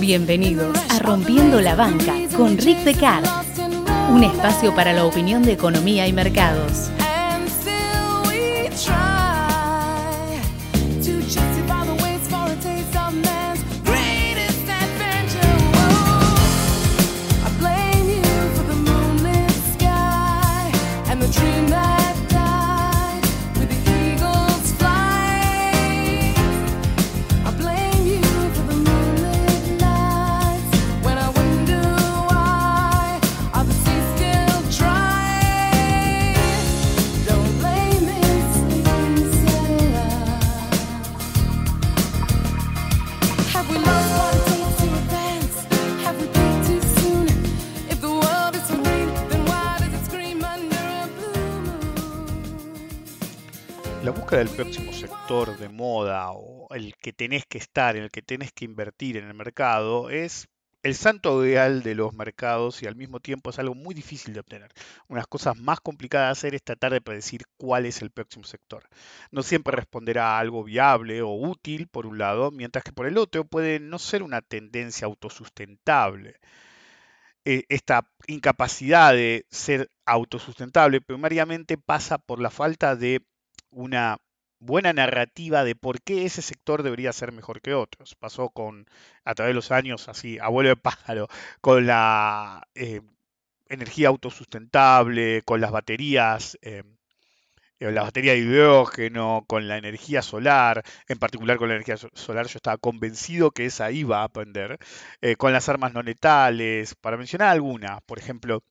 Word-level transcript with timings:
Bienvenidos 0.00 0.78
a 0.88 1.00
Rompiendo 1.00 1.60
la 1.60 1.74
Banca 1.74 2.14
con 2.36 2.56
Rick 2.56 2.84
Becar, 2.84 3.22
un 4.12 4.22
espacio 4.22 4.74
para 4.74 4.92
la 4.92 5.04
opinión 5.04 5.42
de 5.42 5.52
economía 5.52 6.06
y 6.06 6.12
mercados. 6.12 6.90
Sector 55.26 55.58
de 55.58 55.68
moda 55.68 56.30
o 56.30 56.68
el 56.72 56.94
que 56.94 57.12
tenés 57.12 57.44
que 57.46 57.58
estar, 57.58 57.96
en 57.96 58.04
el 58.04 58.10
que 58.12 58.22
tenés 58.22 58.52
que 58.52 58.64
invertir 58.64 59.16
en 59.16 59.26
el 59.26 59.34
mercado 59.34 60.08
es 60.08 60.46
el 60.84 60.94
santo 60.94 61.44
ideal 61.44 61.82
de 61.82 61.96
los 61.96 62.14
mercados 62.14 62.80
y 62.80 62.86
al 62.86 62.94
mismo 62.94 63.18
tiempo 63.18 63.50
es 63.50 63.58
algo 63.58 63.74
muy 63.74 63.92
difícil 63.92 64.34
de 64.34 64.38
obtener. 64.38 64.70
Una 65.08 65.16
de 65.16 65.22
las 65.22 65.26
cosas 65.26 65.56
más 65.58 65.80
complicadas 65.80 66.28
de 66.28 66.30
hacer 66.30 66.54
es 66.54 66.62
tratar 66.62 66.92
de 66.92 67.00
predecir 67.00 67.42
cuál 67.56 67.86
es 67.86 68.02
el 68.02 68.12
próximo 68.12 68.44
sector. 68.44 68.84
No 69.32 69.42
siempre 69.42 69.74
responderá 69.74 70.36
a 70.36 70.38
algo 70.38 70.62
viable 70.62 71.22
o 71.22 71.32
útil 71.32 71.88
por 71.88 72.06
un 72.06 72.18
lado, 72.18 72.52
mientras 72.52 72.84
que 72.84 72.92
por 72.92 73.08
el 73.08 73.18
otro 73.18 73.44
puede 73.44 73.80
no 73.80 73.98
ser 73.98 74.22
una 74.22 74.42
tendencia 74.42 75.06
autosustentable 75.06 76.38
eh, 77.44 77.64
esta 77.68 78.08
incapacidad 78.28 79.12
de 79.12 79.44
ser 79.50 79.90
autosustentable 80.04 81.00
primariamente 81.00 81.78
pasa 81.78 82.18
por 82.18 82.40
la 82.40 82.50
falta 82.50 82.94
de 82.94 83.22
una 83.70 84.18
buena 84.58 84.92
narrativa 84.92 85.64
de 85.64 85.74
por 85.76 86.00
qué 86.02 86.24
ese 86.26 86.42
sector 86.42 86.82
debería 86.82 87.12
ser 87.12 87.32
mejor 87.32 87.60
que 87.60 87.74
otros. 87.74 88.14
Pasó 88.16 88.50
con, 88.50 88.86
a 89.24 89.34
través 89.34 89.50
de 89.50 89.54
los 89.54 89.70
años, 89.72 90.08
así, 90.08 90.38
abuelo 90.40 90.70
de 90.70 90.76
pájaro, 90.76 91.28
con 91.60 91.86
la 91.86 92.66
eh, 92.74 93.00
energía 93.68 94.08
autosustentable, 94.08 95.42
con 95.44 95.60
las 95.60 95.72
baterías. 95.72 96.58
eh, 96.62 96.82
eh, 97.80 97.90
la 97.92 98.02
batería 98.02 98.32
de 98.32 98.38
hidrógeno, 98.38 99.44
con 99.48 99.68
la 99.68 99.78
energía 99.78 100.22
solar, 100.22 100.82
en 101.08 101.18
particular 101.18 101.58
con 101.58 101.68
la 101.68 101.74
energía 101.74 101.96
so- 101.96 102.10
solar, 102.14 102.46
yo 102.46 102.56
estaba 102.58 102.78
convencido 102.78 103.50
que 103.50 103.66
esa 103.66 103.90
iba 103.90 104.20
a 104.20 104.24
aprender, 104.24 104.78
eh, 105.20 105.36
con 105.36 105.52
las 105.52 105.68
armas 105.68 105.92
no 105.94 106.02
letales, 106.02 106.94
para 106.94 107.16
mencionar 107.16 107.48
algunas, 107.48 108.02
por 108.02 108.18
ejemplo, 108.18 108.62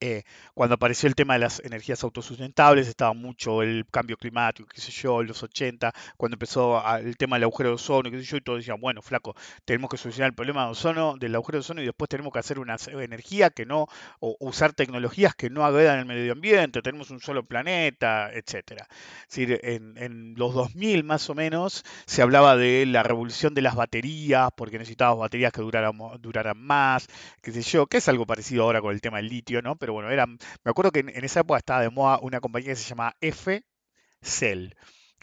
eh, 0.00 0.24
cuando 0.54 0.74
apareció 0.74 1.08
el 1.08 1.14
tema 1.14 1.34
de 1.34 1.40
las 1.40 1.60
energías 1.60 2.02
autosustentables, 2.02 2.88
estaba 2.88 3.12
mucho 3.12 3.62
el 3.62 3.86
cambio 3.88 4.16
climático, 4.16 4.68
qué 4.68 4.80
sé 4.80 4.90
yo, 4.90 5.20
en 5.20 5.28
los 5.28 5.42
80, 5.42 5.92
cuando 6.16 6.34
empezó 6.34 6.82
el 6.96 7.16
tema 7.16 7.36
del 7.36 7.44
agujero 7.44 7.68
de 7.70 7.74
ozono, 7.76 8.10
qué 8.10 8.18
sé 8.18 8.24
yo, 8.24 8.36
y 8.38 8.40
todos 8.40 8.58
decían, 8.58 8.80
bueno, 8.80 9.00
flaco, 9.00 9.36
tenemos 9.64 9.88
que 9.90 9.96
solucionar 9.96 10.30
el 10.30 10.34
problema 10.34 10.64
de 10.64 10.72
ozono, 10.72 11.16
del 11.16 11.34
agujero 11.36 11.58
de 11.58 11.60
ozono 11.60 11.82
y 11.82 11.84
después 11.86 12.08
tenemos 12.08 12.32
que 12.32 12.40
hacer 12.40 12.58
una 12.58 12.76
energía 13.00 13.50
que 13.50 13.64
no, 13.64 13.86
o 14.18 14.36
usar 14.40 14.72
tecnologías 14.72 15.36
que 15.36 15.50
no 15.50 15.64
agredan 15.64 16.00
el 16.00 16.06
medio 16.06 16.32
ambiente, 16.32 16.82
tenemos 16.82 17.10
un 17.10 17.20
solo 17.20 17.44
planeta, 17.44 18.32
etcétera. 18.32 18.88
Es 19.28 19.36
decir, 19.36 19.60
en, 19.62 19.96
en 19.98 20.34
los 20.36 20.52
2000 20.52 21.04
más 21.04 21.30
o 21.30 21.34
menos 21.34 21.84
se 22.06 22.22
hablaba 22.22 22.56
de 22.56 22.86
la 22.86 23.04
revolución 23.04 23.54
de 23.54 23.62
las 23.62 23.76
baterías, 23.76 24.50
porque 24.56 24.78
necesitábamos 24.78 25.20
baterías 25.20 25.52
que 25.52 25.62
duraran 25.62 26.58
más, 26.58 27.06
qué 27.40 27.52
sé 27.52 27.62
yo, 27.62 27.86
que 27.86 27.98
es 27.98 28.08
algo 28.08 28.26
parecido 28.26 28.64
ahora 28.64 28.80
con 28.80 28.92
el 28.92 29.00
tema 29.00 29.18
del 29.18 29.28
litio, 29.28 29.62
¿no? 29.62 29.71
Pero 29.76 29.92
bueno, 29.94 30.10
era, 30.10 30.26
me 30.26 30.38
acuerdo 30.64 30.90
que 30.92 31.00
en, 31.00 31.24
esa 31.24 31.40
época 31.40 31.58
estaba 31.58 31.80
de 31.82 31.90
moda 31.90 32.18
una 32.22 32.40
compañía 32.40 32.70
que 32.70 32.76
se 32.76 32.88
llamaba 32.88 33.16
F-Cell. 33.20 34.74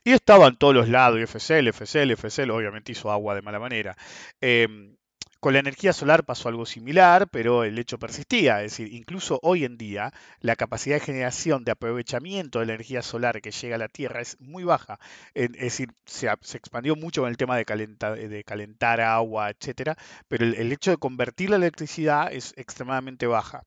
Y 0.04 0.12
estaba 0.14 0.48
en 0.48 0.58
todos 0.58 0.76
los 0.76 0.90
lados, 0.90 1.20
y 1.20 1.24
FCL, 1.24 1.70
FCL, 1.70 2.12
FCL, 2.14 2.52
obviamente 2.52 2.92
hizo 2.94 3.12
agua 3.12 3.36
de 3.36 3.42
mala 3.44 3.60
manera. 3.60 3.96
Em, 4.42 4.98
con 5.40 5.54
la 5.54 5.60
energía 5.60 5.94
solar 5.94 6.26
pasó 6.26 6.50
algo 6.50 6.66
similar, 6.66 7.30
pero 7.32 7.64
el 7.64 7.78
hecho 7.80 8.00
persistía. 8.00 8.64
Es 8.64 8.72
decir, 8.74 8.94
incluso 8.94 9.40
hoy 9.44 9.66
en 9.66 9.78
día, 9.78 10.14
la 10.42 10.56
capacidad 10.58 10.98
de 10.98 11.02
generación 11.06 11.64
de 11.66 11.72
aprovechamiento 11.72 12.60
de 12.60 12.66
la 12.68 12.74
energía 12.74 13.02
solar 13.04 13.42
que 13.42 13.52
llega 13.52 13.76
a 13.76 13.80
la 13.80 13.88
Tierra 13.90 14.22
es 14.22 14.38
muy 14.42 14.64
baja. 14.66 15.00
Es 15.34 15.52
decir, 15.54 15.90
se, 16.06 16.28
expandió 16.30 16.96
mucho 16.96 17.22
con 17.22 17.30
el 17.30 17.38
tema 17.38 17.58
de, 17.58 17.66
calenta- 17.66 18.16
de 18.16 18.44
calentar 18.44 19.02
agua, 19.02 19.50
etcétera, 19.50 19.96
pero 20.28 20.46
el 20.46 20.72
hecho 20.72 20.92
de 20.92 20.98
convertir 20.98 21.50
la 21.52 21.58
electricidad 21.58 22.32
es 22.34 22.54
extremadamente 22.58 23.28
baja. 23.28 23.64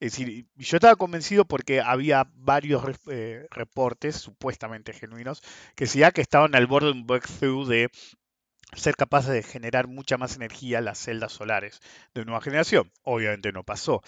Es 0.00 0.12
decir, 0.12 0.46
yo 0.56 0.76
estaba 0.76 0.96
convencido 0.96 1.44
porque 1.44 1.80
había 1.80 2.28
varios 2.34 2.84
eh, 3.08 3.46
reportes 3.50 4.16
supuestamente 4.16 4.92
genuinos 4.92 5.42
que 5.74 5.84
decía 5.84 6.12
que 6.12 6.20
estaban 6.20 6.54
al 6.54 6.66
borde 6.66 6.86
de 6.86 6.92
un 6.92 7.06
breakthrough 7.06 7.66
de 7.66 7.90
ser 8.74 8.96
capaces 8.96 9.32
de 9.32 9.42
generar 9.42 9.86
mucha 9.88 10.18
más 10.18 10.36
energía 10.36 10.80
las 10.80 10.98
celdas 10.98 11.32
solares 11.32 11.80
de 12.14 12.24
nueva 12.24 12.40
generación. 12.40 12.90
Obviamente 13.02 13.52
no 13.52 13.64
pasó. 13.64 14.02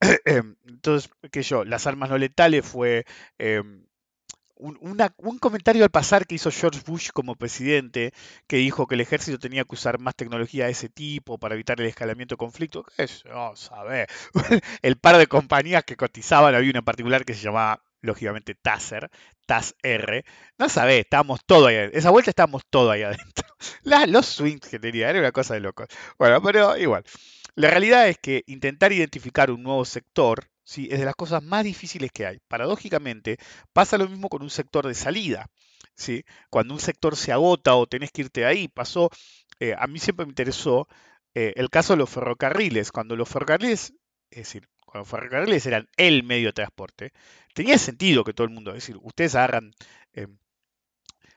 Entonces, 0.66 1.10
sé 1.32 1.42
yo, 1.42 1.64
las 1.64 1.86
armas 1.86 2.10
no 2.10 2.18
letales 2.18 2.66
fue 2.66 3.04
em, 3.38 3.86
un, 4.62 5.38
comentario 5.38 5.84
al 5.84 5.90
pasar 5.90 6.26
que 6.26 6.36
hizo 6.36 6.50
George 6.50 6.80
Bush 6.86 7.10
como 7.12 7.34
presidente, 7.34 8.12
que 8.46 8.56
dijo 8.56 8.86
que 8.86 8.94
el 8.94 9.00
ejército 9.00 9.38
tenía 9.38 9.64
que 9.64 9.74
usar 9.74 9.98
más 9.98 10.14
tecnología 10.14 10.66
de 10.66 10.72
ese 10.72 10.88
tipo 10.88 11.38
para 11.38 11.54
evitar 11.54 11.80
el 11.80 11.86
escalamiento 11.86 12.34
de 12.34 12.38
conflicto. 12.38 12.84
¿Qué 12.96 13.08
sé 13.08 13.28
yo, 13.28 13.54
saber? 13.56 14.08
El 14.82 14.96
par 14.96 15.18
de 15.18 15.26
compañías 15.26 15.84
que 15.84 15.96
cotizaban, 15.96 16.54
había 16.54 16.70
una 16.70 16.78
en 16.80 16.84
particular 16.84 17.24
que 17.24 17.34
se 17.34 17.42
llamaba, 17.42 17.82
lógicamente, 18.00 18.54
Taser, 18.54 19.10
TAS-R. 19.46 20.24
No 20.58 20.68
sabés, 20.68 21.00
estábamos 21.00 21.40
todo 21.44 21.66
ahí 21.66 21.76
adentro. 21.76 21.98
Esa 21.98 22.10
vuelta 22.10 22.30
estábamos 22.30 22.62
todo 22.68 22.90
ahí 22.90 23.02
adentro. 23.02 23.46
Los 24.08 24.26
swings 24.26 24.68
que 24.68 24.78
tenía, 24.78 25.10
era 25.10 25.18
una 25.18 25.32
cosa 25.32 25.54
de 25.54 25.60
locos. 25.60 25.88
Bueno, 26.18 26.40
pero 26.42 26.76
igual. 26.76 27.04
La 27.54 27.68
realidad 27.68 28.08
es 28.08 28.18
que 28.18 28.44
intentar 28.46 28.92
identificar 28.92 29.50
un 29.50 29.62
nuevo 29.62 29.84
sector 29.84 30.48
¿sí? 30.64 30.88
es 30.90 30.98
de 30.98 31.04
las 31.04 31.14
cosas 31.14 31.42
más 31.42 31.64
difíciles 31.64 32.10
que 32.12 32.26
hay. 32.26 32.38
Paradójicamente, 32.48 33.38
pasa 33.72 33.98
lo 33.98 34.08
mismo 34.08 34.28
con 34.28 34.42
un 34.42 34.50
sector 34.50 34.86
de 34.86 34.94
salida. 34.94 35.46
¿sí? 35.94 36.24
Cuando 36.50 36.74
un 36.74 36.80
sector 36.80 37.16
se 37.16 37.32
agota 37.32 37.74
o 37.76 37.86
tenés 37.86 38.10
que 38.12 38.22
irte 38.22 38.40
de 38.42 38.46
ahí, 38.46 38.68
pasó, 38.68 39.10
eh, 39.60 39.74
a 39.78 39.86
mí 39.86 39.98
siempre 39.98 40.26
me 40.26 40.30
interesó 40.30 40.88
eh, 41.34 41.52
el 41.56 41.70
caso 41.70 41.94
de 41.94 41.98
los 41.98 42.10
ferrocarriles. 42.10 42.92
Cuando 42.92 43.16
los 43.16 43.28
ferrocarriles, 43.28 43.94
es 44.30 44.38
decir, 44.38 44.68
cuando 44.84 45.00
los 45.00 45.08
ferrocarriles 45.08 45.66
eran 45.66 45.88
el 45.96 46.24
medio 46.24 46.48
de 46.48 46.52
transporte, 46.52 47.12
tenía 47.54 47.78
sentido 47.78 48.24
que 48.24 48.34
todo 48.34 48.46
el 48.46 48.52
mundo, 48.52 48.70
es 48.70 48.76
decir, 48.76 48.96
ustedes 49.02 49.34
agarran 49.34 49.72
eh, 50.14 50.26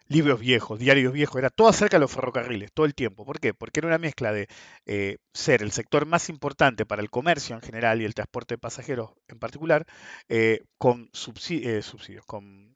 libros 0.07 0.39
viejos, 0.39 0.79
diarios 0.79 1.13
viejos, 1.13 1.37
era 1.37 1.49
todo 1.49 1.67
acerca 1.67 1.97
de 1.97 2.01
los 2.01 2.11
ferrocarriles, 2.11 2.71
todo 2.73 2.85
el 2.85 2.95
tiempo. 2.95 3.25
¿Por 3.25 3.39
qué? 3.39 3.53
Porque 3.53 3.79
era 3.79 3.87
una 3.87 3.97
mezcla 3.97 4.31
de 4.31 4.47
eh, 4.85 5.17
ser 5.33 5.61
el 5.63 5.71
sector 5.71 6.05
más 6.05 6.29
importante 6.29 6.85
para 6.85 7.01
el 7.01 7.09
comercio 7.09 7.55
en 7.55 7.61
general 7.61 8.01
y 8.01 8.05
el 8.05 8.13
transporte 8.13 8.55
de 8.55 8.59
pasajeros 8.59 9.11
en 9.27 9.39
particular, 9.39 9.85
eh, 10.29 10.63
con 10.77 11.09
subsi- 11.11 11.65
eh, 11.65 11.81
subsidios, 11.81 12.25
con 12.25 12.74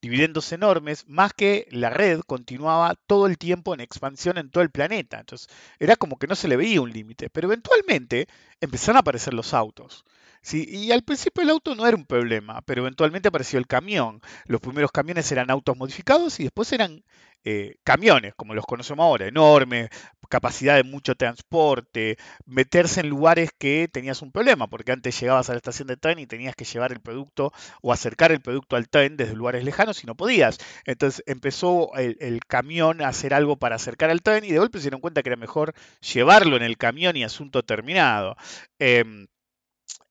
dividendos 0.00 0.52
enormes, 0.52 1.04
más 1.08 1.32
que 1.32 1.66
la 1.70 1.90
red 1.90 2.20
continuaba 2.20 2.94
todo 3.06 3.26
el 3.26 3.38
tiempo 3.38 3.74
en 3.74 3.80
expansión 3.80 4.38
en 4.38 4.50
todo 4.50 4.62
el 4.62 4.70
planeta. 4.70 5.18
Entonces, 5.18 5.48
era 5.78 5.96
como 5.96 6.18
que 6.18 6.26
no 6.26 6.34
se 6.34 6.48
le 6.48 6.56
veía 6.56 6.80
un 6.80 6.92
límite, 6.92 7.30
pero 7.30 7.48
eventualmente 7.48 8.28
empezaron 8.60 8.96
a 8.96 9.00
aparecer 9.00 9.34
los 9.34 9.54
autos. 9.54 10.04
¿sí? 10.42 10.66
Y 10.68 10.92
al 10.92 11.02
principio 11.02 11.42
el 11.42 11.50
auto 11.50 11.74
no 11.74 11.86
era 11.86 11.96
un 11.96 12.06
problema, 12.06 12.62
pero 12.62 12.82
eventualmente 12.82 13.28
apareció 13.28 13.58
el 13.58 13.66
camión. 13.66 14.20
Los 14.46 14.60
primeros 14.60 14.92
camiones 14.92 15.30
eran 15.32 15.50
autos 15.50 15.76
modificados 15.76 16.38
y 16.40 16.44
después 16.44 16.72
eran 16.72 17.02
eh, 17.44 17.76
camiones, 17.84 18.34
como 18.34 18.54
los 18.54 18.66
conocemos 18.66 19.04
ahora, 19.04 19.26
enormes, 19.28 19.88
capacidad 20.28 20.76
de 20.76 20.84
mucho 20.84 21.14
transporte, 21.14 22.16
meterse 22.44 23.00
en 23.00 23.08
lugares 23.08 23.50
que 23.58 23.88
tenías 23.92 24.22
un 24.22 24.32
problema, 24.32 24.68
porque 24.68 24.92
antes 24.92 25.18
llegabas 25.20 25.48
a 25.48 25.52
la 25.52 25.58
estación 25.58 25.88
de 25.88 25.96
tren 25.96 26.18
y 26.18 26.26
tenías 26.26 26.54
que 26.54 26.64
llevar 26.64 26.92
el 26.92 27.00
producto 27.00 27.52
o 27.82 27.92
acercar 27.92 28.32
el 28.32 28.40
producto 28.40 28.76
al 28.76 28.88
tren 28.88 29.16
desde 29.16 29.34
lugares 29.34 29.64
lejanos 29.64 30.02
y 30.02 30.06
no 30.06 30.14
podías. 30.16 30.58
Entonces 30.84 31.22
empezó 31.26 31.94
el, 31.96 32.40
camión 32.46 33.02
a 33.02 33.08
hacer 33.08 33.34
algo 33.34 33.56
para 33.56 33.76
acercar 33.76 34.10
al 34.10 34.22
tren 34.22 34.44
y 34.44 34.52
de 34.52 34.58
golpe 34.58 34.78
se 34.78 34.84
dieron 34.84 35.00
cuenta 35.00 35.22
que 35.22 35.30
era 35.30 35.36
mejor 35.36 35.74
llevarlo 36.00 36.56
en 36.56 36.62
el 36.62 36.76
camión 36.76 37.16
y 37.16 37.24
asunto 37.24 37.62
terminado. 37.64 38.36
Em, 38.78 39.26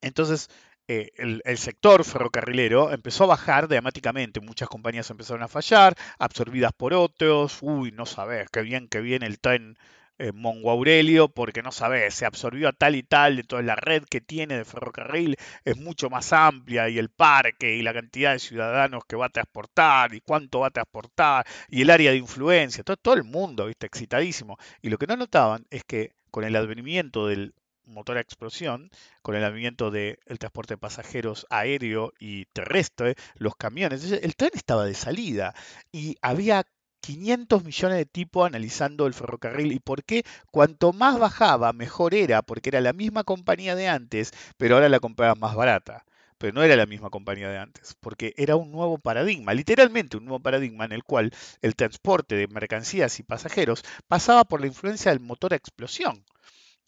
entonces, 0.02 0.50
eh, 0.88 1.12
el, 1.18 1.42
el 1.46 1.58
sector 1.58 2.04
ferrocarrilero 2.04 2.92
empezó 2.92 3.24
a 3.24 3.28
bajar 3.28 3.68
dramáticamente. 3.68 4.40
Muchas 4.40 4.70
compañías 4.70 5.10
empezaron 5.10 5.44
a 5.44 5.48
fallar, 5.48 5.96
absorbidas 6.20 6.74
por 6.74 6.94
otros. 6.94 7.60
Uy, 7.62 7.92
no 7.92 8.06
sabes, 8.06 8.50
qué 8.52 8.62
bien 8.62 8.88
que 8.88 9.02
viene 9.02 9.26
el 9.26 9.40
tren 9.40 9.78
eh, 10.18 10.32
Mongo 10.32 10.72
Aurelio, 10.72 11.30
porque 11.30 11.62
no 11.62 11.72
sabes, 11.72 12.14
se 12.16 12.26
absorbió 12.26 12.70
a 12.70 12.74
tal 12.74 12.96
y 12.96 13.04
tal, 13.04 13.40
entonces 13.40 13.66
la 13.66 13.76
red 13.76 14.04
que 14.04 14.22
tiene 14.22 14.58
de 14.58 14.66
ferrocarril 14.66 15.38
es 15.64 15.78
mucho 15.78 16.10
más 16.10 16.32
amplia 16.34 16.90
y 16.90 16.98
el 16.98 17.10
parque 17.10 17.76
y 17.76 17.82
la 17.82 17.94
cantidad 17.94 18.34
de 18.34 18.40
ciudadanos 18.40 19.04
que 19.06 19.16
va 19.16 19.28
a 19.28 19.30
transportar 19.30 20.14
y 20.14 20.22
cuánto 20.22 20.62
va 20.62 20.68
a 20.68 20.72
transportar 20.72 21.46
y 21.70 21.82
el 21.82 21.90
área 21.90 22.12
de 22.12 22.18
influencia, 22.18 22.84
todo, 22.84 22.98
todo 22.98 23.14
el 23.16 23.24
mundo, 23.24 23.66
viste, 23.68 23.86
excitadísimo. 23.86 24.58
Y 24.82 24.90
lo 24.90 24.98
que 24.98 25.08
no 25.08 25.18
notaban 25.18 25.66
es 25.70 25.84
que 25.84 26.14
con 26.32 26.44
el 26.44 26.56
advenimiento 26.56 27.28
del 27.28 27.54
motor 27.86 28.18
a 28.18 28.22
explosión, 28.22 28.90
con 29.22 29.36
el 29.36 29.44
advenimiento 29.44 29.92
del 29.92 30.18
transporte 30.40 30.74
de 30.74 30.78
pasajeros 30.78 31.46
aéreo 31.50 32.14
y 32.20 32.46
terrestre, 32.46 33.16
los 33.36 33.56
camiones, 33.56 34.12
el 34.12 34.36
tren 34.36 34.52
estaba 34.54 34.86
de 34.86 34.96
salida 34.96 35.54
y 35.92 36.18
había 36.22 36.66
500 37.06 37.64
millones 37.64 37.98
de 38.00 38.06
tipos 38.06 38.48
analizando 38.48 39.06
el 39.06 39.14
ferrocarril 39.14 39.72
y 39.72 39.80
por 39.80 40.04
qué 40.04 40.24
cuanto 40.52 40.92
más 40.92 41.20
bajaba 41.20 41.72
mejor 41.72 42.16
era, 42.16 42.42
porque 42.42 42.70
era 42.70 42.82
la 42.82 42.94
misma 42.94 43.24
compañía 43.24 43.76
de 43.76 43.88
antes, 43.88 44.32
pero 44.58 44.76
ahora 44.76 44.90
la 44.90 45.00
compraba 45.00 45.36
más 45.36 45.56
barata. 45.56 46.04
Pero 46.40 46.54
no 46.54 46.64
era 46.64 46.76
la 46.76 46.88
misma 46.88 47.12
compañía 47.12 47.50
de 47.50 47.60
antes, 47.60 47.96
porque 48.00 48.34
era 48.38 48.56
un 48.56 48.72
nuevo 48.72 48.98
paradigma, 48.98 49.54
literalmente 49.54 50.18
un 50.18 50.26
nuevo 50.26 50.40
paradigma 50.40 50.86
en 50.86 50.94
el 50.94 51.04
cual 51.04 51.32
el 51.62 51.76
transporte 51.76 52.36
de 52.36 52.48
mercancías 52.48 53.20
y 53.20 53.24
pasajeros 53.24 53.84
pasaba 54.08 54.44
por 54.44 54.60
la 54.60 54.68
influencia 54.68 55.12
del 55.12 55.20
motor 55.20 55.54
a 55.54 55.58
explosión. 55.58 56.26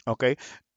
¿ok? 0.05 0.23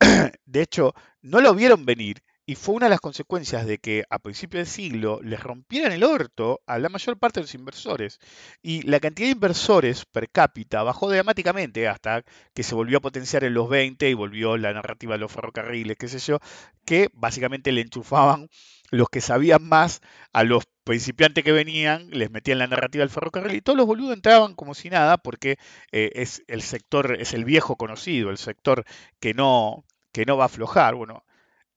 De 0.45 0.63
hecho, 0.63 0.95
no 1.23 1.41
lo 1.41 1.55
vieron 1.55 1.87
venir 1.87 2.23
y 2.51 2.57
fue 2.57 2.75
una 2.75 2.87
de 2.87 2.91
las 2.91 3.01
consecuencias 3.01 3.65
de 3.65 3.79
que 3.79 4.03
a 4.11 4.19
principios 4.19 4.63
del 4.63 4.67
siglo 4.67 5.21
les 5.23 5.41
rompieran 5.41 5.93
el 5.93 6.03
orto 6.03 6.61
a 6.67 6.81
la 6.81 6.89
mayor 6.89 7.17
parte 7.17 7.39
de 7.39 7.45
los 7.45 7.55
inversores. 7.55 8.19
Y 8.61 8.83
la 8.83 8.99
cantidad 8.99 9.29
de 9.29 9.35
inversores 9.35 10.05
per 10.05 10.29
cápita 10.29 10.83
bajó 10.83 11.09
dramáticamente 11.09 11.87
hasta 11.87 12.25
que 12.53 12.65
se 12.65 12.75
volvió 12.75 12.99
a 12.99 13.03
potenciar 13.03 13.45
en 13.45 13.55
los 13.55 13.69
20 13.69 14.11
y 14.11 14.15
volvió 14.15 14.57
la 14.57 14.73
narrativa 14.73 15.13
de 15.13 15.21
los 15.21 15.31
ferrocarriles, 15.31 15.97
qué 15.97 16.09
sé 16.09 16.19
yo, 16.19 16.41
que 16.85 17.09
básicamente 17.13 17.71
le 17.71 17.83
enchufaban 17.83 18.49
los 18.91 19.09
que 19.11 19.21
sabían 19.21 19.63
más 19.63 20.01
a 20.33 20.43
los 20.43 20.65
principiantes 20.83 21.45
que 21.45 21.53
venían, 21.53 22.11
les 22.11 22.33
metían 22.33 22.59
la 22.59 22.67
narrativa 22.67 23.03
del 23.03 23.11
ferrocarril 23.11 23.55
y 23.55 23.61
todos 23.61 23.77
los 23.77 23.87
boludos 23.87 24.13
entraban 24.13 24.57
como 24.57 24.75
si 24.75 24.91
nada 24.91 25.19
porque 25.19 25.57
eh, 25.93 26.11
es 26.15 26.43
el 26.49 26.63
sector, 26.63 27.17
es 27.21 27.33
el 27.33 27.45
viejo 27.45 27.77
conocido, 27.77 28.29
el 28.29 28.39
sector 28.39 28.85
que 29.21 29.35
no, 29.35 29.85
que 30.11 30.25
no 30.27 30.37
va 30.37 30.45
a 30.45 30.47
aflojar. 30.47 30.97
Bueno, 30.97 31.23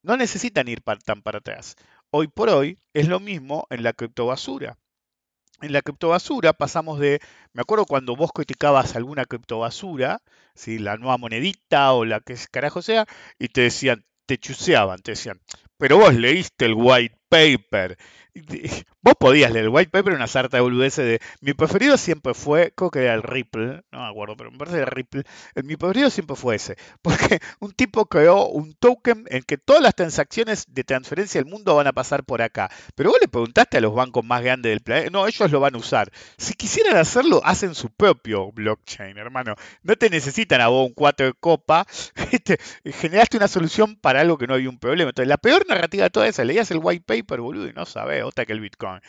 no 0.03 0.17
necesitan 0.17 0.67
ir 0.67 0.81
tan 0.81 1.21
para 1.21 1.39
atrás. 1.39 1.75
Hoy 2.11 2.27
por 2.27 2.49
hoy 2.49 2.77
es 2.93 3.07
lo 3.07 3.19
mismo 3.19 3.65
en 3.69 3.83
la 3.83 3.93
criptobasura. 3.93 4.77
En 5.61 5.71
la 5.71 5.81
criptobasura 5.81 6.53
pasamos 6.53 6.99
de, 6.99 7.21
me 7.53 7.61
acuerdo 7.61 7.85
cuando 7.85 8.15
vos 8.15 8.31
criticabas 8.33 8.95
alguna 8.95 9.25
criptobasura, 9.25 10.21
si 10.55 10.77
la 10.77 10.97
nueva 10.97 11.17
monedita 11.17 11.93
o 11.93 12.05
la 12.05 12.19
que 12.19 12.35
carajo 12.51 12.81
sea, 12.81 13.05
y 13.39 13.47
te 13.47 13.61
decían, 13.61 14.05
te 14.25 14.37
chuseaban, 14.37 14.99
te 15.01 15.11
decían, 15.11 15.39
pero 15.77 15.97
vos 15.97 16.13
leíste 16.13 16.65
el 16.65 16.73
white 16.75 17.17
paper. 17.33 17.97
Vos 19.01 19.13
podías 19.19 19.51
leer 19.51 19.65
el 19.65 19.69
white 19.69 19.91
paper 19.91 20.13
una 20.13 20.27
sarta 20.27 20.57
de 20.57 20.61
boludeces 20.61 21.05
de. 21.05 21.21
Mi 21.41 21.53
preferido 21.53 21.97
siempre 21.97 22.33
fue, 22.33 22.71
creo 22.75 22.89
que 22.89 23.03
era 23.03 23.13
el 23.13 23.21
Ripple, 23.21 23.83
no 23.91 23.99
me 23.99 24.07
acuerdo, 24.07 24.35
pero 24.37 24.49
me 24.49 24.57
parece 24.57 24.77
era 24.77 24.85
Ripple. 24.85 25.23
El, 25.53 25.65
mi 25.65 25.75
preferido 25.75 26.09
siempre 26.09 26.35
fue 26.35 26.55
ese. 26.55 26.77
Porque 27.01 27.39
un 27.59 27.73
tipo 27.73 28.05
creó 28.05 28.47
un 28.47 28.73
token 28.73 29.25
en 29.29 29.43
que 29.43 29.57
todas 29.57 29.83
las 29.83 29.93
transacciones 29.93 30.65
de 30.73 30.83
transferencia 30.83 31.39
del 31.41 31.49
mundo 31.49 31.75
van 31.75 31.87
a 31.87 31.91
pasar 31.91 32.23
por 32.23 32.41
acá. 32.41 32.71
Pero 32.95 33.11
vos 33.11 33.19
le 33.21 33.27
preguntaste 33.27 33.77
a 33.77 33.81
los 33.81 33.93
bancos 33.93 34.23
más 34.25 34.41
grandes 34.41 34.71
del 34.71 34.81
planeta. 34.81 35.11
No, 35.11 35.27
ellos 35.27 35.51
lo 35.51 35.59
van 35.59 35.75
a 35.75 35.77
usar. 35.77 36.11
Si 36.37 36.53
quisieran 36.53 36.97
hacerlo, 36.97 37.41
hacen 37.43 37.75
su 37.75 37.89
propio 37.89 38.51
blockchain, 38.51 39.17
hermano. 39.17 39.55
No 39.83 39.95
te 39.95 40.09
necesitan 40.09 40.61
a 40.61 40.69
vos 40.69 40.87
un 40.87 40.93
4 40.93 41.27
de 41.27 41.33
copa. 41.33 41.85
Generaste 42.85 43.37
una 43.37 43.47
solución 43.47 43.95
para 43.95 44.21
algo 44.21 44.37
que 44.37 44.47
no 44.47 44.55
había 44.55 44.69
un 44.69 44.79
problema. 44.79 45.09
Entonces, 45.09 45.27
la 45.27 45.37
peor 45.37 45.67
narrativa 45.67 46.05
de 46.05 46.09
toda 46.09 46.27
esa, 46.27 46.43
leías 46.43 46.71
el 46.71 46.79
white 46.81 47.03
paper, 47.05 47.22
boludo, 47.25 47.67
y 47.67 47.73
no 47.73 47.85
sabés, 47.85 48.23
otra 48.23 48.45
que 48.45 48.53
el 48.53 48.59
Bitcoin. 48.59 49.01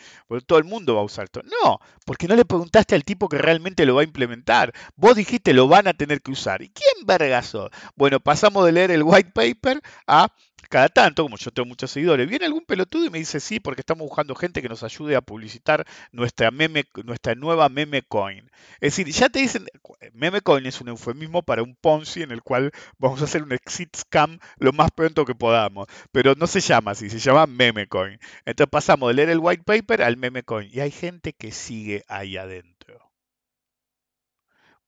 Todo 0.45 0.59
el 0.59 0.65
mundo 0.65 0.95
va 0.95 1.01
a 1.01 1.05
usar 1.05 1.25
esto. 1.25 1.41
No, 1.43 1.79
porque 2.05 2.27
no 2.27 2.35
le 2.35 2.45
preguntaste 2.45 2.95
al 2.95 3.03
tipo 3.03 3.29
que 3.29 3.37
realmente 3.37 3.85
lo 3.85 3.95
va 3.95 4.01
a 4.01 4.05
implementar. 4.05 4.73
Vos 4.95 5.15
dijiste 5.15 5.53
lo 5.53 5.67
van 5.67 5.87
a 5.87 5.93
tener 5.93 6.21
que 6.21 6.31
usar. 6.31 6.61
¿Y 6.61 6.69
quién 6.69 7.05
vergazo? 7.05 7.69
Bueno, 7.95 8.19
pasamos 8.19 8.65
de 8.65 8.71
leer 8.71 8.91
el 8.91 9.03
white 9.03 9.31
paper 9.33 9.81
a 10.07 10.29
cada 10.69 10.89
tanto, 10.89 11.23
como 11.23 11.37
yo 11.37 11.51
tengo 11.51 11.67
muchos 11.67 11.91
seguidores, 11.91 12.27
viene 12.27 12.45
algún 12.45 12.65
pelotudo 12.65 13.05
y 13.05 13.09
me 13.09 13.19
dice 13.19 13.39
sí, 13.39 13.59
porque 13.59 13.81
estamos 13.81 14.07
buscando 14.07 14.35
gente 14.35 14.61
que 14.61 14.69
nos 14.69 14.83
ayude 14.83 15.15
a 15.15 15.21
publicitar 15.21 15.85
nuestra 16.11 16.51
meme, 16.51 16.85
nuestra 17.03 17.35
nueva 17.35 17.69
meme 17.69 18.01
coin. 18.03 18.49
Es 18.79 18.95
decir, 18.95 19.07
ya 19.13 19.29
te 19.29 19.39
dicen, 19.39 19.67
meme 20.13 20.41
coin 20.41 20.65
es 20.65 20.81
un 20.81 20.89
eufemismo 20.89 21.43
para 21.43 21.63
un 21.63 21.75
Ponzi 21.75 22.23
en 22.23 22.31
el 22.31 22.41
cual 22.41 22.71
vamos 22.97 23.21
a 23.21 23.25
hacer 23.25 23.43
un 23.43 23.51
exit 23.53 23.95
scam 23.95 24.39
lo 24.57 24.73
más 24.73 24.91
pronto 24.91 25.25
que 25.25 25.35
podamos. 25.35 25.87
Pero 26.11 26.35
no 26.35 26.47
se 26.47 26.61
llama 26.61 26.91
así, 26.91 27.09
se 27.09 27.19
llama 27.19 27.47
meme 27.47 27.87
coin. 27.87 28.19
Entonces 28.45 28.71
pasamos 28.71 29.09
de 29.09 29.15
leer 29.15 29.29
el 29.29 29.39
white 29.39 29.63
paper 29.63 30.01
al 30.03 30.17
meme 30.17 30.43
coin. 30.43 30.69
Y 30.71 30.79
hay 30.79 30.91
gente 30.91 31.33
que 31.33 31.51
sigue 31.51 32.03
ahí 32.07 32.37
adentro. 32.37 33.11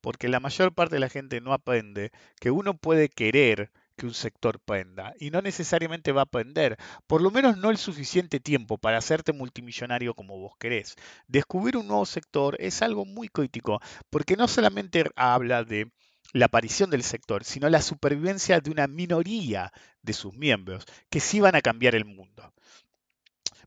Porque 0.01 0.27
la 0.29 0.39
mayor 0.39 0.74
parte 0.74 0.95
de 0.95 1.00
la 1.00 1.09
gente 1.09 1.41
no 1.41 1.53
aprende 1.53 2.12
que 2.39 2.51
uno 2.51 2.77
puede 2.77 3.09
querer 3.09 3.71
que 3.98 4.06
un 4.06 4.14
sector 4.14 4.60
prenda 4.60 5.14
y 5.20 5.32
no 5.32 5.42
necesariamente 5.42 6.12
va 6.12 6.22
a 6.22 6.24
aprender, 6.24 6.78
por 7.08 7.22
lo 7.22 7.32
menos 7.32 7.58
no 7.58 7.70
el 7.70 7.78
suficiente 7.78 8.40
tiempo 8.40 8.78
para 8.78 9.00
hacerte 9.00 9.34
multimillonario 9.34 10.14
como 10.14 10.38
vos 10.38 10.54
querés. 10.60 10.96
Descubrir 11.28 11.76
un 11.78 11.88
nuevo 11.88 12.06
sector 12.06 12.56
es 12.60 12.82
algo 12.82 13.06
muy 13.06 13.27
crítico 13.27 13.82
porque 14.10 14.38
no 14.38 14.48
solamente 14.48 15.06
habla 15.16 15.63
de 15.63 15.92
la 16.34 16.46
aparición 16.46 16.89
del 16.89 17.04
sector, 17.04 17.44
sino 17.44 17.70
la 17.70 17.82
supervivencia 17.82 18.60
de 18.60 18.70
una 18.70 18.88
minoría 18.88 19.72
de 20.01 20.13
sus 20.13 20.34
miembros 20.34 20.86
que 21.10 21.20
sí 21.20 21.39
van 21.39 21.56
a 21.56 21.62
cambiar 21.62 21.96
el 21.96 22.06
mundo. 22.06 22.54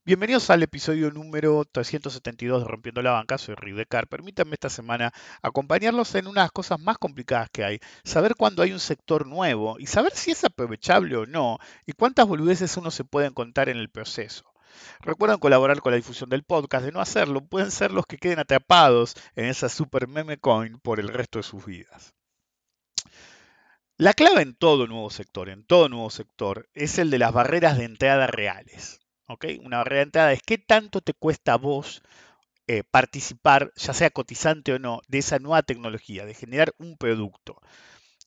Bienvenidos 0.03 0.49
al 0.49 0.63
episodio 0.63 1.11
número 1.11 1.63
372 1.71 2.63
de 2.63 2.69
Rompiendo 2.69 3.03
la 3.03 3.11
Banca, 3.11 3.37
soy 3.37 3.55
Ridecar. 3.55 4.09
Permítanme 4.09 4.55
esta 4.55 4.71
semana 4.71 5.13
acompañarlos 5.43 6.15
en 6.15 6.27
unas 6.27 6.51
cosas 6.53 6.81
más 6.81 6.97
complicadas 6.97 7.51
que 7.51 7.65
hay, 7.65 7.81
saber 8.03 8.35
cuándo 8.35 8.63
hay 8.63 8.73
un 8.73 8.81
sector 8.81 9.27
nuevo 9.27 9.79
y 9.79 9.87
saber 9.87 10.13
si 10.15 10.31
es 10.31 10.43
aprovechable 10.43 11.17
o 11.19 11.27
no 11.27 11.59
y 11.85 11.93
cuántas 11.93 12.27
boludeces 12.27 12.79
uno 12.79 12.91
se 12.91 13.05
puede 13.05 13.31
contar 13.35 13.69
en 13.69 13.77
el 13.77 13.91
proceso. 13.91 14.51
Recuerden 15.01 15.39
colaborar 15.39 15.83
con 15.83 15.93
la 15.93 15.97
difusión 15.97 16.31
del 16.31 16.45
podcast, 16.45 16.87
de 16.87 16.93
no 16.93 17.03
hacerlo 17.03 17.45
pueden 17.45 17.71
ser 17.71 17.93
los 17.93 18.07
que 18.07 18.17
queden 18.17 18.39
atrapados 18.39 19.15
en 19.37 19.45
esa 19.45 19.69
super 19.69 20.09
meme 20.09 20.39
coin 20.39 20.79
por 20.81 20.99
el 20.99 21.09
resto 21.09 21.41
de 21.41 21.43
sus 21.43 21.67
vidas. 21.67 22.15
La 23.99 24.15
clave 24.15 24.41
en 24.41 24.55
todo 24.55 24.87
nuevo 24.87 25.11
sector, 25.11 25.51
en 25.51 25.63
todo 25.63 25.91
nuevo 25.91 26.09
sector, 26.09 26.71
es 26.73 26.99
el 26.99 27.11
de 27.11 27.19
las 27.19 27.35
barreras 27.35 27.77
de 27.77 27.85
entrada 27.85 28.27
reales. 28.27 29.01
Una 29.63 29.79
barrera 29.79 29.99
de 29.99 30.03
entrada 30.03 30.33
es 30.33 30.43
qué 30.43 30.59
tanto 30.59 31.01
te 31.01 31.15
cuesta 31.15 31.53
a 31.53 31.57
vos 31.57 32.03
eh, 32.67 32.83
participar, 32.85 33.73
ya 33.77 33.93
sea 33.93 34.11
cotizante 34.11 34.73
o 34.73 34.79
no, 34.79 35.03
de 35.09 35.19
esa 35.19 35.39
nueva 35.39 35.63
tecnología, 35.63 36.25
de 36.27 36.35
generar 36.35 36.75
un 36.79 36.97
producto. 36.97 37.61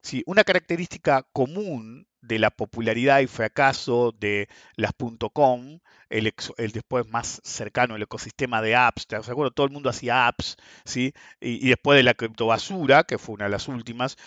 Si 0.01 0.23
una 0.25 0.43
característica 0.43 1.23
común 1.33 2.07
de 2.21 2.39
la 2.39 2.51
popularidad 2.51 3.19
y 3.19 3.27
fracaso 3.27 4.13
de 4.17 4.47
las 4.75 4.93
.com, 5.33 5.79
el, 6.09 6.33
el, 6.57 6.71
después 6.71 7.07
más 7.07 7.41
cercano, 7.43 7.95
el 7.95 8.03
ecosistema 8.03 8.61
de 8.61 8.75
apps, 8.75 9.07
¿te 9.07 9.15
acuerdo? 9.17 9.51
Todo 9.51 9.67
el 9.67 9.73
mundo 9.73 9.89
hacía 9.89 10.27
apps, 10.27 10.57
¿sí? 10.85 11.13
Y, 11.41 11.65
y, 11.65 11.69
después 11.69 11.97
de 11.97 12.03
la 12.03 12.13
criptobasura, 12.13 13.03
que 13.03 13.17
fue 13.17 13.35
una 13.35 13.45
de 13.45 13.51
las 13.51 13.67
últimas, 13.67 14.17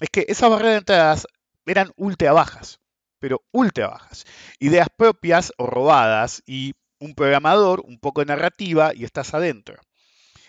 es 0.00 0.10
que 0.10 0.26
esas 0.28 0.50
barreras 0.50 0.72
de 0.72 0.78
entradas 0.78 1.26
eran 1.66 1.92
ultra 1.96 2.32
bajas 2.32 2.80
pero 3.26 3.42
ultra 3.50 3.88
bajas. 3.88 4.24
Ideas 4.60 4.86
propias 4.96 5.52
o 5.58 5.66
robadas 5.66 6.44
y 6.46 6.74
un 7.00 7.16
programador, 7.16 7.80
un 7.80 7.98
poco 7.98 8.20
de 8.20 8.26
narrativa 8.26 8.94
y 8.94 9.02
estás 9.02 9.34
adentro. 9.34 9.74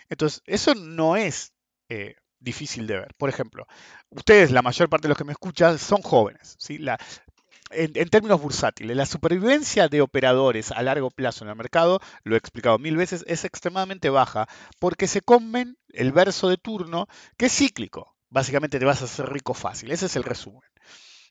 Entonces, 0.09 0.43
eso 0.45 0.75
no 0.75 1.15
es 1.15 1.53
eh, 1.89 2.13
difícil 2.39 2.85
de 2.85 2.99
ver. 2.99 3.15
Por 3.17 3.29
ejemplo, 3.29 3.65
ustedes, 4.11 4.51
la 4.51 4.61
mayor 4.61 4.89
parte 4.89 5.07
de 5.07 5.09
los 5.09 5.17
que 5.17 5.23
me 5.23 5.31
escuchan, 5.31 5.79
son 5.79 6.03
jóvenes. 6.03 6.55
¿sí? 6.59 6.77
La, 6.77 6.99
en, 7.71 7.93
en, 7.95 8.09
términos 8.09 8.39
bursátiles, 8.39 8.95
la 8.95 9.07
supervivencia 9.07 9.87
de 9.87 10.01
operadores 10.01 10.71
a 10.71 10.83
largo 10.83 11.09
plazo 11.09 11.45
en 11.45 11.49
el 11.49 11.55
mercado, 11.55 11.99
lo 12.21 12.35
he 12.35 12.37
explicado 12.37 12.77
mil 12.77 12.95
veces, 12.95 13.25
es 13.25 13.43
extremadamente 13.43 14.11
baja 14.11 14.47
porque 14.77 15.07
se 15.07 15.21
comen 15.21 15.79
el 15.89 16.11
verso 16.11 16.47
de 16.47 16.57
turno 16.57 17.07
que 17.37 17.47
es 17.47 17.57
cíclico 17.57 18.17
básicamente 18.29 18.79
te 18.79 18.85
vas 18.85 19.01
a 19.01 19.05
hacer 19.05 19.31
rico 19.31 19.53
fácil. 19.53 19.91
Ese 19.91 20.07
es 20.07 20.15
el 20.15 20.23
resumen. 20.23 20.69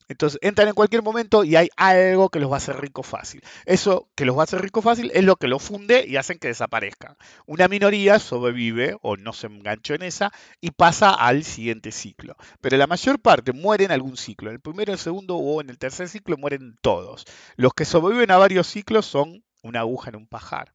Entonces 0.09 0.39
entran 0.43 0.69
en 0.69 0.75
cualquier 0.75 1.03
momento 1.03 1.45
y 1.45 1.57
hay 1.57 1.69
algo 1.77 2.29
que 2.29 2.39
los 2.41 2.51
va 2.51 2.55
a 2.55 2.59
hacer 2.59 2.81
rico 2.81 3.03
fácil. 3.03 3.43
Eso 3.65 4.09
que 4.15 4.25
los 4.25 4.37
va 4.37 4.43
a 4.43 4.45
hacer 4.45 4.63
rico 4.63 4.83
fácil 4.83 5.11
es 5.15 5.25
lo 5.25 5.37
que 5.37 5.49
los 5.49 5.63
funde 5.63 6.05
y 6.07 6.17
hacen 6.17 6.39
que 6.39 6.49
desaparezcan. 6.49 7.17
Una 7.47 7.69
minoría 7.69 8.19
sobrevive 8.19 8.97
o 9.03 9.17
no 9.17 9.33
se 9.33 9.49
enganchó 9.49 9.95
en 9.95 10.03
esa 10.03 10.33
y 10.61 10.71
pasa 10.71 11.13
al 11.13 11.45
siguiente 11.45 11.93
ciclo. 11.93 12.37
Pero 12.61 12.77
la 12.77 12.87
mayor 12.87 13.21
parte 13.21 13.53
muere 13.53 13.85
en 13.85 13.93
algún 13.93 14.17
ciclo. 14.17 14.51
En 14.51 14.57
el 14.57 14.61
primero, 14.61 14.93
el 14.93 14.99
segundo 14.99 15.37
o 15.37 15.61
en 15.61 15.71
el 15.71 15.79
tercer 15.79 16.09
ciclo 16.09 16.37
mueren 16.37 16.77
todos. 16.81 17.25
Los 17.57 17.75
que 17.75 17.85
sobreviven 17.85 18.31
a 18.31 18.39
varios 18.39 18.67
ciclos 18.67 19.07
son 19.07 19.45
una 19.63 19.81
aguja 19.81 20.11
en 20.11 20.17
un 20.17 20.27
pajar. 20.27 20.73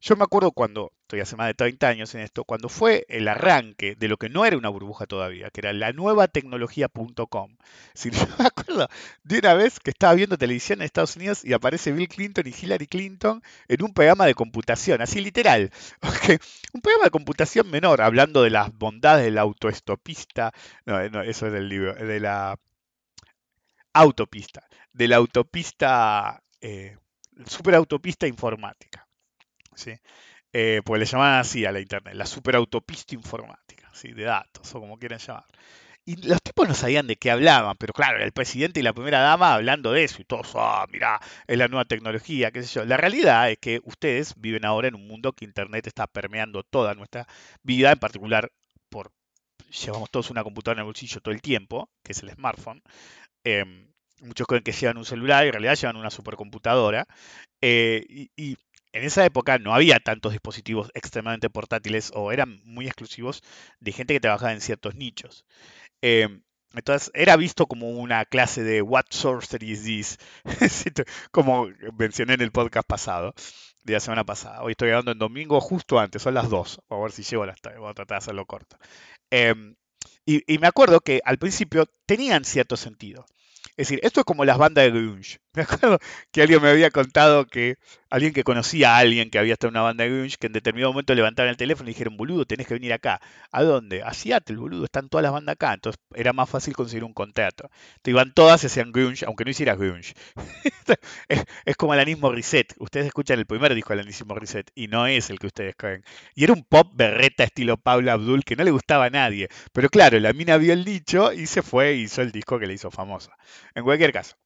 Yo 0.00 0.14
me 0.14 0.24
acuerdo 0.24 0.52
cuando, 0.52 0.92
estoy 1.06 1.20
hace 1.20 1.36
más 1.36 1.46
de 1.46 1.54
30 1.54 1.86
años 1.86 2.14
en 2.16 2.22
esto, 2.22 2.42
cuando 2.42 2.68
fue 2.68 3.06
el 3.08 3.28
arranque 3.28 3.94
de 3.94 4.08
lo 4.08 4.16
que 4.16 4.28
no 4.28 4.44
era 4.44 4.56
una 4.56 4.70
burbuja 4.70 5.06
todavía, 5.06 5.50
que 5.50 5.60
era 5.60 5.72
la 5.72 5.92
nueva 5.92 6.26
tecnología.com. 6.26 7.56
Si 7.94 8.10
yo 8.10 8.26
me 8.38 8.46
acuerdo 8.46 8.88
de 9.22 9.38
una 9.38 9.54
vez 9.54 9.78
que 9.78 9.90
estaba 9.90 10.14
viendo 10.14 10.36
televisión 10.36 10.80
en 10.80 10.86
Estados 10.86 11.14
Unidos 11.16 11.44
y 11.44 11.52
aparece 11.52 11.92
Bill 11.92 12.08
Clinton 12.08 12.44
y 12.46 12.54
Hillary 12.60 12.88
Clinton 12.88 13.40
en 13.68 13.82
un 13.82 13.94
programa 13.94 14.26
de 14.26 14.34
computación, 14.34 15.00
así 15.00 15.20
literal. 15.20 15.70
Un 16.72 16.80
programa 16.80 17.04
de 17.04 17.10
computación 17.10 17.70
menor, 17.70 18.02
hablando 18.02 18.42
de 18.42 18.50
las 18.50 18.76
bondades 18.76 19.24
de 19.24 19.30
la 19.30 19.42
autoestopista. 19.42 20.52
No, 20.84 21.08
no 21.08 21.22
eso 21.22 21.46
es 21.46 21.52
del 21.52 21.68
libro, 21.68 21.94
de 21.94 22.20
la 22.20 22.58
autopista, 23.94 24.66
de 24.92 25.08
la 25.08 25.16
autopista, 25.16 26.42
eh, 26.60 26.96
superautopista 27.46 28.26
informática. 28.26 29.06
¿sí? 29.76 29.92
Eh, 30.58 30.80
pues 30.82 30.98
le 30.98 31.04
llamaban 31.04 31.38
así 31.40 31.66
a 31.66 31.70
la 31.70 31.80
Internet, 31.80 32.14
la 32.14 32.24
superautopista 32.24 33.14
informática, 33.14 33.90
¿sí? 33.92 34.12
de 34.12 34.24
datos 34.24 34.74
o 34.74 34.80
como 34.80 34.98
quieran 34.98 35.18
llamar. 35.18 35.44
Y 36.06 36.16
los 36.26 36.40
tipos 36.40 36.66
no 36.66 36.72
sabían 36.72 37.06
de 37.06 37.16
qué 37.16 37.30
hablaban, 37.30 37.76
pero 37.76 37.92
claro, 37.92 38.24
el 38.24 38.32
presidente 38.32 38.80
y 38.80 38.82
la 38.82 38.94
primera 38.94 39.20
dama 39.20 39.52
hablando 39.52 39.92
de 39.92 40.04
eso 40.04 40.22
y 40.22 40.24
todos, 40.24 40.52
ah, 40.54 40.86
mirá, 40.90 41.20
es 41.46 41.58
la 41.58 41.68
nueva 41.68 41.84
tecnología, 41.84 42.52
qué 42.52 42.62
sé 42.62 42.72
yo. 42.72 42.86
La 42.86 42.96
realidad 42.96 43.50
es 43.50 43.58
que 43.58 43.82
ustedes 43.84 44.32
viven 44.38 44.64
ahora 44.64 44.88
en 44.88 44.94
un 44.94 45.06
mundo 45.06 45.34
que 45.34 45.44
Internet 45.44 45.88
está 45.88 46.06
permeando 46.06 46.62
toda 46.62 46.94
nuestra 46.94 47.26
vida, 47.62 47.92
en 47.92 47.98
particular 47.98 48.50
por 48.88 49.12
llevamos 49.84 50.10
todos 50.10 50.30
una 50.30 50.42
computadora 50.42 50.78
en 50.78 50.84
el 50.84 50.86
bolsillo 50.86 51.20
todo 51.20 51.34
el 51.34 51.42
tiempo, 51.42 51.90
que 52.02 52.12
es 52.12 52.22
el 52.22 52.30
smartphone. 52.30 52.82
Em, 53.44 53.88
muchos 54.22 54.46
creen 54.46 54.64
que 54.64 54.72
llevan 54.72 54.96
un 54.96 55.04
celular 55.04 55.44
y 55.44 55.48
en 55.48 55.52
realidad 55.52 55.76
llevan 55.76 55.96
una 55.96 56.10
supercomputadora. 56.10 57.06
Eh, 57.60 58.04
y, 58.08 58.30
y 58.36 58.56
en 58.96 59.04
esa 59.04 59.24
época 59.24 59.58
no 59.58 59.74
había 59.74 60.00
tantos 60.00 60.32
dispositivos 60.32 60.90
extremadamente 60.94 61.50
portátiles 61.50 62.10
o 62.14 62.32
eran 62.32 62.60
muy 62.64 62.86
exclusivos 62.86 63.42
de 63.80 63.92
gente 63.92 64.14
que 64.14 64.20
trabajaba 64.20 64.52
en 64.52 64.60
ciertos 64.60 64.94
nichos. 64.94 65.44
Em, 66.00 66.42
entonces 66.74 67.10
era 67.14 67.36
visto 67.36 67.66
como 67.66 67.90
una 67.90 68.24
clase 68.24 68.62
de 68.62 68.82
What 68.82 69.06
Sorcery 69.10 69.70
is 69.70 69.84
this? 69.84 70.18
como 71.30 71.68
mencioné 71.98 72.34
en 72.34 72.42
el 72.42 72.52
podcast 72.52 72.86
pasado, 72.86 73.34
de 73.84 73.92
la 73.92 74.00
semana 74.00 74.24
pasada. 74.24 74.62
Hoy 74.62 74.72
estoy 74.72 74.88
grabando 74.88 75.12
en 75.12 75.18
domingo 75.18 75.60
justo 75.60 75.98
antes, 75.98 76.22
son 76.22 76.34
las 76.34 76.50
2. 76.50 76.80
a 76.88 76.96
ver 76.96 77.12
si 77.12 77.22
llego 77.22 77.44
a 77.44 77.46
las 77.46 77.60
3. 77.60 77.78
Voy 77.78 77.90
a 77.90 77.94
tratar 77.94 78.16
de 78.16 78.18
hacerlo 78.18 78.46
corto. 78.46 78.76
Em, 79.30 79.76
y, 80.24 80.42
y, 80.52 80.58
me 80.58 80.66
acuerdo 80.66 81.00
que 81.00 81.20
al 81.24 81.38
principio 81.38 81.86
tenían 82.04 82.44
cierto 82.44 82.76
sentido. 82.76 83.26
Es 83.76 83.88
decir, 83.88 84.00
esto 84.02 84.20
es 84.20 84.26
como 84.26 84.44
las 84.44 84.58
bandas 84.58 84.84
de 84.84 84.90
grunge. 84.90 85.38
Me 85.56 85.62
acuerdo 85.62 85.98
que 86.32 86.42
alguien 86.42 86.60
me 86.62 86.68
había 86.68 86.90
contado 86.90 87.46
que 87.46 87.76
alguien 88.10 88.32
que 88.32 88.44
conocía 88.44 88.94
a 88.94 88.98
alguien 88.98 89.30
que 89.30 89.38
había 89.38 89.54
estado 89.54 89.70
en 89.70 89.76
una 89.76 89.82
banda 89.82 90.04
de 90.04 90.10
grunge, 90.10 90.36
que 90.38 90.46
en 90.46 90.52
determinado 90.52 90.92
momento 90.92 91.14
levantaron 91.14 91.50
el 91.50 91.56
teléfono 91.56 91.88
y 91.88 91.92
dijeron, 91.92 92.16
boludo, 92.16 92.44
tenés 92.44 92.66
que 92.66 92.74
venir 92.74 92.92
acá. 92.92 93.20
¿A 93.50 93.62
dónde? 93.62 94.02
A 94.02 94.12
Seattle, 94.12 94.56
boludo, 94.56 94.84
están 94.84 95.08
todas 95.08 95.22
las 95.22 95.32
bandas 95.32 95.54
acá. 95.54 95.74
Entonces 95.74 96.00
era 96.14 96.32
más 96.32 96.48
fácil 96.48 96.74
conseguir 96.74 97.04
un 97.04 97.14
contrato. 97.14 97.70
Te 98.02 98.10
iban 98.10 98.32
todas 98.32 98.62
y 98.64 98.66
hacían 98.66 98.92
grunge, 98.92 99.24
aunque 99.26 99.44
no 99.44 99.50
hicieras 99.50 99.78
grunge. 99.78 100.14
es, 101.64 101.76
como 101.76 101.94
Alanismo 101.94 102.30
Reset. 102.30 102.74
Ustedes 102.78 103.06
escuchan 103.06 103.38
el 103.38 103.46
primer 103.46 103.74
disco 103.74 103.94
de 103.94 104.00
Alanismo 104.00 104.34
Reset 104.34 104.70
y 104.74 104.88
no 104.88 105.06
es 105.06 105.30
el 105.30 105.38
que 105.38 105.46
ustedes 105.46 105.74
creen. 105.76 106.04
Y 106.34 106.44
era 106.44 106.52
un 106.52 106.64
pop 106.64 106.92
berreta 106.94 107.44
estilo 107.44 107.78
Paula 107.78 108.12
Abdul 108.12 108.44
que 108.44 108.56
no 108.56 108.64
le 108.64 108.70
gustaba 108.72 109.06
a 109.06 109.10
nadie. 109.10 109.48
Pero 109.72 109.88
claro, 109.88 110.18
la 110.20 110.32
mina 110.32 110.58
vio 110.58 110.72
el 110.74 110.84
dicho 110.84 111.32
y 111.32 111.46
se 111.46 111.62
fue 111.62 111.94
y 111.94 112.02
hizo 112.02 112.22
el 112.22 112.32
disco 112.32 112.58
que 112.58 112.66
le 112.66 112.74
hizo 112.74 112.90
famosa. 112.90 113.36
En 113.74 113.84
cualquier 113.84 114.12
caso, 114.12 114.36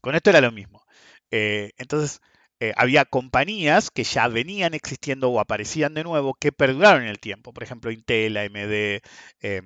con 0.00 0.14
esto 0.14 0.30
era 0.30 0.40
lo 0.40 0.52
mismo. 0.52 0.84
Eh, 1.30 1.72
entonces, 1.78 2.20
eh, 2.60 2.72
había 2.76 3.04
compañías 3.04 3.90
que 3.90 4.04
ya 4.04 4.26
venían 4.28 4.74
existiendo 4.74 5.30
o 5.30 5.40
aparecían 5.40 5.94
de 5.94 6.04
nuevo 6.04 6.34
que 6.34 6.52
perduraron 6.52 7.02
en 7.02 7.08
el 7.08 7.20
tiempo. 7.20 7.52
Por 7.52 7.62
ejemplo, 7.62 7.90
Intel, 7.90 8.36
AMD, 8.36 9.00
eh, 9.42 9.62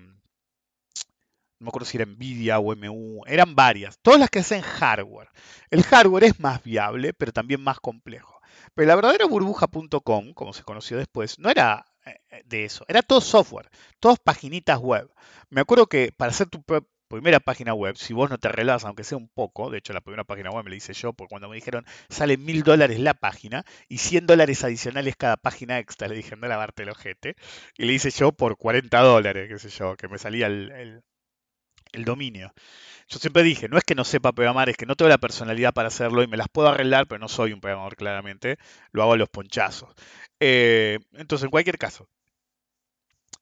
no 1.63 1.67
me 1.67 1.69
acuerdo 1.69 1.87
si 1.87 1.97
era 1.97 2.07
Nvidia 2.07 2.59
o 2.59 2.73
MU, 2.75 3.23
eran 3.27 3.55
varias. 3.55 3.99
Todas 4.03 4.21
las 4.21 4.31
que 4.31 4.41
hacen 4.41 4.63
hardware. 4.63 5.29
El 5.71 5.85
hardware 5.85 6.25
es 6.25 6.41
más 6.41 6.63
viable, 6.63 7.15
pero 7.15 7.33
también 7.33 7.63
más 7.63 7.79
complejo. 7.81 8.41
Pero 8.75 8.89
la 8.89 8.97
verdadera 8.97 9.27
burbuja.com, 9.27 10.33
como 10.35 10.53
se 10.53 10.65
conoció 10.65 10.99
después, 10.99 11.39
no 11.39 11.51
era 11.51 11.87
eh, 12.05 12.43
de 12.45 12.65
eso. 12.65 12.85
Era 12.89 13.03
todo 13.03 13.21
software, 13.21 13.71
todas 14.01 14.19
paginitas 14.19 14.79
web. 14.79 15.09
Me 15.51 15.61
acuerdo 15.61 15.87
que 15.87 16.13
para 16.13 16.31
hacer 16.31 16.49
tu 16.49 16.63
primera 17.13 17.41
página 17.41 17.75
web, 17.75 17.97
si 17.99 18.15
vos 18.15 18.31
no 18.31 18.39
te 18.39 18.49
arreglás, 18.49 18.85
aunque 18.85 19.05
sea 19.05 19.19
un 19.19 19.29
poco, 19.29 19.71
de 19.71 19.79
hecho 19.79 19.93
la 19.93 20.01
primera 20.01 20.25
página 20.25 20.51
web 20.51 20.65
me 20.65 20.71
la 20.71 20.77
hice 20.77 20.95
yo, 20.95 21.13
porque 21.13 21.29
cuando 21.29 21.49
me 21.51 21.57
dijeron 21.57 21.85
sale 22.09 22.39
mil 22.39 22.63
dólares 22.63 22.99
la 23.01 23.13
página 23.13 23.65
y 23.89 23.99
100 23.99 24.27
dólares 24.27 24.65
adicionales 24.65 25.15
cada 25.17 25.37
página 25.37 25.79
extra, 25.79 26.09
le 26.09 26.15
dije, 26.17 26.37
no 26.37 26.49
lavarte 26.49 26.85
el 26.85 26.89
ojete, 26.89 27.37
y 27.77 27.85
le 27.85 27.93
hice 27.93 28.11
yo 28.11 28.33
por 28.33 28.57
40 28.57 28.99
dólares, 29.01 29.49
qué 29.49 29.59
sé 29.59 29.69
yo, 29.69 29.95
que 29.97 30.09
me 30.09 30.19
salía 30.19 30.47
el, 30.47 31.03
el, 31.93 32.05
dominio. 32.05 32.53
Yo 33.09 33.19
siempre 33.19 33.43
dije, 33.43 33.69
no 33.69 33.77
es 33.77 33.85
que 33.85 33.95
no 33.95 34.05
sepa 34.05 34.33
programar, 34.33 34.71
es 34.71 34.77
que 34.79 34.87
no 34.87 34.97
tengo 34.97 35.11
la 35.11 35.19
personalidad 35.19 35.75
para 35.75 35.89
hacerlo 35.89 36.23
y 36.23 36.27
me 36.29 36.39
las 36.39 36.49
puedo 36.49 36.69
arreglar, 36.69 37.07
pero 37.09 37.19
no 37.19 37.29
soy 37.29 37.53
un 37.53 37.61
programador 37.61 37.97
claramente, 37.97 38.59
lo 38.93 39.03
hago 39.03 39.13
a 39.15 39.17
los 39.19 39.29
ponchazos. 39.29 39.95
Eh, 40.41 40.99
entonces, 41.13 41.45
en 41.45 41.51
cualquier 41.51 41.79
caso, 41.79 42.09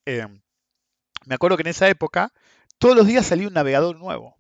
eh, 0.06 0.26
me 1.26 1.34
acuerdo 1.34 1.56
que 1.56 1.62
en 1.62 1.68
esa 1.68 1.88
época 1.88 2.32
todos 2.80 2.96
los 2.96 3.06
días 3.06 3.26
salía 3.26 3.46
un 3.46 3.54
navegador 3.54 3.96
nuevo. 3.98 4.36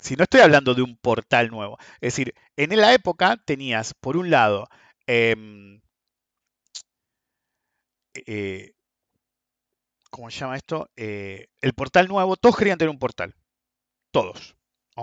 Si 0.00 0.16
no 0.16 0.24
estoy 0.24 0.40
hablando 0.40 0.74
de 0.74 0.82
un 0.82 0.96
portal 0.96 1.50
nuevo. 1.50 1.78
Es 2.00 2.14
decir, 2.14 2.34
en 2.56 2.76
la 2.76 2.94
época 2.94 3.36
tenías, 3.44 3.94
por 3.94 4.16
un 4.16 4.30
lado, 4.30 4.68
eh, 5.06 5.36
eh, 8.14 8.72
¿cómo 10.10 10.30
se 10.30 10.40
llama 10.40 10.56
esto? 10.56 10.88
Eh, 10.96 11.48
el 11.60 11.74
portal 11.74 12.08
nuevo, 12.08 12.36
todos 12.36 12.56
querían 12.56 12.78
tener 12.78 12.90
un 12.90 12.98
portal. 12.98 13.34
Todos. 14.12 14.56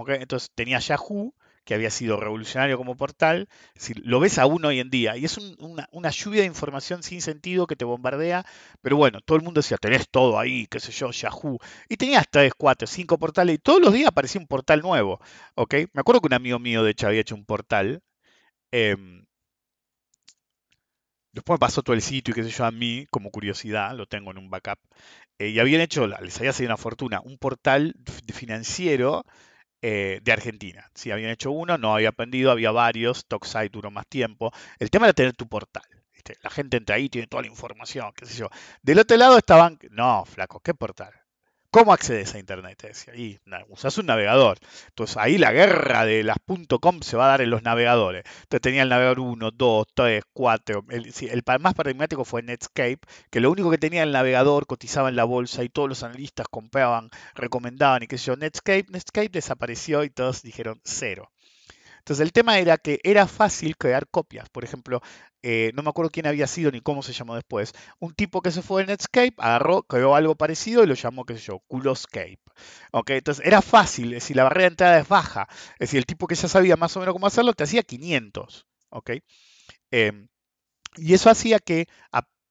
Entonces 0.08 0.50
tenías 0.56 0.88
Yahoo, 0.88 1.34
que 1.66 1.74
había 1.74 1.90
sido 1.90 2.18
revolucionario 2.18 2.78
como 2.78 2.96
portal, 2.96 3.50
si 3.76 3.94
lo 3.96 4.20
ves 4.20 4.38
aún 4.38 4.64
hoy 4.66 4.80
en 4.80 4.90
día, 4.90 5.18
y 5.18 5.26
es 5.26 5.38
un, 5.38 5.56
una, 5.92 6.10
lluvia 6.12 6.42
de 6.42 6.48
información 6.48 7.04
sin 7.04 7.22
sentido 7.22 7.68
que 7.68 7.76
te 7.76 7.86
bombardea, 7.86 8.46
pero 8.82 8.98
bueno, 8.98 9.20
todo 9.22 9.38
el 9.38 9.44
mundo 9.44 9.60
decía, 9.60 9.78
tenés 9.78 10.08
todo 10.10 10.40
ahí, 10.40 10.68
qué 10.68 10.80
sé 10.80 10.92
yo, 10.92 11.12
Yahoo, 11.12 11.60
y 11.90 11.98
tenías 11.98 12.26
3, 12.30 12.54
4, 12.58 12.88
5 12.88 13.18
portales, 13.18 13.56
y 13.56 13.58
todos 13.58 13.82
los 13.82 13.94
días 13.94 14.08
aparecía 14.08 14.40
un 14.40 14.48
portal 14.48 14.82
nuevo, 14.82 15.20
¿ok? 15.56 15.74
Me 15.94 16.02
acuerdo 16.02 16.22
que 16.22 16.28
un 16.28 16.34
amigo 16.34 16.60
mío, 16.60 16.84
de 16.84 16.92
hecho, 16.92 17.08
había 17.08 17.22
hecho 17.22 17.36
un 17.36 17.46
portal, 17.46 18.02
eh, 18.72 18.96
después 21.32 21.56
me 21.56 21.60
pasó 21.60 21.82
todo 21.84 21.96
el 21.96 22.02
sitio 22.02 22.32
y 22.32 22.36
qué 22.36 22.44
sé 22.44 22.50
yo, 22.52 22.66
a 22.66 22.72
mí, 22.72 23.06
como 23.12 23.32
curiosidad, 23.32 23.96
lo 23.96 24.06
tengo 24.06 24.32
en 24.32 24.38
un 24.38 24.50
backup, 24.50 24.80
eh, 25.40 25.50
y 25.50 25.60
habían 25.60 25.82
hecho, 25.82 26.08
les 26.08 26.38
había 26.38 26.54
sido 26.54 26.70
una 26.70 26.78
fortuna, 26.78 27.22
un 27.22 27.38
portal 27.38 27.96
financiero, 28.34 29.26
eh, 29.82 30.20
de 30.24 30.32
Argentina. 30.32 30.90
Si 30.94 31.12
habían 31.12 31.32
hecho 31.32 31.52
uno, 31.52 31.78
no 31.78 31.96
había 31.96 32.10
aprendido, 32.10 32.52
había 32.52 32.72
varios, 32.72 33.26
Toxite 33.28 33.70
duró 33.70 33.92
más 33.92 34.08
tiempo. 34.08 34.52
El 34.80 34.90
tema 34.90 35.06
era 35.08 35.14
tener 35.14 35.34
tu 35.34 35.48
portal. 35.48 35.84
La 36.42 36.50
gente 36.50 36.78
entra 36.78 36.96
ahí, 36.96 37.08
tiene 37.10 37.28
toda 37.28 37.44
la 37.44 37.50
información, 37.50 38.12
qué 38.16 38.26
sé 38.26 38.36
yo. 38.38 38.50
Del 38.82 39.00
otro 39.00 39.16
lado 39.18 39.38
estaban, 39.38 39.78
no, 39.92 40.26
flaco, 40.26 40.60
¿qué 40.60 40.74
portal? 40.74 41.14
¿Cómo 41.76 41.92
accedes 41.92 42.34
a 42.34 42.40
Internet? 42.40 42.82
decía. 42.84 43.14
Y 43.18 43.38
usas 43.68 43.98
un 43.98 44.06
navegador. 44.06 44.58
Entonces 44.88 45.18
ahí 45.18 45.38
la 45.38 45.52
guerra 45.52 46.06
de 46.06 46.24
las 46.24 46.38
.com 46.80 47.02
se 47.02 47.18
va 47.18 47.26
a 47.26 47.28
dar 47.28 47.42
en 47.42 47.50
los 47.50 47.64
navegadores. 47.64 48.24
Entonces 48.44 48.62
tenía 48.62 48.84
el 48.84 48.88
navegador 48.88 49.20
1, 49.20 49.52
2, 49.52 49.86
3, 49.94 50.24
4. 50.32 50.86
El, 50.90 51.14
el 51.30 51.44
más 51.60 51.74
paradigmático 51.74 52.24
fue 52.24 52.44
Netscape, 52.44 53.00
que 53.30 53.42
lo 53.42 53.52
único 53.52 53.70
que 53.72 53.78
tenía 53.78 54.04
el 54.04 54.14
navegador 54.14 54.68
cotizaba 54.68 55.10
en 55.10 55.18
la 55.18 55.26
bolsa 55.26 55.66
y 55.66 55.70
todos 55.70 55.90
los 55.90 56.02
analistas 56.04 56.48
compraban, 56.50 57.10
recomendaban 57.34 58.04
y 58.04 58.08
qué 58.08 58.18
sé 58.18 58.28
yo. 58.28 58.38
Netscape, 58.38 58.86
Netscape 58.92 59.28
desapareció 59.28 60.06
y 60.06 60.10
todos 60.10 60.44
dijeron 60.44 60.80
cero. 60.86 61.30
Entonces 62.06 62.22
el 62.24 62.34
tema 62.34 62.60
era 62.60 62.78
que 62.78 63.00
era 63.04 63.26
fácil 63.26 63.78
crear 63.78 64.08
copias. 64.08 64.48
Por 64.50 64.64
ejemplo, 64.64 65.02
eh, 65.42 65.72
no 65.74 65.82
me 65.82 65.90
acuerdo 65.90 66.12
quién 66.12 66.28
había 66.28 66.46
sido 66.46 66.70
ni 66.70 66.80
cómo 66.80 67.02
se 67.02 67.14
llamó 67.14 67.34
después. 67.34 67.74
Un 67.98 68.14
tipo 68.14 68.44
que 68.44 68.52
se 68.52 68.62
fue 68.62 68.84
de 68.84 68.92
Netscape, 68.92 69.34
agarró, 69.40 69.82
creó 69.82 70.14
algo 70.14 70.36
parecido 70.36 70.84
y 70.84 70.88
lo 70.88 70.94
llamó, 70.94 71.26
qué 71.26 71.36
sé 71.36 71.46
yo, 71.46 71.62
Culoscape. 71.68 72.38
Okay, 72.92 73.18
entonces 73.18 73.44
era 73.44 73.64
fácil, 73.64 74.14
es 74.14 74.22
decir, 74.22 74.36
la 74.36 74.44
barrera 74.44 74.66
de 74.66 74.68
entrada 74.68 75.00
es 75.00 75.08
baja. 75.08 75.48
Es 75.74 75.80
decir, 75.80 75.98
el 75.98 76.06
tipo 76.06 76.28
que 76.28 76.36
ya 76.36 76.48
sabía 76.48 76.78
más 76.78 76.96
o 76.96 77.00
menos 77.00 77.14
cómo 77.14 77.26
hacerlo 77.26 77.54
te 77.54 77.64
hacía 77.64 77.82
500. 77.82 78.68
¿okay? 78.90 79.24
Eh, 79.90 80.28
y 80.98 81.16
eso 81.16 81.32
hacía 81.32 81.58
que 81.58 81.88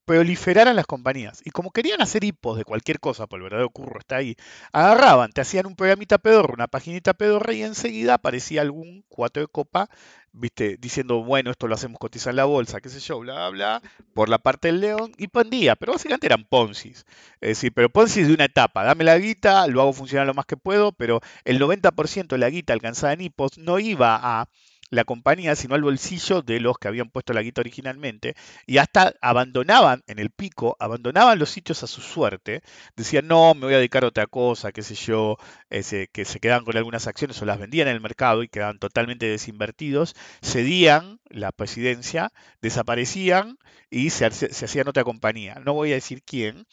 proliferaran 0.05 0.77
las 0.77 0.87
compañías. 0.87 1.41
Y 1.45 1.51
como 1.51 1.71
querían 1.71 2.03
hacer 2.03 2.25
hipos 2.25 2.59
de 2.59 2.65
cualquier 2.65 3.01
cosa, 3.01 3.27
por 3.27 3.39
el 3.39 3.45
verdadero 3.45 3.71
curro 3.71 4.01
está 4.01 4.17
ahí, 4.17 4.37
agarraban, 4.73 5.33
te 5.33 5.41
hacían 5.41 5.67
un 5.67 5.77
programita 5.77 6.19
pedorro, 6.19 6.55
una 6.55 6.69
paginita 6.69 7.15
pedorra 7.15 7.53
y 7.55 7.63
enseguida 7.63 8.15
aparecía 8.15 8.61
algún 8.63 9.05
cuatro 9.09 9.43
de 9.43 9.49
copa, 9.49 9.89
viste, 10.33 10.77
diciendo, 10.79 11.23
bueno, 11.23 11.51
esto 11.51 11.69
lo 11.69 11.75
hacemos 11.75 11.99
cotizar 11.99 12.31
en 12.33 12.37
la 12.37 12.45
bolsa, 12.45 12.81
qué 12.81 12.89
sé 12.89 13.01
yo, 13.01 13.21
bla, 13.21 13.35
bla, 13.35 13.51
bla, 13.51 13.83
por 14.13 14.29
la 14.29 14.39
parte 14.39 14.69
del 14.69 14.81
león 14.81 15.13
y 15.17 15.29
pandía, 15.29 15.77
pero 15.77 15.93
básicamente 15.93 16.27
eran 16.27 16.45
poncis. 16.45 17.07
Es 17.41 17.51
decir, 17.51 17.73
pero 17.73 17.89
poncis 17.89 18.27
de 18.29 18.35
una 18.35 18.45
etapa, 18.47 18.85
dame 18.85 19.05
la 19.05 19.19
guita, 19.19 19.67
lo 19.69 19.81
hago 19.81 19.93
funcionar 19.93 20.27
lo 20.27 20.35
más 20.35 20.47
que 20.47 20.57
puedo, 20.57 20.93
pero 20.93 21.21
el 21.45 21.59
90% 21.61 22.29
de 22.29 22.39
la 22.39 22.51
guita 22.51 22.73
alcanzada 22.73 23.13
en 23.13 23.23
hipos 23.23 23.59
no 23.59 23.79
iba 23.79 24.19
a 24.21 24.49
la 24.91 25.05
compañía, 25.05 25.57
sino 25.57 25.75
al 25.75 25.83
bolsillo 25.83 26.43
de 26.43 26.61
los 26.61 26.79
que 26.79 26.89
habían 26.89 27.11
puesto 27.11 27.33
la 27.33 27.43
guita 27.43 27.61
originalmente, 27.61 28.35
y 28.67 28.79
hasta 28.79 29.15
abandonaban 29.21 30.03
en 30.07 30.19
el 30.19 30.31
pico, 30.31 30.77
abandonaban 30.79 31.39
los 31.39 31.51
sitios 31.51 31.83
a 31.83 31.87
su 31.87 32.01
suerte, 32.01 32.63
decían, 32.97 33.27
no, 33.29 33.55
me 33.55 33.63
voy 33.63 33.75
a 33.75 33.79
dedicar 33.79 34.05
a 34.05 34.09
otra 34.09 34.27
cosa, 34.27 34.73
qué 34.73 34.83
sé 34.83 34.95
yo, 34.95 35.37
ese, 35.71 36.09
que 36.13 36.25
se 36.25 36.41
quedaban 36.41 36.65
con 36.65 36.77
algunas 36.77 37.07
acciones 37.07 37.41
o 37.43 37.45
las 37.45 37.59
vendían 37.59 37.89
en 37.89 37.95
el 37.95 38.01
mercado 38.01 38.43
y 38.43 38.49
quedaban 38.49 38.79
totalmente 38.79 39.27
desinvertidos, 39.27 40.15
cedían 40.43 41.21
la 41.29 41.53
presidencia, 41.53 42.33
desaparecían 42.63 43.59
y 43.91 44.11
se, 44.11 44.31
se 44.31 44.65
hacían 44.65 44.89
otra 44.89 45.05
compañía. 45.05 45.61
No 45.65 45.75
voy 45.75 45.93
a 45.93 45.97
decir 45.97 46.23
quién, 46.25 46.67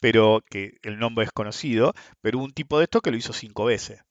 pero 0.00 0.42
que 0.50 0.78
el 0.82 0.98
nombre 0.98 1.24
es 1.24 1.32
conocido, 1.32 1.94
pero 2.20 2.38
hubo 2.38 2.44
un 2.44 2.52
tipo 2.52 2.78
de 2.78 2.84
esto 2.84 3.00
que 3.00 3.10
lo 3.10 3.16
hizo 3.16 3.32
cinco 3.32 3.64
veces 3.66 4.02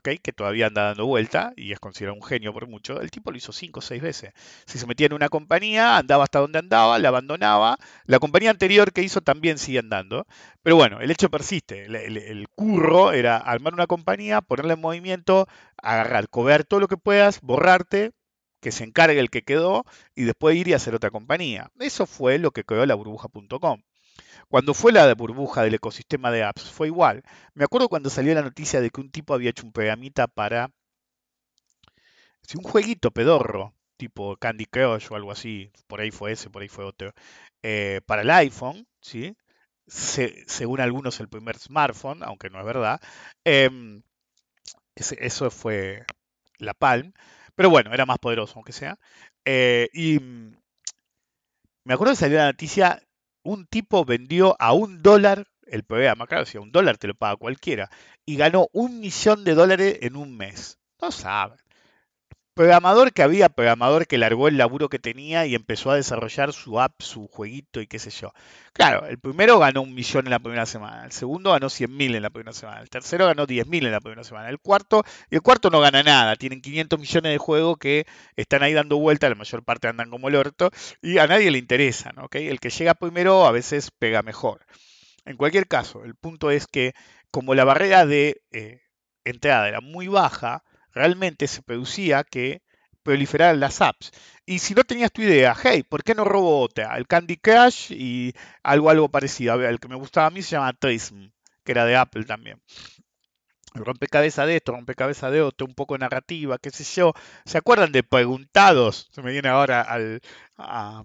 que 0.00 0.32
todavía 0.32 0.66
anda 0.66 0.84
dando 0.84 1.06
vuelta 1.06 1.52
y 1.56 1.72
es 1.72 1.80
considerado 1.80 2.16
un 2.16 2.22
genio 2.22 2.52
por 2.52 2.68
mucho, 2.68 3.00
el 3.00 3.10
tipo 3.10 3.30
lo 3.30 3.36
hizo 3.36 3.52
cinco 3.52 3.80
o 3.80 3.82
seis 3.82 4.02
veces. 4.02 4.32
Si 4.66 4.78
se 4.78 4.86
metía 4.86 5.06
en 5.06 5.12
una 5.14 5.28
compañía, 5.28 5.96
andaba 5.96 6.24
hasta 6.24 6.40
donde 6.40 6.58
andaba, 6.58 6.98
la 6.98 7.08
abandonaba. 7.08 7.78
La 8.04 8.18
compañía 8.18 8.50
anterior 8.50 8.92
que 8.92 9.02
hizo 9.02 9.20
también 9.20 9.58
sigue 9.58 9.78
andando. 9.78 10.26
Pero 10.62 10.76
bueno, 10.76 11.00
el 11.00 11.10
hecho 11.10 11.30
persiste. 11.30 11.86
El, 11.86 12.46
curro 12.54 13.12
era 13.12 13.36
armar 13.36 13.74
una 13.74 13.86
compañía, 13.86 14.40
ponerla 14.40 14.74
en 14.74 14.80
movimiento, 14.80 15.46
agarrar, 15.82 16.28
cobrar 16.28 16.64
todo 16.64 16.80
lo 16.80 16.88
que 16.88 16.96
puedas, 16.96 17.40
borrarte, 17.40 18.12
que 18.60 18.72
se 18.72 18.84
encargue 18.84 19.20
el 19.20 19.30
que 19.30 19.42
quedó 19.42 19.84
y 20.14 20.24
después 20.24 20.56
ir 20.56 20.68
y 20.68 20.74
hacer 20.74 20.94
otra 20.94 21.10
compañía. 21.10 21.70
Eso 21.78 22.06
fue 22.06 22.38
lo 22.38 22.50
que 22.52 22.64
creó 22.64 22.86
la 22.86 22.94
burbuja.com. 22.94 23.82
Cuando 24.48 24.74
fue 24.74 24.92
la 24.92 25.12
burbuja 25.14 25.62
del 25.62 25.74
ecosistema 25.74 26.30
de 26.30 26.44
apps, 26.44 26.70
fue 26.70 26.88
igual. 26.88 27.22
Me 27.54 27.64
acuerdo 27.64 27.88
cuando 27.88 28.10
salió 28.10 28.34
la 28.34 28.42
noticia 28.42 28.80
de 28.80 28.90
que 28.90 29.00
un 29.00 29.10
tipo 29.10 29.34
había 29.34 29.50
hecho 29.50 29.64
un 29.66 29.72
programita 29.72 30.26
para 30.28 30.70
un 32.54 32.62
jueguito 32.62 33.10
pedorro, 33.10 33.74
tipo 33.96 34.36
Candy 34.36 34.66
Crush 34.66 35.08
o 35.10 35.16
algo 35.16 35.32
así, 35.32 35.72
por 35.86 36.00
ahí 36.00 36.10
fue 36.10 36.32
ese, 36.32 36.50
por 36.50 36.62
ahí 36.62 36.68
fue 36.68 36.84
otro, 36.84 37.12
eh, 37.62 38.00
para 38.06 38.22
el 38.22 38.30
iPhone, 38.30 38.86
¿sí? 39.00 39.36
según 39.88 40.80
algunos 40.80 41.20
el 41.20 41.28
primer 41.28 41.58
smartphone, 41.58 42.22
aunque 42.24 42.50
no 42.50 42.58
es 42.58 42.66
verdad. 42.66 43.00
Em, 43.44 44.02
eso 44.96 45.50
fue 45.50 46.04
la 46.58 46.74
Palm, 46.74 47.12
pero 47.54 47.70
bueno, 47.70 47.92
era 47.94 48.06
más 48.06 48.18
poderoso, 48.18 48.54
aunque 48.56 48.72
sea. 48.72 48.98
Eh, 49.44 49.88
y 49.92 50.18
me 51.84 51.94
acuerdo 51.94 52.12
que 52.12 52.16
salió 52.20 52.38
la 52.38 52.46
noticia 52.46 53.00
un 53.46 53.66
tipo 53.66 54.04
vendió 54.04 54.56
a 54.58 54.72
un 54.72 55.02
dólar 55.02 55.46
el 55.66 55.84
programa, 55.84 56.26
claro, 56.26 56.46
si 56.46 56.58
a 56.58 56.60
un 56.60 56.70
dólar 56.70 56.96
te 56.96 57.08
lo 57.08 57.14
paga 57.14 57.36
cualquiera, 57.36 57.90
y 58.24 58.36
ganó 58.36 58.68
un 58.72 59.00
millón 59.00 59.44
de 59.44 59.54
dólares 59.54 59.98
en 60.02 60.16
un 60.16 60.36
mes. 60.36 60.78
No 61.00 61.10
saben 61.10 61.58
programador 62.56 63.12
que 63.12 63.22
había, 63.22 63.50
programador 63.50 64.06
que 64.06 64.16
largó 64.16 64.48
el 64.48 64.56
laburo 64.56 64.88
que 64.88 64.98
tenía 64.98 65.44
y 65.44 65.54
empezó 65.54 65.90
a 65.90 65.96
desarrollar 65.96 66.54
su 66.54 66.80
app, 66.80 67.02
su 67.02 67.28
jueguito 67.28 67.82
y 67.82 67.86
qué 67.86 67.98
sé 67.98 68.08
yo. 68.08 68.32
Claro, 68.72 69.06
el 69.06 69.18
primero 69.18 69.58
ganó 69.58 69.82
un 69.82 69.94
millón 69.94 70.24
en 70.26 70.30
la 70.30 70.38
primera 70.38 70.64
semana, 70.64 71.04
el 71.04 71.12
segundo 71.12 71.52
ganó 71.52 71.68
100 71.68 71.94
mil 71.94 72.14
en 72.14 72.22
la 72.22 72.30
primera 72.30 72.54
semana, 72.54 72.80
el 72.80 72.88
tercero 72.88 73.26
ganó 73.26 73.44
10 73.44 73.66
mil 73.66 73.84
en 73.84 73.92
la 73.92 74.00
primera 74.00 74.24
semana, 74.24 74.48
el 74.48 74.58
cuarto, 74.58 75.04
y 75.30 75.34
el 75.34 75.42
cuarto 75.42 75.68
no 75.68 75.80
gana 75.80 76.02
nada, 76.02 76.34
tienen 76.36 76.62
500 76.62 76.98
millones 76.98 77.32
de 77.32 77.38
juegos 77.38 77.76
que 77.76 78.06
están 78.36 78.62
ahí 78.62 78.72
dando 78.72 78.96
vuelta, 78.96 79.28
la 79.28 79.34
mayor 79.34 79.62
parte 79.62 79.88
andan 79.88 80.08
como 80.08 80.28
el 80.28 80.36
orto, 80.36 80.70
y 81.02 81.18
a 81.18 81.26
nadie 81.26 81.50
le 81.50 81.58
interesa, 81.58 82.12
¿no? 82.16 82.26
El 82.32 82.58
que 82.58 82.70
llega 82.70 82.94
primero 82.94 83.46
a 83.46 83.52
veces 83.52 83.90
pega 83.90 84.22
mejor. 84.22 84.64
En 85.26 85.36
cualquier 85.36 85.68
caso, 85.68 86.04
el 86.04 86.14
punto 86.14 86.50
es 86.50 86.66
que 86.66 86.94
como 87.30 87.54
la 87.54 87.64
barrera 87.64 88.06
de 88.06 88.40
eh, 88.50 88.80
entrada 89.24 89.68
era 89.68 89.82
muy 89.82 90.08
baja, 90.08 90.64
realmente 90.96 91.46
se 91.46 91.62
producía 91.62 92.24
que 92.24 92.62
proliferaran 93.02 93.60
las 93.60 93.82
apps. 93.82 94.10
Y 94.46 94.58
si 94.58 94.74
no 94.74 94.82
tenías 94.82 95.12
tu 95.12 95.22
idea, 95.22 95.54
hey, 95.62 95.84
¿por 95.88 96.02
qué 96.02 96.14
no 96.14 96.24
robo 96.24 96.60
otra? 96.60 96.96
El 96.96 97.06
Candy 97.06 97.36
Crush 97.36 97.92
y 97.92 98.32
algo, 98.62 98.90
algo 98.90 99.08
parecido. 99.10 99.52
A 99.52 99.56
ver, 99.56 99.70
el 99.70 99.78
que 99.78 99.88
me 99.88 99.94
gustaba 99.94 100.26
a 100.28 100.30
mí 100.30 100.42
se 100.42 100.52
llama 100.52 100.72
Trism, 100.72 101.28
que 101.64 101.72
era 101.72 101.84
de 101.84 101.96
Apple 101.96 102.24
también. 102.24 102.60
Rompecabezas 103.74 104.46
de 104.46 104.56
esto, 104.56 104.72
rompecabezas 104.72 105.30
de 105.30 105.42
otro, 105.42 105.66
un 105.66 105.74
poco 105.74 105.98
narrativa, 105.98 106.56
qué 106.58 106.70
sé 106.70 106.84
yo. 106.84 107.12
¿Se 107.44 107.58
acuerdan 107.58 107.92
de 107.92 108.02
Preguntados? 108.02 109.08
Se 109.12 109.20
me 109.20 109.32
viene 109.32 109.50
ahora 109.50 109.82
al, 109.82 110.22
a, 110.56 111.04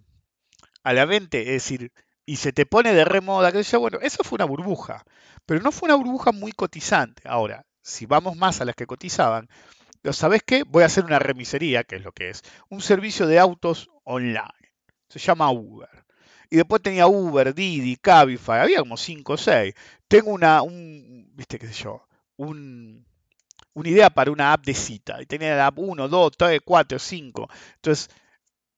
la 0.85 1.05
mente. 1.05 1.41
Es 1.41 1.63
decir, 1.63 1.91
y 2.25 2.37
se 2.37 2.53
te 2.53 2.65
pone 2.65 2.93
de 2.93 3.03
remoda, 3.03 3.51
sé 3.51 3.63
yo. 3.63 3.81
Bueno, 3.81 3.99
eso 4.01 4.23
fue 4.23 4.37
una 4.37 4.45
burbuja. 4.45 5.03
Pero 5.45 5.59
no 5.61 5.73
fue 5.73 5.87
una 5.87 5.95
burbuja 5.95 6.31
muy 6.31 6.53
cotizante. 6.53 7.23
Ahora, 7.25 7.65
si 7.81 8.05
vamos 8.05 8.37
más 8.37 8.61
a 8.61 8.65
las 8.65 8.75
que 8.75 8.87
cotizaban, 8.87 9.49
¿sabes 10.11 10.41
qué? 10.45 10.63
Voy 10.63 10.83
a 10.83 10.87
hacer 10.87 11.05
una 11.05 11.19
remisería, 11.19 11.83
que 11.83 11.97
es 11.97 12.03
lo 12.03 12.11
que 12.11 12.29
es, 12.29 12.43
un 12.69 12.81
servicio 12.81 13.27
de 13.27 13.39
autos 13.39 13.89
online. 14.03 14.73
Se 15.07 15.19
llama 15.19 15.51
Uber. 15.51 15.89
Y 16.49 16.57
después 16.57 16.81
tenía 16.81 17.07
Uber, 17.07 17.53
Didi, 17.53 17.95
Cabify, 17.95 18.59
había 18.61 18.79
como 18.79 18.97
5 18.97 19.33
o 19.33 19.37
6. 19.37 19.73
Tengo 20.07 20.31
una, 20.31 20.61
un, 20.61 21.29
viste 21.33 21.57
qué 21.57 21.67
sé 21.67 21.83
yo, 21.83 22.05
un, 22.35 23.05
una 23.73 23.89
idea 23.89 24.09
para 24.09 24.31
una 24.31 24.53
app 24.53 24.65
de 24.65 24.73
cita. 24.73 25.21
Y 25.21 25.25
tenía 25.25 25.55
la 25.55 25.67
app 25.67 25.79
1, 25.79 26.07
2, 26.07 26.31
3, 26.37 26.59
4, 26.63 26.99
5. 26.99 27.49
Entonces, 27.75 28.09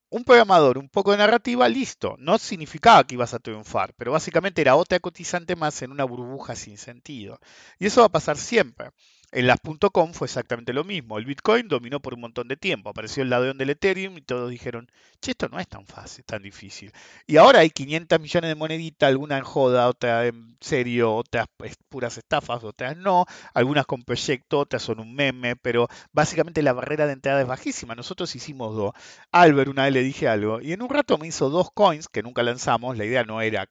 un 0.09 0.23
programador, 0.23 0.77
un 0.77 0.89
poco 0.89 1.11
de 1.11 1.17
narrativa, 1.17 1.67
listo. 1.67 2.15
No 2.19 2.37
significaba 2.37 3.03
que 3.03 3.15
ibas 3.15 3.33
a 3.33 3.39
triunfar, 3.39 3.93
pero 3.95 4.11
básicamente 4.11 4.61
era 4.61 4.75
otra 4.75 4.99
cotizante 4.99 5.55
más 5.55 5.81
en 5.81 5.91
una 5.91 6.03
burbuja 6.03 6.55
sin 6.55 6.77
sentido. 6.77 7.39
Y 7.79 7.87
eso 7.87 8.01
va 8.01 8.07
a 8.07 8.11
pasar 8.11 8.37
siempre. 8.37 8.91
En 9.35 9.47
las 9.47 9.59
.com 9.91 10.13
fue 10.13 10.27
exactamente 10.27 10.73
lo 10.73 10.83
mismo. 10.83 11.17
El 11.17 11.25
Bitcoin 11.25 11.67
dominó 11.67 11.99
por 11.99 12.13
un 12.13 12.21
montón 12.21 12.47
de 12.47 12.55
tiempo. 12.55 12.89
Apareció 12.89 13.23
el 13.23 13.31
ladrón 13.31 13.57
del 13.57 13.71
Ethereum 13.71 14.15
y 14.15 14.21
todos 14.21 14.47
dijeron, 14.51 14.87
che, 15.21 15.31
esto 15.31 15.49
no 15.49 15.59
es 15.59 15.67
tan 15.67 15.87
fácil, 15.87 16.23
tan 16.23 16.43
difícil. 16.43 16.91
Y 17.25 17.37
ahora 17.37 17.59
hay 17.61 17.71
500 17.71 18.19
millones 18.19 18.49
de 18.49 18.55
moneditas, 18.55 19.07
algunas 19.07 19.39
en 19.39 19.43
joda, 19.43 19.87
otras 19.89 20.27
en 20.27 20.55
serio, 20.61 21.15
otras 21.15 21.47
puras 21.89 22.15
estafas, 22.15 22.63
otras 22.63 22.95
no. 22.95 23.25
Algunas 23.55 23.87
con 23.87 24.03
proyecto, 24.03 24.59
otras 24.59 24.83
son 24.83 24.99
un 24.99 25.15
meme, 25.15 25.55
pero 25.55 25.87
básicamente 26.11 26.61
la 26.61 26.73
barrera 26.73 27.07
de 27.07 27.13
entrada 27.13 27.41
es 27.41 27.47
bajísima. 27.47 27.95
Nosotros 27.95 28.35
hicimos 28.35 28.75
dos. 28.75 28.93
Albert 29.31 29.69
una 29.69 29.85
vez 29.85 29.93
le 29.93 30.03
dije 30.03 30.27
algo 30.27 30.61
y 30.61 30.73
en 30.73 30.83
un 30.83 30.89
rato 30.89 31.17
me 31.17 31.25
hizo 31.25 31.49
dos 31.49 31.71
coins 31.73 32.07
que 32.07 32.21
nunca 32.21 32.43
lanzamos. 32.43 32.99
La 32.99 33.05
idea 33.05 33.23
no 33.23 33.41
era 33.41 33.67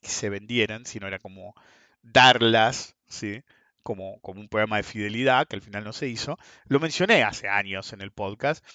que 0.00 0.08
se 0.08 0.30
vendieran, 0.30 0.86
sino 0.86 1.06
era 1.06 1.18
como 1.18 1.54
darlas, 2.02 2.96
¿sí? 3.08 3.42
Como, 3.86 4.20
como 4.20 4.40
un 4.40 4.48
programa 4.48 4.78
de 4.78 4.82
fidelidad, 4.82 5.46
que 5.46 5.54
al 5.54 5.62
final 5.62 5.84
no 5.84 5.92
se 5.92 6.08
hizo. 6.08 6.38
Lo 6.66 6.80
mencioné 6.80 7.22
hace 7.22 7.48
años 7.48 7.92
en 7.92 8.00
el 8.00 8.10
podcast. 8.10 8.66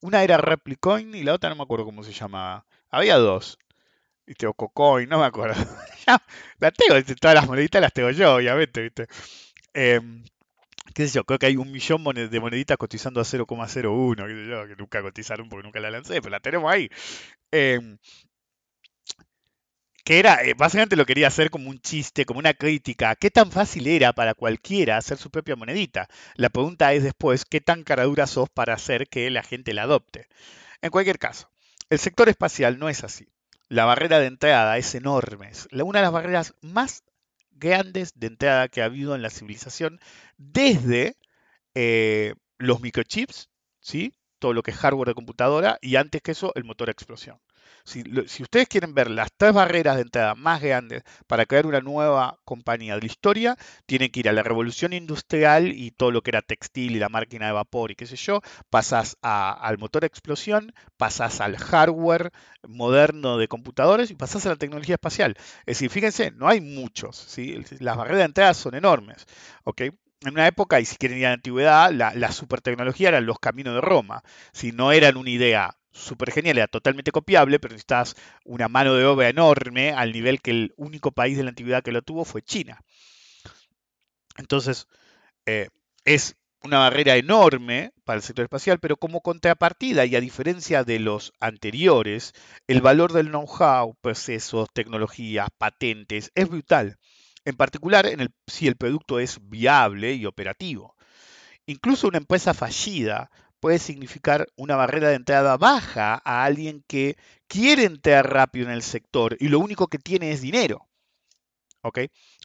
Una 0.00 0.22
era 0.22 0.36
Replicoin 0.36 1.14
y 1.14 1.24
la 1.24 1.32
otra 1.32 1.48
no 1.48 1.56
me 1.56 1.62
acuerdo 1.62 1.86
cómo 1.86 2.04
se 2.04 2.12
llamaba. 2.12 2.66
Había 2.90 3.16
dos. 3.16 3.58
¿Viste? 4.26 4.46
O 4.46 4.52
Cocoin, 4.52 5.08
no 5.08 5.18
me 5.18 5.24
acuerdo. 5.24 5.54
la 6.60 6.70
tengo, 6.70 7.02
todas 7.18 7.34
las 7.34 7.46
moneditas 7.46 7.80
las 7.80 7.94
tengo 7.94 8.10
yo, 8.10 8.34
obviamente, 8.36 8.82
¿viste? 8.82 9.06
Em, 9.72 10.22
qué 10.94 11.08
sé 11.08 11.14
yo, 11.14 11.24
creo 11.24 11.38
que 11.38 11.46
hay 11.46 11.56
un 11.56 11.72
millón 11.72 12.04
de 12.04 12.40
moneditas 12.40 12.76
cotizando 12.76 13.20
a 13.22 13.24
0,01, 13.24 14.26
qué 14.26 14.34
sé 14.34 14.48
yo, 14.50 14.66
que 14.68 14.76
nunca 14.76 15.00
cotizaron 15.00 15.48
porque 15.48 15.64
nunca 15.64 15.80
la 15.80 15.90
lancé, 15.90 16.20
pero 16.20 16.30
la 16.30 16.40
tenemos 16.40 16.70
ahí. 16.70 16.90
Eh, 17.52 17.80
que 20.08 20.18
era, 20.18 20.42
eh, 20.42 20.54
básicamente 20.56 20.96
lo 20.96 21.04
quería 21.04 21.26
hacer 21.26 21.50
como 21.50 21.68
un 21.68 21.80
chiste, 21.80 22.24
como 22.24 22.38
una 22.38 22.54
crítica. 22.54 23.14
¿Qué 23.14 23.30
tan 23.30 23.52
fácil 23.52 23.86
era 23.86 24.14
para 24.14 24.32
cualquiera 24.32 24.96
hacer 24.96 25.18
su 25.18 25.28
propia 25.28 25.54
monedita? 25.54 26.08
La 26.34 26.48
pregunta 26.48 26.94
es 26.94 27.02
después, 27.02 27.44
¿qué 27.44 27.60
tan 27.60 27.84
caradura 27.84 28.26
sos 28.26 28.48
para 28.48 28.72
hacer 28.72 29.08
que 29.08 29.28
la 29.28 29.42
gente 29.42 29.74
la 29.74 29.82
adopte? 29.82 30.26
En 30.80 30.88
cualquier 30.90 31.18
caso, 31.18 31.50
el 31.90 31.98
sector 31.98 32.30
espacial 32.30 32.78
no 32.78 32.88
es 32.88 33.04
así. 33.04 33.28
La 33.68 33.84
barrera 33.84 34.18
de 34.18 34.28
entrada 34.28 34.78
es 34.78 34.94
enorme. 34.94 35.50
Es 35.50 35.68
una 35.70 35.98
de 35.98 36.04
las 36.04 36.12
barreras 36.12 36.54
más 36.62 37.04
grandes 37.50 38.12
de 38.14 38.28
entrada 38.28 38.68
que 38.68 38.80
ha 38.80 38.86
habido 38.86 39.14
en 39.14 39.20
la 39.20 39.28
civilización 39.28 40.00
desde 40.38 41.18
eh, 41.74 42.32
los 42.56 42.80
microchips, 42.80 43.50
¿sí? 43.80 44.14
todo 44.38 44.54
lo 44.54 44.62
que 44.62 44.70
es 44.70 44.78
hardware 44.78 45.08
de 45.08 45.14
computadora, 45.14 45.78
y 45.82 45.96
antes 45.96 46.22
que 46.22 46.30
eso, 46.30 46.52
el 46.54 46.64
motor 46.64 46.88
a 46.88 46.92
explosión. 46.92 47.38
Si, 47.88 48.02
ustedes 48.42 48.68
quieren 48.68 48.92
ver 48.94 49.08
las 49.10 49.30
tres 49.34 49.54
barreras 49.54 49.96
de 49.96 50.02
entrada 50.02 50.34
más 50.34 50.60
grandes 50.60 51.02
para 51.26 51.46
crear 51.46 51.66
una 51.66 51.80
nueva 51.80 52.38
compañía 52.44 52.94
de 52.94 53.00
la 53.00 53.06
historia, 53.06 53.56
tienen 53.86 54.10
que 54.10 54.20
ir 54.20 54.28
a 54.28 54.32
la 54.32 54.42
revolución 54.42 54.92
industrial 54.92 55.68
y 55.68 55.90
todo 55.92 56.10
lo 56.10 56.20
que 56.22 56.30
era 56.30 56.42
textil 56.42 56.96
y 56.96 56.98
la 56.98 57.08
máquina 57.08 57.46
de 57.46 57.52
vapor 57.52 57.90
y 57.90 57.94
qué 57.96 58.06
sé 58.06 58.16
yo, 58.16 58.42
pasas 58.68 59.16
a- 59.22 59.52
al 59.52 59.78
motor 59.78 60.04
a 60.04 60.06
explosión, 60.06 60.74
pasas 60.98 61.40
al 61.40 61.56
hardware 61.56 62.30
moderno 62.66 63.38
de 63.38 63.48
computadores 63.48 64.10
y 64.10 64.14
pasas 64.14 64.44
a 64.46 64.50
la 64.50 64.56
tecnología 64.56 64.96
espacial. 64.96 65.34
Es 65.60 65.78
decir, 65.78 65.88
fíjense, 65.90 66.30
no 66.32 66.46
hay 66.48 66.60
muchos. 66.60 67.26
Las 67.80 67.96
barreras 67.96 68.18
de 68.18 68.24
entrada 68.24 68.54
son 68.54 68.74
enormes, 68.74 69.24
¿ok? 69.64 69.80
En 70.20 70.32
una 70.32 70.46
época, 70.48 70.80
y 70.80 70.84
si 70.84 70.96
quieren 70.96 71.18
ir 71.18 71.26
a 71.26 71.28
la 71.30 71.34
antigüedad, 71.34 71.92
la, 71.92 72.12
la 72.14 72.32
supertecnología 72.32 73.08
eran 73.08 73.24
los 73.26 73.38
caminos 73.38 73.74
de 73.74 73.80
Roma, 73.80 74.22
si 74.52 74.72
no 74.72 74.90
eran 74.92 75.16
una 75.16 75.30
idea 75.30 75.76
súper 75.92 76.30
genial, 76.32 76.58
era 76.58 76.66
totalmente 76.68 77.10
copiable, 77.12 77.58
pero 77.60 77.72
necesitas 77.72 78.14
una 78.44 78.68
mano 78.68 78.94
de 78.94 79.04
obra 79.06 79.28
enorme 79.28 79.92
al 79.92 80.12
nivel 80.12 80.40
que 80.40 80.50
el 80.52 80.74
único 80.76 81.12
país 81.12 81.36
de 81.36 81.44
la 81.44 81.50
antigüedad 81.50 81.82
que 81.82 81.92
lo 81.92 82.02
tuvo 82.02 82.24
fue 82.24 82.42
China. 82.42 82.80
Entonces, 84.36 84.86
eh, 85.46 85.68
es 86.04 86.36
una 86.62 86.78
barrera 86.80 87.16
enorme 87.16 87.92
para 88.04 88.18
el 88.18 88.22
sector 88.22 88.44
espacial, 88.44 88.80
pero 88.80 88.96
como 88.96 89.22
contrapartida 89.22 90.06
y 90.06 90.16
a 90.16 90.20
diferencia 90.22 90.84
de 90.84 90.98
los 91.00 91.32
anteriores, 91.40 92.34
el 92.68 92.82
valor 92.82 93.12
del 93.12 93.28
know-how, 93.30 93.94
procesos, 94.00 94.68
tecnologías, 94.74 95.48
patentes 95.58 96.32
es 96.34 96.48
brutal. 96.48 96.98
En 97.44 97.56
particular, 97.56 98.06
en 98.06 98.20
el- 98.20 98.34
si 98.46 98.68
el 98.68 98.76
producto 98.76 99.20
es 99.20 99.38
viable 99.48 100.14
y 100.14 100.26
operativo. 100.26 100.96
Incluso 101.66 102.08
una 102.08 102.18
empresa 102.18 102.54
fallida 102.54 103.30
puede 103.60 103.78
significar 103.78 104.48
una 104.56 104.76
barrera 104.76 105.08
de 105.08 105.16
entrada 105.16 105.56
baja 105.56 106.20
a 106.24 106.44
alguien 106.44 106.84
que 106.86 107.16
quiere 107.46 107.84
entrar 107.84 108.32
rápido 108.32 108.66
en 108.66 108.72
el 108.72 108.82
sector 108.82 109.36
y 109.40 109.48
lo 109.48 109.58
único 109.58 109.88
que 109.88 109.98
tiene 109.98 110.32
es 110.32 110.40
dinero. 110.40 110.88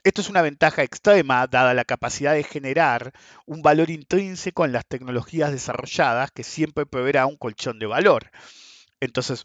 Esto 0.03 0.21
es 0.21 0.29
una 0.29 0.41
ventaja 0.41 0.83
extrema 0.83 1.47
dada 1.47 1.73
la 1.73 1.85
capacidad 1.85 2.33
de 2.33 2.43
generar 2.43 3.13
un 3.45 3.61
valor 3.61 3.89
intrínseco 3.89 4.65
en 4.65 4.71
las 4.71 4.85
tecnologías 4.85 5.51
desarrolladas 5.51 6.31
que 6.31 6.43
siempre 6.43 6.85
proveerá 6.85 7.25
un 7.25 7.37
colchón 7.37 7.79
de 7.79 7.85
valor. 7.85 8.31
Entonces, 8.99 9.43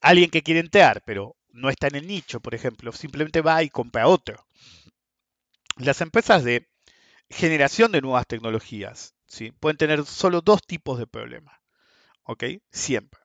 alguien 0.00 0.30
que 0.30 0.42
quiere 0.42 0.60
entrar 0.60 1.02
pero 1.04 1.36
no 1.50 1.70
está 1.70 1.88
en 1.88 1.96
el 1.96 2.06
nicho, 2.06 2.40
por 2.40 2.54
ejemplo, 2.54 2.92
simplemente 2.92 3.40
va 3.42 3.62
y 3.62 3.68
compra 3.68 4.08
otro. 4.08 4.46
Las 5.76 6.00
empresas 6.00 6.44
de 6.44 6.68
generación 7.28 7.92
de 7.92 8.00
nuevas 8.00 8.26
tecnologías 8.26 9.13
pueden 9.60 9.76
tener 9.76 10.04
solo 10.04 10.40
dos 10.40 10.62
tipos 10.62 10.98
de 10.98 11.06
problemas. 11.06 11.64
¿ok? 12.24 12.44
Siempre. 12.70 13.20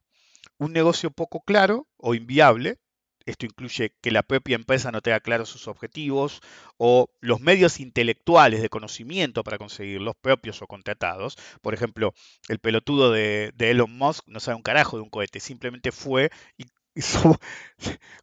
Un 0.58 0.74
negocio 0.74 1.12
poco 1.12 1.42
claro 1.42 1.88
o 1.98 2.14
inviable. 2.14 2.80
Esto 3.26 3.46
incluye 3.46 3.94
que 4.02 4.12
la 4.12 4.24
propia 4.24 4.56
empresa 4.56 4.92
no 4.92 5.02
tenga 5.02 5.20
claros 5.20 5.50
sus 5.50 5.68
objetivos 5.68 6.42
o 6.78 7.10
los 7.20 7.42
medios 7.42 7.80
intelectuales 7.80 8.62
de 8.62 8.70
conocimiento 8.70 9.44
para 9.44 9.58
conseguirlos, 9.58 10.16
propios 10.20 10.62
o 10.62 10.68
contratados. 10.68 11.38
Por 11.62 11.74
ejemplo, 11.74 12.14
el 12.48 12.60
pelotudo 12.60 13.12
de, 13.12 13.54
Elon 13.60 13.96
Musk 13.96 14.28
no 14.28 14.40
sabe 14.40 14.56
un 14.56 14.64
carajo 14.64 14.98
de 14.98 15.04
un 15.04 15.10
cohete, 15.10 15.40
simplemente 15.40 15.92
fue 15.92 16.32
y 16.58 16.66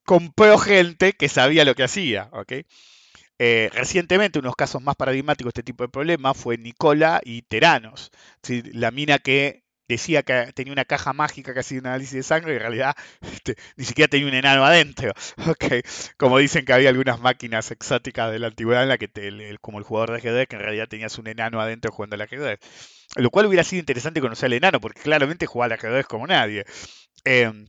compró 0.04 0.58
gente 0.58 1.12
que 1.12 1.28
sabía 1.28 1.64
lo 1.64 1.74
que 1.74 1.84
hacía. 1.84 2.28
¿ok? 2.32 2.52
Eh, 3.38 3.68
recientemente, 3.74 4.38
unos 4.38 4.56
casos 4.56 4.82
más 4.82 4.96
paradigmáticos 4.96 5.52
de 5.52 5.60
este 5.60 5.62
tipo 5.62 5.84
de 5.84 5.90
problema 5.90 6.32
fue 6.34 6.56
Nicola 6.58 7.20
y 7.24 7.42
Teranos. 7.42 8.10
La 8.72 8.90
mina 8.90 9.18
que 9.18 9.64
decía 9.88 10.22
que 10.22 10.52
tenía 10.54 10.72
una 10.72 10.84
caja 10.84 11.12
mágica 11.12 11.54
que 11.54 11.60
hacía 11.60 11.78
un 11.78 11.86
análisis 11.86 12.14
de 12.14 12.22
sangre 12.24 12.52
y 12.54 12.56
en 12.56 12.60
realidad 12.62 12.96
este, 13.22 13.54
ni 13.76 13.84
siquiera 13.84 14.08
tenía 14.08 14.26
un 14.26 14.34
enano 14.34 14.64
adentro. 14.64 15.12
¿ok? 15.48 15.64
Como 16.16 16.38
dicen 16.38 16.64
que 16.64 16.72
había 16.72 16.88
algunas 16.88 17.20
máquinas 17.20 17.70
exóticas 17.70 18.32
de 18.32 18.38
la 18.38 18.48
antigüedad 18.48 18.82
en 18.82 18.88
la 18.88 18.98
que, 18.98 19.08
te- 19.08 19.28
el- 19.28 19.40
el- 19.40 19.60
como 19.60 19.78
el 19.78 19.84
jugador 19.84 20.10
de 20.12 20.16
ajedrez, 20.18 20.48
que 20.48 20.56
en 20.56 20.62
realidad 20.62 20.88
tenías 20.88 21.18
un 21.18 21.26
enano 21.28 21.60
adentro 21.60 21.92
jugando 21.92 22.14
al 22.14 22.22
ajedrez. 22.22 22.58
Lo 23.16 23.30
cual 23.30 23.46
hubiera 23.46 23.64
sido 23.64 23.80
interesante 23.80 24.20
conocer 24.20 24.46
al 24.46 24.54
enano, 24.54 24.80
porque 24.80 25.00
claramente 25.02 25.46
jugaba 25.46 25.74
al 25.74 25.78
ajedrez 25.80 26.06
como 26.06 26.26
nadie. 26.26 26.64
Em, 27.24 27.66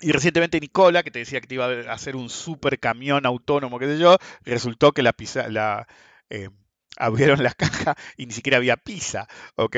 y 0.00 0.12
recientemente 0.12 0.60
Nicola, 0.60 1.02
que 1.02 1.10
te 1.10 1.20
decía 1.20 1.40
que 1.40 1.46
te 1.46 1.54
iba 1.54 1.66
a 1.66 1.92
hacer 1.92 2.16
un 2.16 2.28
super 2.30 2.78
camión 2.78 3.26
autónomo, 3.26 3.78
qué 3.78 3.86
sé 3.86 3.98
yo, 3.98 4.16
resultó 4.44 4.92
que 4.92 5.02
la 5.02 5.12
pizza, 5.12 5.48
la, 5.48 5.86
eh, 6.30 6.48
abrieron 6.96 7.42
la 7.42 7.52
caja 7.54 7.96
y 8.16 8.26
ni 8.26 8.32
siquiera 8.32 8.58
había 8.58 8.76
pizza, 8.76 9.28
¿ok? 9.56 9.76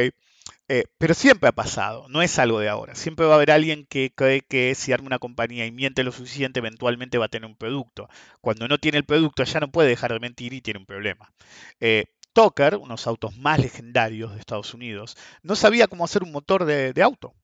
Eh, 0.69 0.85
pero 0.99 1.15
siempre 1.15 1.49
ha 1.49 1.53
pasado, 1.53 2.07
no 2.09 2.23
es 2.23 2.39
algo 2.39 2.59
de 2.61 2.69
ahora. 2.69 2.95
Siempre 2.95 3.27
va 3.27 3.33
a 3.35 3.37
haber 3.37 3.51
alguien 3.51 3.87
que 3.87 4.13
cree 4.15 4.41
que 4.43 4.75
si 4.75 4.93
arma 4.93 5.07
una 5.07 5.19
compañía 5.19 5.67
y 5.67 5.73
miente 5.73 6.03
lo 6.05 6.13
suficiente, 6.13 6.61
eventualmente 6.61 7.19
va 7.19 7.27
a 7.27 7.29
tener 7.29 7.47
un 7.49 7.57
producto. 7.57 8.09
Cuando 8.41 8.69
no 8.69 8.79
tiene 8.79 8.99
el 8.99 9.05
producto, 9.05 9.45
ya 9.45 9.61
no 9.61 9.71
puede 9.71 9.89
dejar 9.91 10.13
de 10.13 10.21
mentir 10.21 10.53
y 10.53 10.61
tiene 10.63 10.81
un 10.81 10.87
problema. 10.87 11.33
Eh, 11.81 12.07
Tucker, 12.33 12.77
unos 12.77 13.07
autos 13.07 13.37
más 13.37 13.59
legendarios 13.59 14.33
de 14.33 14.41
Estados 14.41 14.73
Unidos, 14.75 15.17
no 15.43 15.55
sabía 15.57 15.89
cómo 15.89 16.05
hacer 16.05 16.23
un 16.23 16.33
motor 16.33 16.65
de, 16.65 16.93
de 16.93 17.03
auto. 17.03 17.35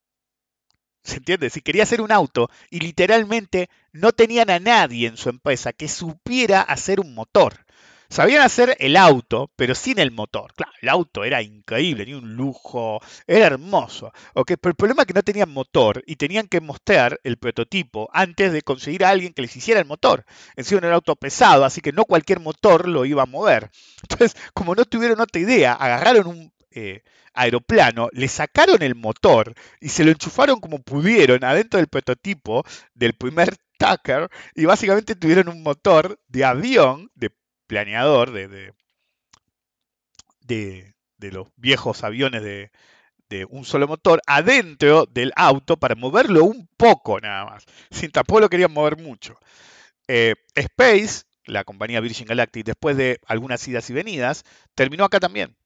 ¿Se 1.08 1.16
entiende? 1.16 1.48
Si 1.48 1.62
quería 1.62 1.84
hacer 1.84 2.02
un 2.02 2.12
auto 2.12 2.50
y 2.68 2.80
literalmente 2.80 3.70
no 3.92 4.12
tenían 4.12 4.50
a 4.50 4.58
nadie 4.58 5.08
en 5.08 5.16
su 5.16 5.30
empresa 5.30 5.72
que 5.72 5.88
supiera 5.88 6.60
hacer 6.60 7.00
un 7.00 7.14
motor. 7.14 7.64
Sabían 8.10 8.42
hacer 8.42 8.76
el 8.78 8.94
auto, 8.94 9.50
pero 9.56 9.74
sin 9.74 9.98
el 9.98 10.10
motor. 10.10 10.52
Claro, 10.54 10.72
el 10.82 10.88
auto 10.90 11.24
era 11.24 11.40
increíble, 11.40 12.04
tenía 12.04 12.18
un 12.18 12.36
lujo, 12.36 13.00
era 13.26 13.46
hermoso. 13.46 14.12
¿ok? 14.34 14.52
Pero 14.60 14.70
el 14.70 14.76
problema 14.76 15.02
es 15.02 15.06
que 15.06 15.14
no 15.14 15.22
tenían 15.22 15.50
motor 15.50 16.02
y 16.06 16.16
tenían 16.16 16.46
que 16.46 16.60
mostrar 16.60 17.18
el 17.24 17.38
prototipo 17.38 18.10
antes 18.12 18.52
de 18.52 18.60
conseguir 18.60 19.02
a 19.02 19.08
alguien 19.08 19.32
que 19.32 19.42
les 19.42 19.56
hiciera 19.56 19.80
el 19.80 19.86
motor. 19.86 20.26
Encima 20.56 20.80
era 20.80 20.88
un 20.88 20.94
auto 20.94 21.16
pesado, 21.16 21.64
así 21.64 21.80
que 21.80 21.92
no 21.92 22.04
cualquier 22.04 22.40
motor 22.40 22.86
lo 22.86 23.06
iba 23.06 23.22
a 23.22 23.26
mover. 23.26 23.70
Entonces, 24.02 24.36
como 24.52 24.74
no 24.74 24.84
tuvieron 24.84 25.20
otra 25.20 25.40
idea, 25.40 25.72
agarraron 25.72 26.26
un 26.26 26.52
aeroplano, 27.34 28.08
le 28.12 28.28
sacaron 28.28 28.82
el 28.82 28.94
motor 28.94 29.54
y 29.80 29.88
se 29.90 30.04
lo 30.04 30.10
enchufaron 30.10 30.60
como 30.60 30.82
pudieron 30.82 31.44
adentro 31.44 31.78
del 31.78 31.88
prototipo 31.88 32.64
del 32.94 33.14
primer 33.14 33.56
Tucker 33.78 34.28
y 34.54 34.64
básicamente 34.64 35.14
tuvieron 35.14 35.48
un 35.48 35.62
motor 35.62 36.18
de 36.28 36.44
avión, 36.44 37.10
de 37.14 37.30
planeador, 37.68 38.32
de, 38.32 38.48
de, 38.48 38.72
de- 40.40 40.94
de 41.18 41.32
los 41.32 41.48
viejos 41.56 42.04
aviones 42.04 42.42
de, 42.42 42.70
de 43.30 43.46
un 43.46 43.64
solo 43.64 43.88
motor, 43.88 44.22
adentro 44.26 45.06
del 45.06 45.32
auto 45.36 45.78
para 45.78 45.94
moverlo 45.96 46.44
un 46.44 46.68
poco 46.76 47.20
nada 47.20 47.46
más. 47.46 47.66
Sin 47.90 48.10
tampoco 48.12 48.40
lo 48.40 48.50
querían 48.50 48.72
mover 48.72 48.98
mucho. 48.98 49.36
Eh, 50.08 50.34
Space, 50.54 51.24
la 51.46 51.64
compañía 51.64 52.00
Virgin 52.00 52.26
Galactic, 52.28 52.66
después 52.66 52.96
de 52.96 53.20
algunas 53.26 53.66
idas 53.68 53.90
y 53.90 53.94
venidas, 53.94 54.44
terminó 54.74 55.04
acá 55.04 55.20
también. 55.20 55.56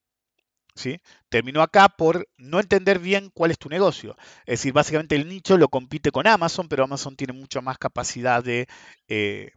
¿Sí? 0.74 1.00
Terminó 1.28 1.62
acá 1.62 1.88
por 1.88 2.28
no 2.38 2.61
entender 2.61 2.98
bien 2.98 3.30
cuál 3.35 3.50
es 3.50 3.58
tu 3.58 3.68
negocio. 3.68 4.16
Es 4.46 4.61
decir, 4.61 4.72
básicamente 4.72 5.16
el 5.16 5.28
nicho 5.28 5.56
lo 5.58 5.68
compite 5.68 6.11
con 6.11 6.26
Amazon, 6.26 6.68
pero 6.68 6.85
Amazon 6.85 7.16
tiene 7.16 7.32
mucho 7.35 7.62
más 7.62 7.78
capacidad 7.78 8.42
de, 8.44 8.66
eh, 9.08 9.52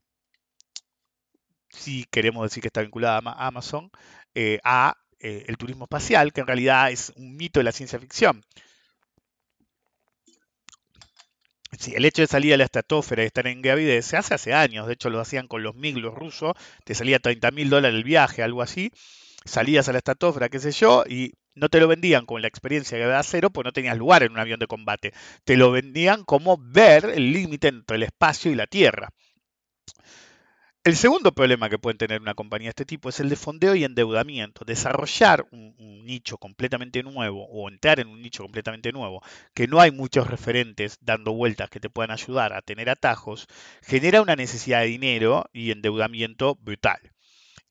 si 1.69 2.06
queremos 2.06 2.43
decir 2.43 2.62
que 2.62 2.67
está 2.69 2.82
vinculada 2.82 3.17
a 3.17 3.21
Ma- 3.21 3.36
Amazon, 3.38 3.91
eh, 4.34 4.60
a 4.63 4.95
eh, 5.19 5.45
el 5.47 5.58
turismo 5.58 5.86
espacial, 5.86 6.34
que 6.34 6.41
en 6.41 6.47
realidad 6.47 6.91
es 6.91 7.12
un 7.15 7.36
mito 7.36 7.60
de 7.60 7.63
la 7.65 7.71
ciencia 7.71 7.99
ficción. 7.99 8.41
El 11.93 12.06
hecho 12.06 12.21
de 12.23 12.28
salir 12.28 12.54
a 12.54 12.58
la 12.58 12.63
estratosfera 12.63 13.21
y 13.23 13.28
estar 13.28 13.45
en 13.45 13.62
gravidez 13.62 14.06
se 14.08 14.17
hace 14.17 14.34
hace 14.34 14.54
años, 14.54 14.88
de 14.88 14.93
hecho 14.93 15.10
lo 15.12 15.19
hacían 15.19 15.47
con 15.47 15.62
los 15.62 15.75
MiG, 15.75 15.97
los 15.97 16.13
rusos, 16.15 16.54
te 16.86 16.95
salía 16.95 17.19
30 17.19 17.51
mil 17.51 17.69
dólares 17.69 17.95
el 17.97 18.04
viaje, 18.04 18.41
algo 18.41 18.62
así, 18.63 18.91
salías 19.46 19.88
a 19.88 19.92
la 19.92 20.00
estratosfera, 20.00 20.50
qué 20.50 20.60
sé 20.60 20.72
yo, 20.72 21.04
y 21.08 21.34
no 21.54 21.70
te 21.70 21.80
lo 21.80 21.88
vendían 21.88 22.26
con 22.26 22.42
la 22.42 22.48
experiencia 22.48 22.98
de 22.98 23.24
cero, 23.24 23.50
pues 23.50 23.64
no 23.66 23.72
tenías 23.72 23.98
lugar 23.98 24.24
en 24.24 24.34
un 24.34 24.40
avión 24.40 24.60
de 24.60 24.68
combate, 24.68 25.14
te 25.44 25.56
lo 25.56 25.72
vendían 25.72 26.24
como 26.24 26.58
ver 26.58 27.06
el 27.06 27.32
límite 27.32 27.70
entre 27.70 27.98
el 27.98 28.04
espacio 28.04 28.52
y 28.52 28.56
la 28.56 28.68
Tierra. 28.68 29.10
El 30.86 30.96
segundo 30.96 31.32
problema 31.32 31.68
que 31.68 31.80
pueden 31.80 31.98
tener 31.98 32.22
una 32.22 32.36
compañía 32.36 32.68
de 32.68 32.70
este 32.70 32.86
tipo 32.86 33.10
es 33.10 33.20
el 33.20 33.28
de 33.28 33.36
fondeo 33.36 33.74
y 33.74 33.84
endeudamiento. 33.84 34.64
Desarrollar 34.66 35.48
un 35.52 36.06
nicho 36.06 36.38
completamente 36.38 37.02
nuevo 37.02 37.48
o 37.48 37.68
entrar 37.70 38.00
en 38.00 38.08
un 38.08 38.22
nicho 38.22 38.44
completamente 38.44 38.92
nuevo, 38.92 39.24
que 39.56 39.68
no 39.68 39.82
hay 39.82 39.90
muchos 39.90 40.28
referentes 40.28 41.00
dando 41.02 41.34
vueltas 41.34 41.72
que 41.72 41.80
te 41.80 41.90
puedan 41.90 42.12
ayudar 42.12 42.54
a 42.54 42.62
tener 42.62 42.92
atajos, 42.92 43.48
genera 43.82 44.22
una 44.22 44.36
necesidad 44.36 44.82
de 44.82 44.88
dinero 44.88 45.46
y 45.54 45.72
endeudamiento 45.72 46.54
brutal. 46.54 47.14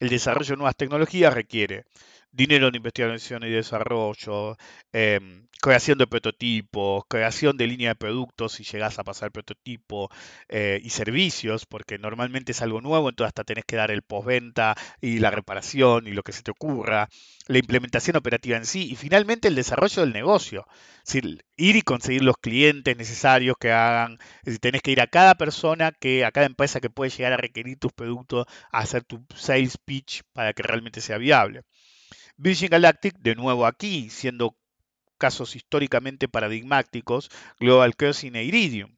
El 0.05 0.11
desarrollo 0.11 0.51
de 0.51 0.57
nuevas 0.59 0.77
tecnologías 0.77 1.33
requiere 1.33 1.87
dinero 2.35 2.69
en 2.69 2.75
investigación 2.75 3.45
y 3.45 3.51
desarrollo, 3.51 4.57
em, 4.93 5.47
creación 5.63 5.99
de 5.99 6.07
prototipos, 6.07 7.05
creación 7.09 7.57
de 7.57 7.67
línea 7.67 7.91
de 7.91 7.95
productos 7.95 8.53
si 8.53 8.65
llegás 8.65 8.99
a 8.99 9.05
pasar 9.05 9.31
prototipo 9.33 10.11
eh, 10.49 10.81
y 10.83 10.91
servicios, 10.91 11.65
porque 11.67 11.99
normalmente 11.99 12.53
es 12.53 12.61
algo 12.63 12.81
nuevo, 12.81 13.09
entonces 13.09 13.29
hasta 13.29 13.45
tenés 13.45 13.65
que 13.65 13.77
dar 13.77 13.91
el 13.91 14.03
postventa 14.03 14.75
y 15.01 15.21
la 15.21 15.31
reparación 15.31 16.07
y 16.07 16.13
lo 16.13 16.23
que 16.23 16.33
se 16.33 16.43
te 16.43 16.51
ocurra, 16.51 17.09
la 17.47 17.59
implementación 17.59 18.17
operativa 18.17 18.57
en 18.57 18.67
sí 18.67 18.91
y 18.91 18.97
finalmente 18.97 19.49
el 19.49 19.55
desarrollo 19.55 20.03
del 20.03 20.13
negocio. 20.13 20.67
Es 21.07 21.15
decir, 21.15 21.45
ir 21.57 21.77
y 21.77 21.83
conseguir 21.83 22.23
los 22.25 22.37
clientes 22.39 22.97
necesarios 22.97 23.57
que 23.59 23.73
hagan, 23.73 24.19
es 24.41 24.45
decir, 24.47 24.61
tenés 24.61 24.83
que 24.83 24.91
ir 24.93 25.01
a 25.01 25.07
cada 25.07 25.35
persona, 25.35 25.93
que, 25.93 26.25
a 26.25 26.33
cada 26.33 26.47
empresa 26.47 26.81
que 26.81 26.91
puede 26.91 27.11
llegar 27.11 27.33
a 27.33 27.37
requerir 27.37 27.79
tus 27.79 27.93
productos, 27.93 28.47
a 28.73 28.81
hacer 28.81 29.05
tu 29.05 29.25
sales 29.35 29.79
pitch 29.79 30.23
para 30.33 30.53
que 30.53 30.63
realmente 30.63 31.01
sea 31.01 31.19
viable. 31.19 31.63
Virgin 32.37 32.69
Galactic, 32.69 33.17
de 33.19 33.35
nuevo 33.35 33.67
aquí, 33.67 34.11
siendo 34.11 34.57
casos 35.19 35.57
históricamente 35.57 36.29
paradigmáticos, 36.29 37.31
Global 37.59 37.97
Crossing 37.97 38.37
e 38.37 38.45
Iridium. 38.45 38.97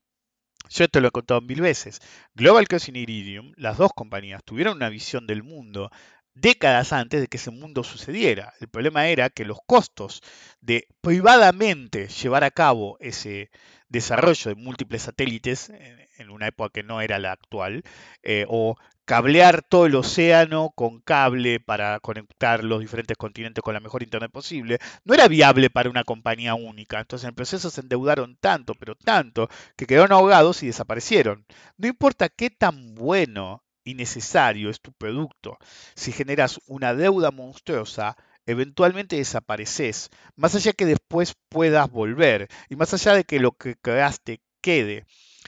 Yo 0.69 0.89
te 0.89 1.01
lo 1.01 1.09
he 1.09 1.11
contado 1.13 1.41
mil 1.41 1.61
veces. 1.61 2.01
Global 2.35 2.67
Crossing 2.67 2.97
e 2.97 3.01
Iridium, 3.01 3.53
las 3.57 3.79
dos 3.79 3.93
compañías, 3.95 4.43
tuvieron 4.45 4.77
una 4.77 4.89
visión 4.89 5.27
del 5.27 5.43
mundo 5.43 5.91
décadas 6.35 6.93
antes 6.93 7.21
de 7.21 7.29
que 7.29 7.39
ese 7.39 7.51
mundo 7.51 7.83
sucediera. 7.83 8.53
El 8.61 8.69
problema 8.69 9.09
era 9.09 9.31
que 9.31 9.45
los 9.45 9.59
costos 9.67 10.23
de 10.61 10.87
privadamente 11.01 12.09
llevar 12.09 12.45
a 12.45 12.51
cabo 12.51 12.97
ese 13.01 13.51
desarrollo 13.89 14.51
de 14.51 14.55
múltiples 14.55 15.03
satélites, 15.03 15.71
en 16.19 16.31
una 16.31 16.49
época 16.49 16.71
que 16.73 16.83
no 16.83 17.01
era 17.01 17.19
la 17.19 17.33
actual, 17.33 17.83
eh, 18.23 18.45
o 18.49 18.77
cablear 19.07 19.63
todo 19.63 19.87
el 19.87 19.95
océano 19.95 20.73
con 20.75 21.01
cable 21.01 21.61
para 21.61 22.01
conectar 22.01 22.65
los 22.65 22.81
diferentes 22.81 23.17
continentes 23.17 23.63
con 23.63 23.73
la 23.75 23.81
mejor 23.81 24.03
internet 24.03 24.31
posible, 24.33 24.79
no 25.05 25.15
era 25.15 25.29
viable 25.29 25.71
para 25.71 25.91
una 25.91 26.05
compañía 26.05 26.55
única. 26.55 27.01
Entonces 27.01 27.25
en 27.25 27.31
el 27.31 27.35
proceso 27.35 27.71
se 27.71 27.81
endeudaron 27.81 28.37
tanto, 28.37 28.75
pero 28.75 28.97
tanto, 28.97 29.49
que 29.77 29.87
quedaron 29.87 30.13
ahogados 30.13 30.63
y 30.63 30.67
desaparecieron. 30.67 31.47
No 31.79 31.89
importa 31.89 32.29
qué 32.29 32.51
tan 32.51 32.95
bueno 32.95 33.65
y 33.85 33.95
necesario 33.95 34.69
es 34.71 34.81
tu 34.81 34.93
producto, 34.93 35.59
si 35.95 36.11
generas 36.13 36.61
una 36.67 36.93
deuda 36.95 37.31
monstruosa, 37.31 38.17
eventualmente 38.45 39.17
desapareces, 39.17 40.11
más 40.35 40.55
allá 40.57 40.73
que 40.73 40.87
después 40.87 41.35
puedas 41.49 41.89
volver 41.91 42.49
y 42.69 42.77
más 42.77 42.93
allá 42.95 43.15
de 43.15 43.25
que 43.25 43.39
lo 43.39 43.53
que 43.53 43.77
creaste 43.77 44.41
quede. 44.61 45.07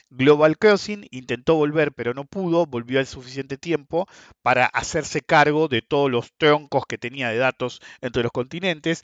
Global 0.09 0.57
Crossing 0.57 1.07
intentó 1.11 1.55
volver 1.55 1.93
pero 1.93 2.13
no 2.13 2.25
pudo, 2.25 2.65
volvió 2.65 2.99
al 2.99 3.07
suficiente 3.07 3.57
tiempo 3.57 4.07
para 4.41 4.65
hacerse 4.65 5.21
cargo 5.21 5.67
de 5.67 5.81
todos 5.81 6.09
los 6.09 6.33
troncos 6.37 6.83
que 6.87 6.97
tenía 6.97 7.29
de 7.29 7.37
datos 7.37 7.81
entre 8.01 8.23
los 8.23 8.31
continentes, 8.31 9.03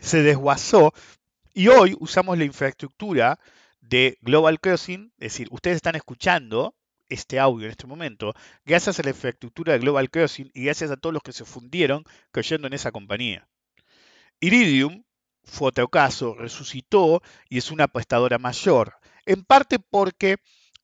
se 0.00 0.22
desguazó 0.22 0.92
y 1.52 1.68
hoy 1.68 1.96
usamos 2.00 2.36
la 2.36 2.44
infraestructura 2.44 3.38
de 3.80 4.18
Global 4.20 4.60
Crossing, 4.60 5.12
es 5.18 5.32
decir, 5.32 5.48
ustedes 5.50 5.76
están 5.76 5.94
escuchando 5.94 6.74
este 7.08 7.38
audio 7.38 7.66
en 7.66 7.70
este 7.70 7.86
momento, 7.86 8.34
gracias 8.64 8.98
a 8.98 9.02
la 9.04 9.10
infraestructura 9.10 9.72
de 9.72 9.78
Global 9.78 10.10
Crossing 10.10 10.50
y 10.52 10.64
gracias 10.64 10.90
a 10.90 10.96
todos 10.96 11.12
los 11.12 11.22
que 11.22 11.32
se 11.32 11.44
fundieron 11.44 12.04
creyendo 12.32 12.66
en 12.66 12.72
esa 12.72 12.90
compañía. 12.90 13.48
Iridium 14.40 15.04
fue 15.44 15.68
otro 15.68 15.88
caso, 15.88 16.34
resucitó 16.34 17.22
y 17.48 17.58
es 17.58 17.70
una 17.70 17.86
prestadora 17.86 18.38
mayor, 18.38 18.96
en 19.26 19.44
parte 19.44 19.78
porque 19.78 20.36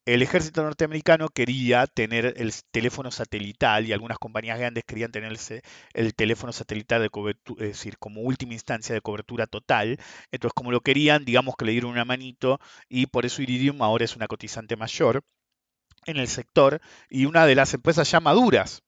el 0.04 0.20
ejército 0.20 0.64
norteamericano 0.64 1.28
quería 1.28 1.86
tener 1.86 2.34
el 2.36 2.52
teléfono 2.72 3.12
satelital 3.12 3.86
y 3.86 3.92
algunas 3.92 4.18
compañías 4.18 4.58
grandes 4.58 4.82
querían 4.84 5.12
tener 5.12 5.32
el, 5.94 6.14
teléfono 6.14 6.52
satelital 6.52 7.00
de 7.02 7.08
cobertura, 7.08 7.64
es 7.64 7.70
decir, 7.70 7.98
como 7.98 8.22
última 8.22 8.54
instancia 8.54 8.94
de 8.94 9.00
cobertura 9.00 9.46
total. 9.46 9.98
Entonces, 10.32 10.54
como 10.54 10.72
lo 10.72 10.80
querían, 10.80 11.24
digamos 11.24 11.54
que 11.56 11.64
le 11.66 11.72
dieron 11.72 11.92
una 11.92 12.04
manito 12.04 12.58
y 12.88 13.06
por 13.06 13.26
eso 13.26 13.42
Iridium 13.42 13.80
ahora 13.80 14.04
es 14.04 14.16
una 14.16 14.26
cotizante 14.26 14.76
mayor 14.76 15.24
en 16.06 16.16
el 16.16 16.26
sector 16.26 16.80
y 17.08 17.26
una 17.26 17.46
de 17.46 17.54
las 17.54 17.72
empresas 17.74 18.10
ya 18.10 18.18
maduras, 18.18 18.82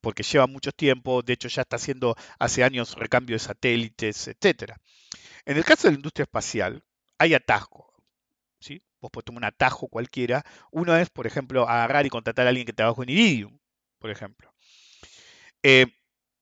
porque 0.00 0.24
lleva 0.24 0.48
mucho 0.48 0.72
tiempo, 0.72 1.22
de 1.22 1.34
hecho 1.34 1.46
ya 1.48 1.62
está 1.62 1.76
haciendo 1.76 2.16
hace 2.40 2.64
años 2.64 2.96
recambio 2.96 3.36
de 3.36 3.40
satélites, 3.40 4.28
etc. 4.28 4.72
En 5.44 5.56
el 5.56 5.64
caso 5.64 5.86
de 5.86 5.92
la 5.92 5.98
industria 5.98 6.24
espacial, 6.24 6.82
hay 7.18 7.34
atajo. 7.34 7.95
Vos 9.00 9.10
podés 9.10 9.24
tomar 9.24 9.38
un 9.40 9.44
atajo 9.44 9.88
cualquiera. 9.88 10.44
Uno 10.70 10.96
es, 10.96 11.10
por 11.10 11.26
ejemplo, 11.26 11.68
agarrar 11.68 12.06
y 12.06 12.10
contratar 12.10 12.46
a 12.46 12.50
alguien 12.50 12.66
que 12.66 12.72
trabaja 12.72 13.02
en 13.02 13.10
Iridium, 13.10 13.58
por 13.98 14.10
ejemplo. 14.10 14.52
Eh, 15.62 15.86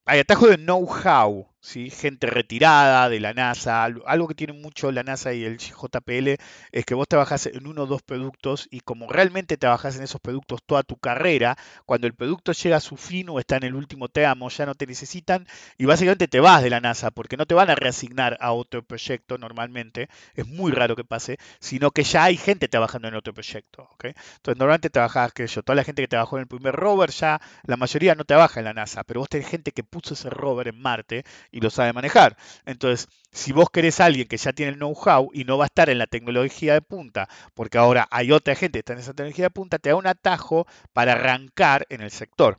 hay 0.07 0.21
atajo 0.21 0.49
de 0.49 0.57
know-how, 0.59 1.54
¿sí? 1.65 1.91
gente 1.91 2.27
retirada 2.27 3.09
de 3.09 3.21
la 3.21 3.33
NASA. 3.33 3.85
Algo 3.85 4.29
que 4.29 4.35
tiene 4.35 4.53
mucho 4.53 4.93
la 4.93 5.03
NASA 5.03 5.33
y 5.33 5.45
el 5.45 5.59
JPL 5.59 6.37
es 6.73 6.85
que 6.85 6.95
vos 6.95 7.09
trabajás 7.09 7.47
en 7.47 7.67
uno 7.67 7.83
o 7.83 7.87
dos 7.87 8.03
productos 8.03 8.69
y 8.71 8.81
como 8.81 9.09
realmente 9.09 9.57
trabajás 9.57 9.97
en 9.97 10.03
esos 10.03 10.21
productos 10.21 10.63
toda 10.65 10.83
tu 10.83 10.97
carrera, 10.97 11.57
cuando 11.87 12.07
el 12.07 12.15
producto 12.15 12.53
llega 12.53 12.77
a 12.77 12.81
su 12.81 12.97
fin 12.97 13.29
o 13.31 13.41
está 13.41 13.57
en 13.57 13.65
el 13.65 13.75
último 13.75 14.09
tramo, 14.09 14.51
ya 14.51 14.67
no 14.67 14.75
te 14.75 14.87
necesitan 14.87 15.47
y 15.79 15.87
básicamente 15.87 16.29
te 16.29 16.41
vas 16.41 16.63
de 16.63 16.71
la 16.71 16.81
NASA 16.81 17.11
porque 17.11 17.37
no 17.37 17.47
te 17.47 17.55
van 17.55 17.71
a 17.71 17.75
reasignar 17.75 18.37
a 18.41 18.53
otro 18.53 18.83
proyecto 18.83 19.39
normalmente, 19.39 20.09
es 20.35 20.47
muy 20.47 20.71
raro 20.71 20.95
que 20.97 21.05
pase, 21.05 21.39
sino 21.61 21.91
que 21.91 22.03
ya 22.05 22.25
hay 22.25 22.37
gente 22.37 22.69
trabajando 22.69 23.09
en 23.09 23.15
otro 23.15 23.33
proyecto. 23.33 23.89
Entonces 24.03 24.59
normalmente 24.59 24.91
trabajás, 24.91 25.33
que 25.33 25.47
yo, 25.47 25.63
toda 25.63 25.77
la 25.77 25.85
gente 25.85 26.03
que 26.03 26.09
trabajó 26.09 26.37
en 26.37 26.43
el 26.43 26.47
primer 26.47 26.75
rover 26.75 27.11
ya, 27.11 27.41
la 27.65 27.77
mayoría 27.77 28.15
no 28.15 28.25
trabaja 28.25 28.61
en 28.61 28.65
la 28.65 28.75
NASA, 28.75 29.03
pero 29.05 29.21
vos 29.21 29.29
tenés 29.29 29.49
gente 29.49 29.73
que 29.73 29.83
puso 29.83 30.15
ese 30.15 30.29
rover 30.29 30.69
en 30.69 30.81
Marte 30.81 31.25
y 31.55 31.61
lo 31.61 31.71
sabe 31.71 31.93
manejar. 31.93 32.37
Entonces, 32.67 33.09
si 33.31 33.53
vos 33.53 33.71
querés 33.71 34.01
a 34.01 34.07
alguien 34.07 34.27
que 34.27 34.37
ya 34.37 34.53
tiene 34.53 34.73
el 34.73 34.79
know-how 34.79 35.31
y 35.33 35.45
no 35.45 35.57
va 35.57 35.65
a 35.65 35.67
estar 35.67 35.89
en 35.89 35.99
la 35.99 36.09
tecnología 36.09 36.75
de 36.75 36.83
punta, 36.83 37.29
porque 37.55 37.79
ahora 37.79 38.09
hay 38.11 38.33
otra 38.33 38.57
gente 38.57 38.73
que 38.73 38.81
está 38.81 38.95
en 38.95 38.99
esa 38.99 39.15
tecnología 39.15 39.45
de 39.45 39.51
punta, 39.51 39.79
te 39.79 39.91
da 39.91 39.95
un 39.95 40.09
atajo 40.09 40.67
para 40.93 41.13
arrancar 41.13 41.87
en 41.91 42.01
el 42.01 42.11
sector. 42.11 42.59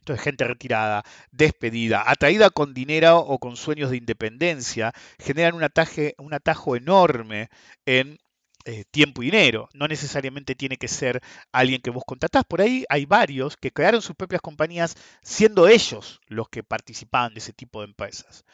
Entonces, 0.00 0.22
gente 0.22 0.44
retirada, 0.44 1.04
despedida, 1.32 2.02
atraída 2.06 2.50
con 2.50 2.74
dinero 2.74 3.18
o 3.18 3.38
con 3.38 3.56
sueños 3.56 3.90
de 3.90 3.96
independencia, 3.96 4.92
generan 5.18 5.54
un, 5.54 5.64
ataje, 5.64 6.14
un 6.18 6.34
atajo 6.34 6.76
enorme 6.76 7.48
en 7.86 8.18
eh, 8.64 8.84
tiempo 8.90 9.22
y 9.22 9.26
dinero. 9.26 9.68
No 9.74 9.88
necesariamente 9.88 10.54
tiene 10.54 10.76
que 10.76 10.88
ser 10.88 11.20
alguien 11.52 11.80
que 11.80 11.90
vos 11.90 12.04
contratás. 12.06 12.44
Por 12.44 12.60
ahí 12.60 12.84
hay 12.88 13.06
varios 13.06 13.56
que 13.56 13.72
crearon 13.72 14.02
sus 14.02 14.16
propias 14.16 14.42
compañías 14.42 14.96
siendo 15.22 15.68
ellos 15.68 16.20
los 16.26 16.48
que 16.48 16.62
participaban 16.62 17.34
de 17.34 17.40
ese 17.40 17.52
tipo 17.52 17.80
de 17.80 17.86
empresas. 17.86 18.44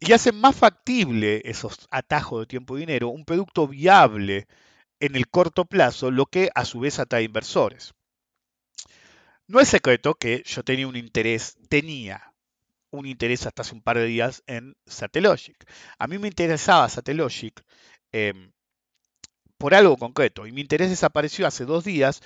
Y 0.00 0.12
hacen 0.12 0.38
más 0.40 0.56
factible 0.56 1.42
esos 1.44 1.86
atajos 1.90 2.40
de 2.40 2.46
tiempo 2.46 2.76
y 2.76 2.80
dinero 2.80 3.08
un 3.08 3.24
producto 3.24 3.66
viable 3.66 4.46
en 5.00 5.16
el 5.16 5.28
corto 5.28 5.64
plazo, 5.64 6.10
lo 6.10 6.26
que 6.26 6.50
a 6.54 6.64
su 6.64 6.80
vez 6.80 6.98
atrae 6.98 7.24
inversores. 7.24 7.94
No 9.48 9.60
es 9.60 9.68
secreto 9.68 10.14
que 10.14 10.42
yo 10.44 10.64
tenía 10.64 10.88
un 10.88 10.96
interés, 10.96 11.56
tenía 11.68 12.32
un 12.90 13.06
interés 13.06 13.46
hasta 13.46 13.62
hace 13.62 13.74
un 13.74 13.82
par 13.82 13.98
de 13.98 14.06
días 14.06 14.42
en 14.46 14.76
Satellogic. 14.86 15.56
A 15.98 16.06
mí 16.08 16.18
me 16.18 16.28
interesaba 16.28 16.88
Satellogic 16.88 17.62
em, 18.12 18.52
por 19.58 19.74
algo 19.74 19.96
concreto. 19.96 20.46
Y 20.46 20.52
mi 20.52 20.60
interés 20.60 20.90
desapareció 20.90 21.46
hace 21.46 21.64
dos 21.64 21.84
días 21.84 22.20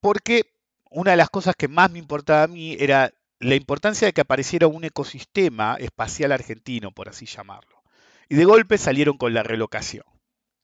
porque 0.00 0.54
una 0.90 1.12
de 1.12 1.16
las 1.16 1.30
cosas 1.30 1.54
que 1.56 1.68
más 1.68 1.90
me 1.90 1.98
importaba 1.98 2.44
a 2.44 2.48
mí 2.48 2.76
era 2.78 3.12
la 3.40 3.54
importancia 3.54 4.06
de 4.06 4.12
que 4.12 4.20
apareciera 4.20 4.66
un 4.66 4.84
ecosistema 4.84 5.76
espacial 5.78 6.32
argentino, 6.32 6.92
por 6.92 7.08
así 7.08 7.26
llamarlo. 7.26 7.82
Y 8.28 8.34
de 8.34 8.44
golpe 8.44 8.78
salieron 8.78 9.16
con 9.16 9.34
la 9.34 9.42
relocación. 9.42 10.04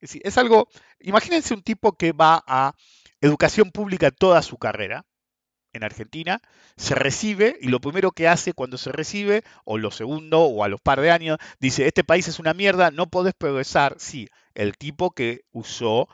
Es, 0.00 0.16
es 0.16 0.38
algo, 0.38 0.68
imagínense 1.00 1.54
un 1.54 1.62
tipo 1.62 1.96
que 1.96 2.12
va 2.12 2.42
a 2.46 2.74
educación 3.20 3.70
pública 3.70 4.10
toda 4.10 4.42
su 4.42 4.58
carrera 4.58 5.06
en 5.74 5.84
Argentina, 5.84 6.40
se 6.76 6.94
recibe 6.94 7.58
y 7.60 7.68
lo 7.68 7.80
primero 7.80 8.12
que 8.12 8.28
hace 8.28 8.54
cuando 8.54 8.78
se 8.78 8.92
recibe, 8.92 9.44
o 9.64 9.76
lo 9.76 9.90
segundo, 9.90 10.42
o 10.42 10.64
a 10.64 10.68
los 10.68 10.80
par 10.80 11.00
de 11.00 11.10
años, 11.10 11.38
dice, 11.60 11.86
este 11.86 12.04
país 12.04 12.26
es 12.28 12.38
una 12.38 12.54
mierda, 12.54 12.90
no 12.90 13.08
podés 13.08 13.34
progresar. 13.34 13.96
Sí, 13.98 14.28
el 14.54 14.76
tipo 14.78 15.10
que 15.10 15.42
usó 15.52 16.08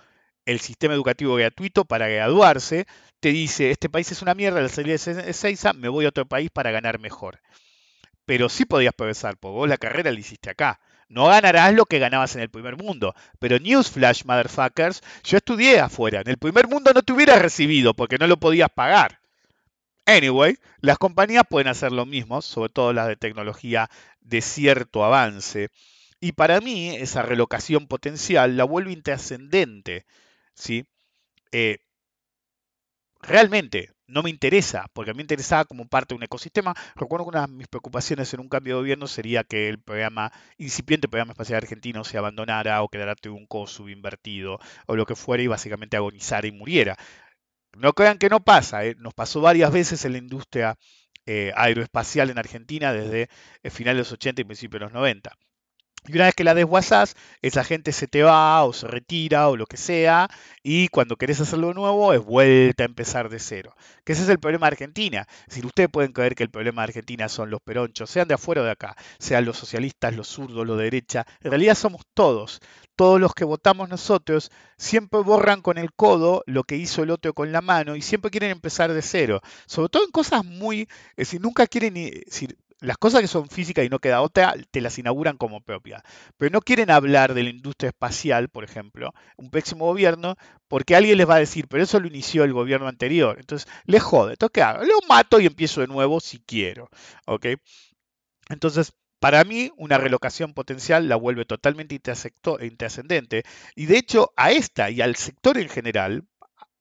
el 0.47 0.61
sistema 0.61 0.95
educativo 0.95 1.37
gratuito 1.37 1.85
para 1.85 2.09
graduarse, 2.09 2.87
te 3.21 3.29
dice, 3.29 3.71
este 3.71 3.89
país 3.89 4.11
es 4.11 4.23
una 4.23 4.35
mierda, 4.35 4.61
la 4.61 4.69
salida 4.69 4.97
de 4.97 5.33
Seiza, 5.33 5.73
me 5.75 5.89
voy 5.89 6.07
a 6.07 6.09
otro 6.09 6.27
país 6.27 6.51
para 6.51 6.71
ganar 6.71 6.99
mejor. 6.99 7.41
Pero 8.25 8.49
sí 8.49 8.65
podías 8.65 8.95
progresar, 8.95 9.37
porque 9.37 9.55
vos 9.55 9.69
la 9.69 9.77
carrera 9.77 10.11
la 10.11 10.19
hiciste 10.19 10.51
acá. 10.51 10.81
No 11.09 11.27
ganarás 11.27 11.75
lo 11.75 11.87
que 11.87 11.99
ganabas 11.99 12.37
en 12.37 12.43
el 12.43 12.51
primer 12.51 12.77
mundo. 12.77 13.15
Pero 13.41 13.59
Newsflash, 13.59 14.25
motherfuckers, 14.25 15.03
yo 15.25 15.39
estudié 15.39 15.81
afuera. 15.81 16.21
En 16.21 16.29
el 16.29 16.39
primer 16.39 16.69
mundo 16.69 16.93
no 16.95 17.03
te 17.03 17.13
hubieras 17.13 17.43
recibido 17.43 17.95
porque 17.95 18.17
no 18.19 18.29
lo 18.29 18.39
podías 18.39 18.71
pagar. 18.71 19.20
Anyway, 20.11 20.57
las 20.81 20.99
compañías 20.99 21.45
pueden 21.49 21.69
hacer 21.69 21.93
lo 21.93 22.05
mismo, 22.05 22.43
sobre 22.43 22.69
todo 22.73 22.93
las 22.93 23.07
de 23.07 23.15
tecnología 23.15 23.89
de 24.21 24.43
cierto 24.43 25.05
avance. 25.05 25.69
Y 26.21 26.33
para 26.33 26.61
mí, 26.61 26.91
esa 26.97 27.23
relocación 27.23 27.87
potencial 27.87 28.57
la 28.57 28.65
vuelve 28.65 28.93
intrascendente. 28.93 30.07
¿sí? 30.55 30.85
Eh, 31.53 31.79
realmente, 33.23 33.91
no 34.09 34.23
me 34.25 34.31
interesa, 34.31 34.87
porque 34.93 35.13
a 35.13 35.15
mí 35.15 35.19
me 35.19 35.23
interesaba 35.23 35.65
como 35.65 35.87
parte 35.87 36.15
de 36.15 36.17
un 36.17 36.25
ecosistema. 36.25 36.75
Recuerdo 36.97 37.27
que 37.27 37.31
una 37.31 37.47
de 37.47 37.53
mis 37.53 37.69
preocupaciones 37.69 38.35
en 38.35 38.41
un 38.41 38.49
cambio 38.49 38.75
de 38.75 38.81
gobierno 38.81 39.07
sería 39.07 39.45
que 39.45 39.69
el 39.69 39.79
programa, 39.81 40.33
incipiente 40.59 41.07
programa 41.09 41.33
espacial 41.33 41.59
argentino 41.59 42.03
se 42.03 42.19
abandonara 42.19 42.83
o 42.83 42.89
quedara 42.89 43.15
un 43.29 43.47
subinvertido 43.69 44.59
o 44.87 44.97
lo 44.97 45.07
que 45.07 45.15
fuera 45.15 45.43
y 45.43 45.47
básicamente 45.47 45.97
agonizara 45.97 46.49
y 46.49 46.53
muriera. 46.53 46.97
No 47.77 47.93
crean 47.95 48.19
que 48.19 48.29
no 48.29 48.41
pasa, 48.41 48.85
¿eh? 48.85 48.95
nos 48.99 49.15
pasó 49.15 49.41
varias 49.41 49.73
veces 49.73 50.05
en 50.05 50.13
la 50.13 50.19
industria 50.19 50.77
eh, 51.27 51.53
aeroespacial 51.57 52.31
en 52.31 52.39
Argentina 52.39 52.93
desde 52.93 53.29
el 53.63 53.71
final 53.71 53.97
de 53.97 54.01
los 54.01 54.13
80 54.13 54.43
y 54.43 54.45
principios 54.45 54.81
de 54.81 54.85
los 54.87 54.93
90. 54.93 55.37
Y 56.07 56.15
una 56.15 56.25
vez 56.25 56.35
que 56.35 56.45
la 56.45 56.55
desguazás, 56.55 57.15
esa 57.43 57.63
gente 57.63 57.93
se 57.93 58.07
te 58.07 58.23
va 58.23 58.65
o 58.65 58.73
se 58.73 58.87
retira 58.87 59.49
o 59.49 59.57
lo 59.57 59.67
que 59.67 59.77
sea, 59.77 60.29
y 60.63 60.89
cuando 60.89 61.17
querés 61.17 61.41
hacerlo 61.41 61.69
de 61.69 61.75
nuevo 61.75 62.13
es 62.13 62.25
vuelta 62.25 62.85
a 62.85 62.87
empezar 62.87 63.29
de 63.29 63.39
cero. 63.39 63.75
Que 64.05 64.13
ese 64.13 64.23
es 64.23 64.29
el 64.29 64.39
problema 64.39 64.67
de 64.67 64.73
Argentina. 64.73 65.27
Es 65.43 65.47
decir, 65.49 65.67
ustedes 65.67 65.91
pueden 65.91 66.13
creer 66.13 66.35
que 66.35 66.43
el 66.43 66.51
problema 66.51 66.83
de 66.83 66.89
Argentina 66.89 67.29
son 67.29 67.51
los 67.51 67.61
peronchos, 67.61 68.11
sean 68.11 68.29
de 68.29 68.35
afuera 68.35 68.63
o 68.63 68.65
de 68.65 68.71
acá, 68.71 68.97
sean 69.19 69.45
los 69.45 69.59
socialistas, 69.59 70.17
los 70.17 70.29
zurdos, 70.29 70.67
los 70.67 70.79
de 70.79 70.85
derecha. 70.85 71.27
En 71.43 71.51
realidad 71.51 71.75
somos 71.75 72.03
todos. 72.15 72.61
Todos 72.97 73.21
los 73.21 73.33
que 73.35 73.45
votamos 73.45 73.89
nosotros 73.89 74.51
siempre 74.77 75.21
borran 75.21 75.63
con 75.63 75.79
el 75.79 75.93
codo 75.93 76.43
lo 76.47 76.65
que 76.65 76.77
hizo 76.77 77.03
el 77.03 77.11
otro 77.11 77.33
con 77.33 77.51
la 77.53 77.63
mano 77.63 77.97
y 77.97 78.03
siempre 78.03 78.31
quieren 78.31 78.51
empezar 78.51 78.93
de 78.93 79.01
cero. 79.03 79.41
Sobre 79.67 79.89
todo 79.89 80.05
en 80.05 80.11
cosas 80.11 80.45
muy... 80.45 80.83
Es 81.11 81.29
decir, 81.29 81.41
nunca 81.41 81.67
quieren... 81.67 81.97
Es 81.97 82.47
las 82.81 82.97
cosas 82.97 83.21
que 83.21 83.29
son 83.29 83.49
físicas 83.49 83.85
y 83.85 83.89
no 83.89 83.99
queda 83.99 84.23
otra, 84.23 84.55
te 84.71 84.81
las 84.81 84.99
inauguran 84.99 85.37
como 85.37 85.61
propias. 85.61 86.03
Pero 86.37 86.51
no 86.51 86.61
quieren 86.61 86.91
hablar 86.91 87.35
de 87.35 87.43
la 87.45 87.51
industria 87.51 87.89
espacial, 87.89 88.49
por 88.49 88.65
ejemplo, 88.65 89.13
un 89.37 89.51
próximo 89.51 89.87
gobierno, 89.87 90.37
porque 90.69 90.97
alguien 90.97 91.19
les 91.19 91.29
va 91.29 91.37
a 91.37 91.41
decir, 91.41 91.69
pero 91.69 91.83
eso 91.83 92.01
lo 92.01 92.07
inició 92.07 92.45
el 92.45 92.53
gobierno 92.53 92.89
anterior. 92.89 93.37
Entonces, 93.39 93.71
les 93.85 94.03
jode. 94.03 94.33
Entonces, 94.33 94.53
¿qué 94.55 94.63
hago? 94.63 94.85
Lo 94.85 94.99
mato 95.09 95.41
y 95.41 95.47
empiezo 95.47 95.81
de 95.83 95.89
nuevo 95.89 96.21
si 96.21 96.41
quiero. 96.41 96.89
¿Ok? 97.27 97.47
Entonces, 98.49 98.93
para 99.21 99.45
mí, 99.45 99.71
una 99.77 99.99
relocación 99.99 100.55
potencial 100.55 101.09
la 101.09 101.17
vuelve 101.17 101.45
totalmente 101.45 101.95
intrascendente. 101.95 103.45
Y 103.77 103.87
de 103.87 103.99
hecho, 103.99 104.33
a 104.37 104.51
esta 104.53 104.91
y 104.91 105.01
al 105.03 105.17
sector 105.17 105.59
en 105.59 105.69
general, 105.69 106.25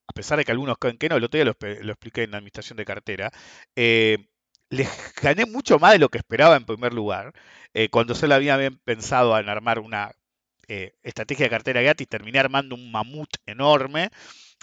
a 0.07 0.13
pesar 0.13 0.37
de 0.37 0.45
que 0.45 0.51
algunos 0.51 0.77
creen 0.79 0.97
que 0.97 1.09
no, 1.09 1.17
el 1.17 1.23
otro 1.23 1.37
día 1.37 1.45
lo, 1.45 1.55
lo 1.83 1.91
expliqué 1.91 2.23
en 2.23 2.31
la 2.31 2.37
administración 2.37 2.77
de 2.77 2.85
cartera, 2.85 3.31
eh, 3.75 4.17
les 4.69 4.89
gané 5.21 5.45
mucho 5.45 5.79
más 5.79 5.93
de 5.93 5.99
lo 5.99 6.09
que 6.09 6.17
esperaba 6.17 6.55
en 6.55 6.65
primer 6.65 6.93
lugar. 6.93 7.33
Eh, 7.73 7.89
cuando 7.89 8.15
solo 8.15 8.35
había 8.35 8.57
pensado 8.83 9.37
en 9.37 9.49
armar 9.49 9.79
una 9.79 10.11
eh, 10.67 10.93
estrategia 11.03 11.45
de 11.45 11.49
cartera 11.49 11.81
gratis, 11.81 12.07
terminé 12.07 12.39
armando 12.39 12.75
un 12.75 12.91
mamut 12.91 13.29
enorme 13.45 14.09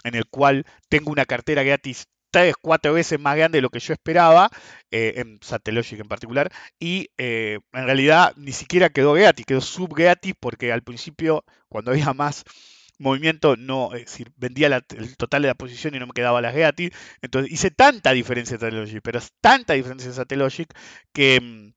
en 0.03 0.15
el 0.15 0.25
cual 0.27 0.65
tengo 0.89 1.11
una 1.11 1.25
cartera 1.25 1.63
gratis 1.63 2.07
tres, 2.31 2.55
cuatro 2.61 2.93
veces 2.93 3.19
más 3.19 3.35
grande 3.37 3.57
de 3.57 3.61
lo 3.61 3.69
que 3.69 3.79
yo 3.79 3.93
esperaba, 3.93 4.49
eh, 4.91 5.13
en 5.17 5.39
Satellogic 5.41 5.99
en 5.99 6.07
particular, 6.07 6.51
y 6.79 7.09
en 7.17 7.61
realidad 7.71 8.33
ni 8.35 8.51
siquiera 8.51 8.89
quedó 8.89 9.13
gratis, 9.13 9.45
quedó 9.45 9.61
sub 9.61 9.93
gratis 9.95 10.33
porque 10.39 10.71
al 10.71 10.83
principio, 10.83 11.45
cuando 11.69 11.91
había 11.91 12.13
más 12.13 12.43
movimiento 12.97 13.55
no, 13.55 13.93
es 13.93 14.05
decir, 14.05 14.31
vendía 14.37 14.67
el 14.67 15.17
total 15.17 15.43
de 15.43 15.47
la 15.49 15.55
posición 15.55 15.95
y 15.95 15.99
no 15.99 16.07
me 16.07 16.13
quedaba 16.13 16.41
las 16.41 16.55
gratis. 16.55 16.91
Entonces 17.21 17.51
hice 17.51 17.71
tanta 17.71 18.11
diferencia 18.11 18.55
en 18.55 18.61
Satellogic, 18.61 19.01
pero 19.03 19.19
es 19.19 19.31
tanta 19.41 19.73
diferencia 19.73 20.07
en 20.09 20.15
Satellogic 20.15 20.73
que 21.13 21.39
mm, 21.41 21.73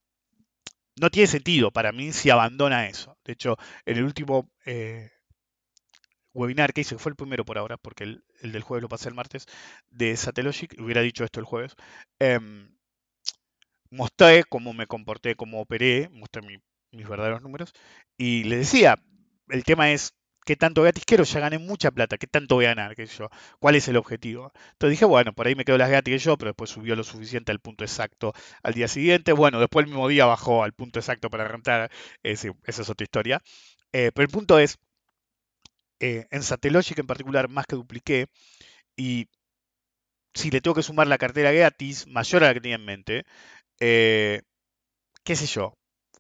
no 1.00 1.11
tiene 1.11 1.26
sentido 1.26 1.70
para 1.72 1.92
mí 1.92 2.12
si 2.12 2.30
abandona 2.30 2.88
eso. 2.88 3.16
De 3.24 3.33
hecho, 3.33 3.56
en 3.87 3.98
el 3.98 4.04
último 4.04 4.50
eh, 4.66 5.11
webinar 6.35 6.72
que 6.72 6.83
hice, 6.83 6.94
que 6.94 7.02
fue 7.02 7.11
el 7.11 7.16
primero 7.16 7.44
por 7.44 7.59
ahora, 7.59 7.76
porque 7.76 8.04
el, 8.04 8.24
del 8.42 8.62
jueves 8.62 8.83
lo 8.83 8.88
pasé 8.88 9.09
el 9.09 9.14
martes, 9.14 9.46
de 9.90 10.16
Satellogic, 10.16 10.76
hubiera 10.80 11.02
dicho 11.02 11.24
esto 11.24 11.40
el 11.40 11.46
jueves, 11.46 11.74
em, 12.18 12.70
mostré 13.90 14.44
cómo 14.44 14.72
me 14.72 14.87
comporté, 14.87 15.35
cómo 15.37 15.61
operé, 15.61 16.09
mostré 16.11 16.42
mis 16.92 17.09
verdaderos 17.09 17.42
números, 17.42 17.72
y 18.16 18.44
le 18.44 18.56
decía, 18.59 19.02
el 19.48 19.64
tema 19.64 19.90
es 19.92 20.14
¿Qué 20.44 20.57
tanto 20.57 20.83
gratis 20.83 21.05
quiero? 21.07 21.24
Ya 21.24 21.40
gané 21.40 21.59
mucha 21.59 21.90
plata. 21.90 22.18
¿Qué 22.18 22.26
tanto 22.26 22.57
voy 22.57 22.64
a 22.66 22.68
ganar? 22.74 22.96
¿Qué 22.96 23.07
yo? 23.07 23.29
¿Cuál 23.59 23.76
es 23.76 23.88
el 23.88 23.96
objetivo? 23.96 24.53
Entonces 24.72 24.90
dije, 24.92 25.05
bueno, 25.05 25.33
por 25.33 25.46
ahí 25.46 25.55
me 25.55 25.64
quedo 25.64 25.79
las 25.79 25.90
gratis 25.90 26.14
que 26.14 26.18
yo, 26.18 26.37
pero 26.38 26.50
después 26.50 26.70
subió 26.70 26.96
lo 26.96 27.05
suficiente 27.05 27.53
al 27.53 27.61
punto 27.61 27.85
exacto 27.85 28.33
al 28.62 28.74
día 28.74 28.88
siguiente. 28.88 29.33
Bueno, 29.33 29.61
después 29.61 29.85
el 29.85 29.90
mismo 29.90 30.09
día 30.09 30.26
bajó 30.26 30.64
al 30.64 30.72
punto 30.72 30.98
exacto 30.98 31.31
para 31.31 31.46
rentar. 31.48 31.90
esa 32.22 32.53
es 32.66 32.90
otra 32.90 33.05
historia. 33.05 33.42
Eh, 33.92 34.11
pero 34.14 34.24
el 34.24 34.31
punto 34.33 34.59
es, 34.59 34.79
eh, 36.00 36.26
en 36.31 36.42
Satellogic 36.42 36.98
en 36.98 37.07
particular, 37.07 37.48
más 37.48 37.66
que 37.66 37.76
dupliqué. 37.76 38.26
Y 38.96 39.29
si 40.35 40.50
le 40.50 40.61
tengo 40.61 40.74
que 40.74 40.83
sumar 40.83 41.07
la 41.07 41.18
cartera 41.18 41.53
gratis, 41.53 42.07
mayor 42.07 42.44
a 42.44 42.48
la 42.48 42.55
que 42.55 42.61
tenía 42.61 42.76
en 42.76 42.85
mente, 42.85 43.24
eh, 43.81 44.42
qué 45.24 45.37
sé 45.37 45.46
yo, 45.46 45.74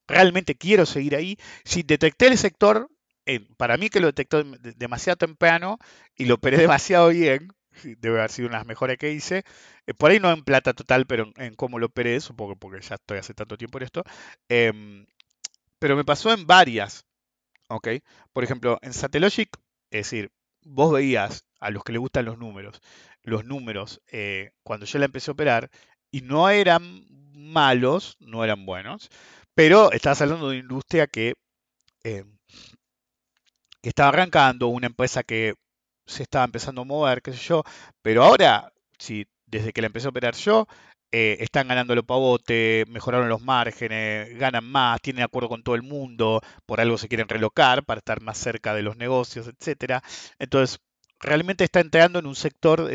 realmente 0.08 0.56
quiero 0.56 0.86
seguir 0.86 1.16
ahí. 1.16 1.38
Si 1.64 1.82
detecté 1.82 2.28
el 2.28 2.38
sector, 2.38 2.90
para 3.38 3.76
mí 3.76 3.88
que 3.88 4.00
lo 4.00 4.08
detectó 4.08 4.42
demasiado 4.44 5.16
temprano 5.16 5.78
y 6.16 6.24
lo 6.26 6.34
operé 6.34 6.56
demasiado 6.58 7.08
bien, 7.10 7.48
debe 7.98 8.18
haber 8.18 8.30
sido 8.30 8.48
una 8.48 8.58
de 8.58 8.60
las 8.60 8.66
mejores 8.66 8.98
que 8.98 9.12
hice, 9.12 9.44
eh, 9.86 9.94
por 9.94 10.10
ahí 10.10 10.20
no 10.20 10.30
en 10.30 10.42
plata 10.44 10.72
total, 10.74 11.06
pero 11.06 11.32
en, 11.36 11.54
cómo 11.54 11.78
lo 11.78 11.86
operé, 11.86 12.20
supongo 12.20 12.56
porque 12.56 12.80
ya 12.80 12.96
estoy 12.96 13.18
hace 13.18 13.34
tanto 13.34 13.56
tiempo 13.56 13.78
en 13.78 13.84
esto, 13.84 14.04
em, 14.48 15.06
pero 15.78 15.96
me 15.96 16.04
pasó 16.04 16.32
en 16.32 16.46
varias, 16.46 17.06
¿ok? 17.68 17.88
Por 18.32 18.44
ejemplo, 18.44 18.78
en 18.82 18.92
Satellogic, 18.92 19.50
es 19.90 20.06
decir, 20.06 20.32
vos 20.62 20.92
veías 20.92 21.44
a 21.60 21.70
los 21.70 21.84
que 21.84 21.92
les 21.92 22.00
gustan 22.00 22.26
los 22.26 22.38
números, 22.38 22.80
los 23.22 23.44
números 23.44 24.00
eh, 24.12 24.52
cuando 24.62 24.86
yo 24.86 24.98
la 24.98 25.06
empecé 25.06 25.30
a 25.30 25.34
operar 25.34 25.70
y 26.10 26.22
no 26.22 26.48
eran 26.50 27.06
malos, 27.32 28.16
no 28.20 28.44
eran 28.44 28.66
buenos, 28.66 29.10
pero 29.54 29.92
estabas 29.92 30.22
hablando 30.22 30.48
de 30.48 30.56
una 30.56 30.62
industria 30.62 31.06
que 31.06 31.34
em, 32.04 32.39
que 33.82 33.88
estaba 33.90 34.10
arrancando, 34.10 34.68
una 34.68 34.86
empresa 34.86 35.22
que 35.22 35.54
se 36.06 36.22
estaba 36.24 36.44
empezando 36.44 36.82
a 36.82 36.84
mover, 36.84 37.22
qué 37.22 37.32
sé 37.32 37.38
yo, 37.38 37.64
pero 38.02 38.24
ahora, 38.24 38.72
si 38.98 39.26
desde 39.46 39.72
que 39.72 39.80
la 39.80 39.88
empecé 39.88 40.06
a 40.06 40.10
operar 40.10 40.34
yo, 40.34 40.66
eh, 41.12 41.38
están 41.40 41.68
ganando 41.68 41.94
los 41.94 42.04
pavote, 42.04 42.84
mejoraron 42.88 43.28
los 43.28 43.42
márgenes, 43.42 44.36
ganan 44.38 44.64
más, 44.64 45.00
tienen 45.00 45.24
acuerdo 45.24 45.48
con 45.48 45.62
todo 45.62 45.74
el 45.74 45.82
mundo, 45.82 46.40
por 46.66 46.80
algo 46.80 46.98
se 46.98 47.08
quieren 47.08 47.28
relocar 47.28 47.84
para 47.84 47.98
estar 47.98 48.20
más 48.20 48.38
cerca 48.38 48.74
de 48.74 48.82
los 48.82 48.96
negocios, 48.96 49.48
etcétera. 49.48 50.02
Entonces, 50.38 50.78
realmente 51.20 51.64
está 51.64 51.80
entrando 51.80 52.18
en 52.18 52.26
un 52.26 52.34
sector, 52.34 52.90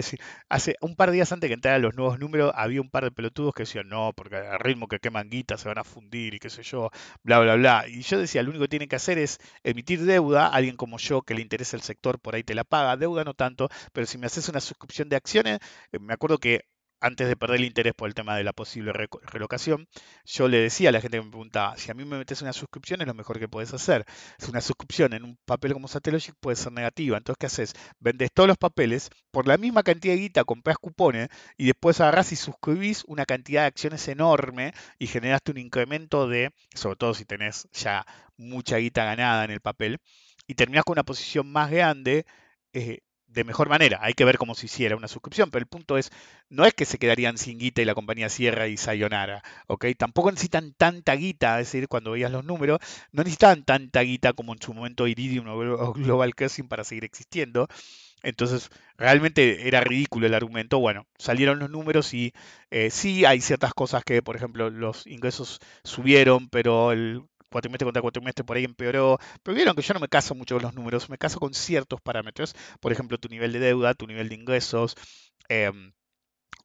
hace 0.49 0.75
un 0.81 0.95
par 0.95 1.09
de 1.09 1.15
días 1.15 1.31
antes 1.31 1.47
que 1.47 1.53
entraran 1.53 1.81
los 1.81 1.95
nuevos 1.95 2.19
números, 2.19 2.51
había 2.55 2.81
un 2.81 2.89
par 2.89 3.03
de 3.03 3.11
pelotudos 3.11 3.53
que 3.53 3.63
decían, 3.63 3.87
no, 3.87 4.13
porque 4.13 4.35
al 4.37 4.59
ritmo 4.59 4.87
que 4.87 4.99
queman 4.99 5.29
guita 5.29 5.57
se 5.57 5.67
van 5.67 5.77
a 5.77 5.83
fundir 5.83 6.33
y 6.33 6.39
qué 6.39 6.49
sé 6.49 6.63
yo, 6.63 6.89
bla, 7.23 7.39
bla, 7.39 7.55
bla. 7.55 7.85
Y 7.87 8.01
yo 8.01 8.19
decía, 8.19 8.43
lo 8.43 8.49
único 8.49 8.63
que 8.63 8.69
tienen 8.69 8.89
que 8.89 8.95
hacer 8.95 9.17
es 9.17 9.39
emitir 9.63 10.03
deuda, 10.03 10.47
alguien 10.47 10.75
como 10.75 10.97
yo 10.97 11.21
que 11.21 11.35
le 11.35 11.41
interesa 11.41 11.77
el 11.77 11.83
sector, 11.83 12.19
por 12.19 12.35
ahí 12.35 12.43
te 12.43 12.55
la 12.55 12.63
paga, 12.63 12.97
deuda 12.97 13.23
no 13.23 13.33
tanto, 13.33 13.69
pero 13.93 14.07
si 14.07 14.17
me 14.17 14.25
haces 14.27 14.49
una 14.49 14.59
suscripción 14.59 15.09
de 15.09 15.15
acciones, 15.15 15.59
eh, 15.91 15.99
me 15.99 16.13
acuerdo 16.13 16.39
que 16.39 16.65
antes 17.05 17.27
de 17.27 17.35
perder 17.35 17.57
el 17.59 17.65
interés 17.65 17.93
por 17.93 18.07
el 18.07 18.15
tema 18.15 18.35
de 18.35 18.43
la 18.43 18.51
posible 18.51 18.91
relocación, 18.91 19.87
yo 20.25 20.47
le 20.47 20.57
decía 20.57 20.89
a 20.89 20.91
la 20.91 21.01
gente 21.01 21.19
que 21.19 21.23
me 21.23 21.29
preguntaba, 21.29 21.77
si 21.77 21.91
a 21.91 21.93
mí 21.93 22.03
me 22.03 22.17
metes 22.17 22.41
una 22.41 22.51
suscripción 22.51 22.99
es 23.01 23.07
lo 23.07 23.13
mejor 23.13 23.37
que 23.37 23.47
puedes 23.47 23.71
hacer. 23.75 24.05
Si 24.39 24.49
una 24.49 24.59
suscripción 24.59 25.13
en 25.13 25.23
un 25.23 25.37
papel 25.45 25.73
como 25.73 25.87
Satellogic 25.87 26.33
puede 26.39 26.55
ser 26.55 26.71
negativa. 26.71 27.17
Entonces, 27.17 27.37
¿qué 27.39 27.45
haces? 27.45 27.73
Vendes 27.99 28.31
todos 28.33 28.47
los 28.47 28.57
papeles 28.57 29.11
por 29.29 29.47
la 29.47 29.57
misma 29.57 29.83
cantidad 29.83 30.15
de 30.15 30.19
guita, 30.21 30.43
compras 30.45 30.77
cupones 30.79 31.29
y 31.57 31.65
después 31.67 32.01
agarras 32.01 32.31
y 32.31 32.35
suscribís 32.37 33.03
una 33.05 33.25
cantidad 33.25 33.61
de 33.61 33.67
acciones 33.67 34.07
enorme 34.07 34.73
y 34.97 35.05
generaste 35.05 35.51
un 35.51 35.59
incremento 35.59 36.27
de, 36.27 36.53
sobre 36.73 36.95
todo 36.95 37.13
si 37.13 37.25
tenés 37.25 37.67
ya 37.71 38.03
mucha 38.35 38.77
guita 38.77 39.05
ganada 39.05 39.45
en 39.45 39.51
el 39.51 39.61
papel, 39.61 39.99
y 40.47 40.55
terminás 40.55 40.83
con 40.83 40.93
una 40.93 41.03
posición 41.03 41.51
más 41.51 41.69
grande. 41.69 42.25
Eh, 42.73 42.99
de 43.35 43.43
mejor 43.43 43.69
manera. 43.69 43.99
Hay 44.01 44.13
que 44.13 44.25
ver 44.25 44.37
cómo 44.37 44.55
se 44.55 44.65
hiciera 44.65 44.95
una 44.95 45.07
suscripción, 45.07 45.51
pero 45.51 45.61
el 45.61 45.67
punto 45.67 45.97
es, 45.97 46.11
no 46.49 46.65
es 46.65 46.73
que 46.73 46.85
se 46.85 46.97
quedarían 46.97 47.37
sin 47.37 47.59
guita 47.59 47.81
y 47.81 47.85
la 47.85 47.93
compañía 47.93 48.29
cierra 48.29 48.67
y 48.67 48.77
sayonara, 48.77 49.43
¿ok? 49.67 49.87
Tampoco 49.97 50.31
necesitan 50.31 50.73
tanta 50.73 51.13
guita, 51.15 51.59
es 51.59 51.67
decir, 51.67 51.87
cuando 51.87 52.11
veías 52.11 52.31
los 52.31 52.45
números, 52.45 52.79
no 53.11 53.23
necesitaban 53.23 53.63
tanta 53.63 54.01
guita 54.01 54.33
como 54.33 54.53
en 54.53 54.61
su 54.61 54.73
momento 54.73 55.07
Iridium 55.07 55.47
o 55.49 55.93
Global 55.93 56.33
Crossing 56.33 56.67
para 56.67 56.83
seguir 56.83 57.03
existiendo. 57.03 57.67
Entonces, 58.23 58.69
realmente 58.97 59.67
era 59.67 59.81
ridículo 59.81 60.25
el 60.25 60.33
argumento. 60.33 60.79
Bueno, 60.79 61.05
salieron 61.17 61.59
los 61.59 61.69
números 61.69 62.13
y 62.13 62.33
eh, 62.71 62.89
sí 62.89 63.25
hay 63.25 63.41
ciertas 63.41 63.73
cosas 63.73 64.03
que, 64.03 64.23
por 64.23 64.35
ejemplo, 64.35 64.69
los 64.71 65.05
ingresos 65.05 65.59
subieron, 65.83 66.49
pero 66.49 66.91
el 66.91 67.21
cuatrimestre 67.55 67.85
contra 67.85 68.01
cuatrimestre 68.01 68.43
por 68.45 68.57
ahí 68.57 68.65
empeoró. 68.65 69.17
Pero 69.43 69.55
vieron 69.55 69.75
que 69.75 69.81
yo 69.81 69.93
no 69.93 69.99
me 70.01 70.09
caso 70.09 70.35
mucho 70.35 70.55
con 70.55 70.63
los 70.63 70.73
números, 70.73 71.09
me 71.09 71.17
caso 71.17 71.39
con 71.39 71.53
ciertos 71.53 72.01
parámetros. 72.01 72.53
Por 72.81 72.91
ejemplo, 72.91 73.17
tu 73.17 73.29
nivel 73.29 73.53
de 73.53 73.59
deuda, 73.59 73.93
tu 73.93 74.07
nivel 74.07 74.29
de 74.29 74.35
ingresos. 74.35 74.95
Em, 75.49 75.93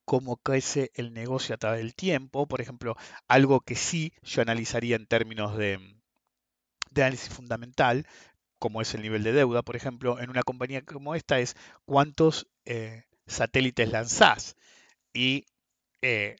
cómo 0.05 0.37
crece 0.38 0.90
el 0.94 1.12
negocio 1.14 1.55
a 1.55 1.59
través 1.59 1.81
del 1.81 1.94
tiempo, 1.94 2.48
por 2.48 2.61
ejemplo, 2.61 2.96
algo 3.29 3.61
que 3.61 3.76
sí 3.76 4.12
yo 4.22 4.42
analizaría 4.42 4.96
en 4.96 5.07
términos 5.07 5.57
de, 5.57 5.79
análisis 6.97 7.28
fundamental, 7.28 8.07
como 8.59 8.82
es 8.82 8.95
el 8.95 9.03
nivel 9.03 9.22
de 9.22 9.32
deuda, 9.32 9.62
por 9.62 9.76
ejemplo, 9.76 10.18
en 10.20 10.30
una 10.30 10.43
compañía 10.43 10.82
como 10.82 11.14
esta 11.14 11.38
es 11.41 11.55
cuántos 11.84 12.49
eh, 12.64 13.05
satélites 13.26 13.91
lanzás. 13.91 14.57
y 15.14 15.47
eh, 16.03 16.36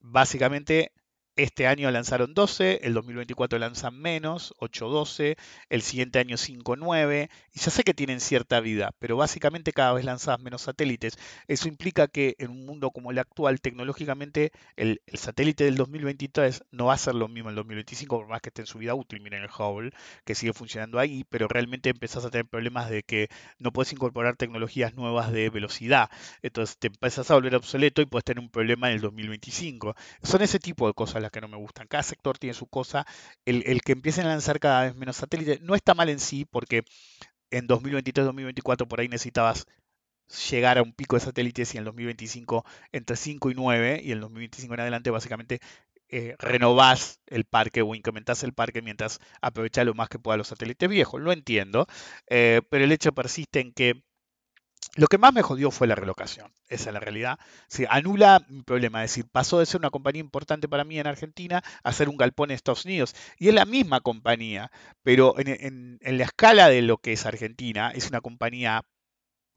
básicamente 0.00 0.92
este 1.36 1.66
año 1.66 1.90
lanzaron 1.90 2.34
12, 2.34 2.80
el 2.82 2.94
2024 2.94 3.58
lanzan 3.58 3.98
menos, 3.98 4.54
8-12, 4.58 5.36
el 5.70 5.82
siguiente 5.82 6.18
año 6.18 6.36
5-9, 6.36 7.30
y 7.54 7.58
ya 7.58 7.70
sé 7.70 7.84
que 7.84 7.94
tienen 7.94 8.20
cierta 8.20 8.60
vida, 8.60 8.94
pero 8.98 9.16
básicamente 9.16 9.72
cada 9.72 9.94
vez 9.94 10.04
lanzas 10.04 10.40
menos 10.40 10.62
satélites. 10.62 11.18
Eso 11.48 11.68
implica 11.68 12.08
que 12.08 12.34
en 12.38 12.50
un 12.50 12.66
mundo 12.66 12.90
como 12.90 13.10
el 13.10 13.18
actual, 13.18 13.60
tecnológicamente, 13.60 14.52
el, 14.76 15.00
satélite 15.14 15.64
del 15.64 15.76
2023 15.76 16.64
no 16.70 16.86
va 16.86 16.94
a 16.94 16.98
ser 16.98 17.14
lo 17.14 17.28
mismo 17.28 17.48
en 17.48 17.52
el 17.52 17.56
2025, 17.56 18.18
por 18.18 18.28
más 18.28 18.40
que 18.42 18.50
esté 18.50 18.62
en 18.62 18.66
su 18.66 18.78
vida 18.78 18.94
útil. 18.94 19.20
Miren 19.20 19.42
el 19.42 19.50
Hubble, 19.50 19.92
que 20.24 20.34
sigue 20.34 20.52
funcionando 20.52 20.98
ahí, 20.98 21.24
pero 21.30 21.48
realmente 21.48 21.90
empezás 21.90 22.24
a 22.24 22.30
tener 22.30 22.46
problemas 22.46 22.90
de 22.90 23.02
que 23.02 23.28
no 23.58 23.72
puedes 23.72 23.92
incorporar 23.92 24.36
tecnologías 24.36 24.94
nuevas 24.94 25.32
de 25.32 25.48
velocidad. 25.50 26.10
Entonces 26.42 26.76
te 26.78 26.88
empezás 26.88 27.30
a 27.30 27.34
volver 27.34 27.54
obsoleto 27.54 28.02
y 28.02 28.06
puedes 28.06 28.24
tener 28.24 28.42
un 28.42 28.50
problema 28.50 28.88
en 28.88 28.96
el 28.96 29.00
2025. 29.00 29.94
Son 30.22 30.42
ese 30.42 30.58
tipo 30.58 30.86
de 30.86 30.94
cosas 30.94 31.21
las 31.22 31.30
que 31.30 31.40
no 31.40 31.48
me 31.48 31.56
gustan. 31.56 31.86
Cada 31.88 32.02
sector 32.02 32.38
tiene 32.38 32.54
su 32.54 32.66
cosa. 32.66 33.06
El, 33.44 33.62
el 33.66 33.82
que 33.82 33.92
empiecen 33.92 34.26
a 34.26 34.30
lanzar 34.30 34.60
cada 34.60 34.84
vez 34.84 34.94
menos 34.96 35.16
satélites 35.16 35.60
no 35.62 35.74
está 35.74 35.94
mal 35.94 36.08
en 36.08 36.20
sí, 36.20 36.44
porque 36.44 36.84
en 37.50 37.68
2023-2024 37.68 38.88
por 38.88 39.00
ahí 39.00 39.08
necesitabas 39.08 39.66
llegar 40.50 40.78
a 40.78 40.82
un 40.82 40.92
pico 40.92 41.16
de 41.16 41.20
satélites 41.20 41.74
y 41.74 41.78
en 41.78 41.84
2025 41.84 42.64
entre 42.92 43.16
5 43.16 43.50
y 43.50 43.54
9 43.54 44.00
y 44.02 44.12
en 44.12 44.20
2025 44.20 44.74
en 44.74 44.80
adelante 44.80 45.10
básicamente 45.10 45.60
eh, 46.08 46.36
renovás 46.38 47.20
el 47.26 47.44
parque 47.44 47.82
o 47.82 47.94
incrementás 47.94 48.42
el 48.44 48.52
parque 48.52 48.82
mientras 48.82 49.18
aprovechás 49.40 49.86
lo 49.86 49.94
más 49.94 50.08
que 50.08 50.18
pueda 50.18 50.36
los 50.36 50.48
satélites 50.48 50.88
viejos. 50.88 51.20
Lo 51.20 51.32
entiendo, 51.32 51.86
eh, 52.28 52.60
pero 52.70 52.84
el 52.84 52.92
hecho 52.92 53.12
persiste 53.12 53.60
en 53.60 53.72
que 53.72 54.02
lo 54.96 55.06
que 55.06 55.18
más 55.18 55.32
me 55.32 55.42
jodió 55.42 55.70
fue 55.70 55.86
la 55.86 55.94
relocación, 55.94 56.52
esa 56.68 56.90
es 56.90 56.94
la 56.94 57.00
realidad. 57.00 57.38
Sí, 57.68 57.84
anula 57.88 58.44
mi 58.48 58.62
problema, 58.62 59.04
es 59.04 59.10
decir, 59.10 59.26
pasó 59.30 59.58
de 59.58 59.66
ser 59.66 59.80
una 59.80 59.90
compañía 59.90 60.20
importante 60.20 60.68
para 60.68 60.84
mí 60.84 60.98
en 60.98 61.06
Argentina 61.06 61.62
a 61.82 61.92
ser 61.92 62.08
un 62.08 62.16
galpón 62.16 62.50
en 62.50 62.56
Estados 62.56 62.84
Unidos. 62.84 63.14
Y 63.38 63.48
es 63.48 63.54
la 63.54 63.64
misma 63.64 64.00
compañía, 64.00 64.70
pero 65.02 65.38
en, 65.38 65.98
en- 66.02 66.18
la 66.18 66.24
escala 66.24 66.68
de 66.68 66.82
lo 66.82 66.98
que 66.98 67.12
es 67.14 67.24
Argentina, 67.26 67.90
es 67.94 68.08
una 68.10 68.20
compañía 68.20 68.82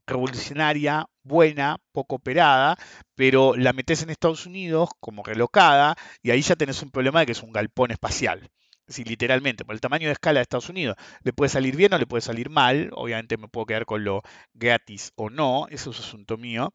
revolucionaria, 0.06 1.06
buena, 1.24 1.78
poco 1.92 2.16
operada, 2.16 2.76
pero 3.14 3.56
la 3.56 3.72
metes 3.72 4.02
en 4.02 4.10
Estados 4.10 4.46
Unidos 4.46 4.90
como 5.00 5.22
relocada 5.24 5.96
y 6.22 6.30
ahí 6.30 6.42
ya 6.42 6.56
tenés 6.56 6.82
un 6.82 6.90
problema 6.90 7.20
de 7.20 7.26
que 7.26 7.32
es 7.32 7.42
un 7.42 7.52
galpón 7.52 7.90
espacial. 7.90 8.50
Sí, 8.88 9.02
literalmente, 9.04 9.64
por 9.64 9.74
el 9.74 9.80
tamaño 9.80 10.06
de 10.06 10.12
escala 10.12 10.38
de 10.38 10.42
Estados 10.42 10.68
Unidos. 10.68 10.96
Le 11.24 11.32
puede 11.32 11.48
salir 11.48 11.74
bien 11.76 11.92
o 11.94 11.98
le 11.98 12.06
puede 12.06 12.20
salir 12.20 12.50
mal. 12.50 12.90
Obviamente 12.92 13.36
me 13.36 13.48
puedo 13.48 13.66
quedar 13.66 13.84
con 13.84 14.04
lo 14.04 14.22
gratis 14.54 15.12
o 15.16 15.28
no. 15.28 15.66
Eso 15.70 15.90
es 15.90 15.98
asunto 15.98 16.36
mío. 16.36 16.72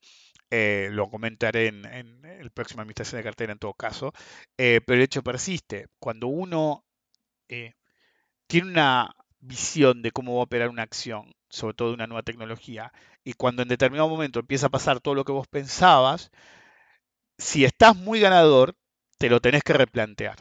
Eh, 0.49 0.89
lo 0.91 1.09
comentaré 1.09 1.67
en, 1.67 1.85
en 1.85 2.25
el 2.25 2.51
próximo 2.51 2.81
administración 2.81 3.19
de 3.19 3.23
cartera 3.23 3.53
en 3.53 3.59
todo 3.59 3.73
caso. 3.73 4.11
Eh, 4.57 4.81
pero 4.85 4.97
el 4.97 5.03
hecho 5.05 5.23
persiste. 5.23 5.87
Cuando 5.99 6.27
uno 6.27 6.85
eh, 7.49 7.73
tiene 8.47 8.69
una 8.71 9.15
visión 9.39 10.01
de 10.03 10.11
cómo 10.11 10.35
va 10.35 10.41
a 10.41 10.45
operar 10.45 10.69
una 10.69 10.83
acción, 10.83 11.33
sobre 11.49 11.75
todo 11.75 11.89
de 11.89 11.95
una 11.95 12.07
nueva 12.07 12.23
tecnología, 12.23 12.93
y 13.23 13.33
cuando 13.33 13.63
en 13.63 13.69
determinado 13.69 14.09
momento 14.09 14.39
empieza 14.41 14.67
a 14.67 14.71
pasar 14.71 15.01
todo 15.01 15.15
lo 15.15 15.25
que 15.25 15.33
vos 15.33 15.47
pensabas, 15.47 16.31
si 17.37 17.65
estás 17.65 17.95
muy 17.95 18.19
ganador, 18.19 18.75
te 19.17 19.29
lo 19.29 19.39
tenés 19.41 19.63
que 19.63 19.73
replantear, 19.73 20.37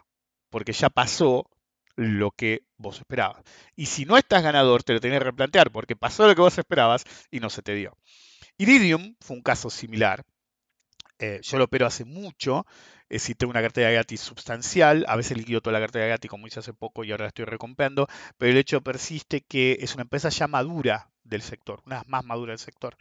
porque 0.51 0.73
ya 0.73 0.89
pasó 0.91 1.51
lo 2.01 2.31
que 2.31 2.63
vos 2.79 2.99
esperabas. 2.99 3.43
Y 3.77 3.87
si 3.87 4.07
no 4.07 4.17
estás 4.17 4.43
ganador, 4.43 4.83
te 4.83 4.95
lo 4.95 5.01
tenés 5.01 5.19
que 5.19 5.25
replantear, 5.25 5.71
porque 5.71 5.97
pasó 5.97 6.27
lo 6.27 6.35
que 6.35 6.41
vos 6.41 6.57
esperabas 6.57 7.05
y 7.31 7.41
no 7.41 7.51
se 7.51 7.63
te 7.63 7.75
dio. 7.75 7.97
Iridium 8.57 9.17
fue 9.21 9.37
un 9.37 9.43
caso 9.43 9.69
similar. 9.69 10.25
Eh, 11.19 11.41
yo 11.43 11.59
lo 11.59 11.65
opero 11.65 11.87
hace 11.87 12.07
mucho, 12.07 12.65
eh, 13.11 13.19
sí 13.19 13.35
tengo 13.35 13.51
una 13.51 13.61
cartera 13.61 13.91
gratis 13.91 14.23
sustancial, 14.23 15.05
a 15.09 15.17
veces 15.17 15.37
liquido 15.37 15.61
toda 15.61 15.75
la 15.75 15.81
cartera 15.81 16.07
gratis 16.07 16.31
como 16.31 16.47
hice 16.47 16.61
hace 16.61 16.73
poco 16.73 17.05
y 17.05 17.11
ahora 17.11 17.25
la 17.25 17.29
estoy 17.29 17.45
recomprando, 17.45 18.09
pero 18.39 18.51
el 18.51 18.57
hecho 18.57 18.81
persiste 18.81 19.43
que 19.43 19.77
es 19.81 19.93
una 19.93 20.05
empresa 20.05 20.31
ya 20.31 20.49
madura 20.49 21.11
del 21.23 21.43
sector, 21.43 21.83
una 21.85 22.03
más 22.07 22.25
madura 22.25 22.53
del 22.53 22.59
sector. 22.59 22.97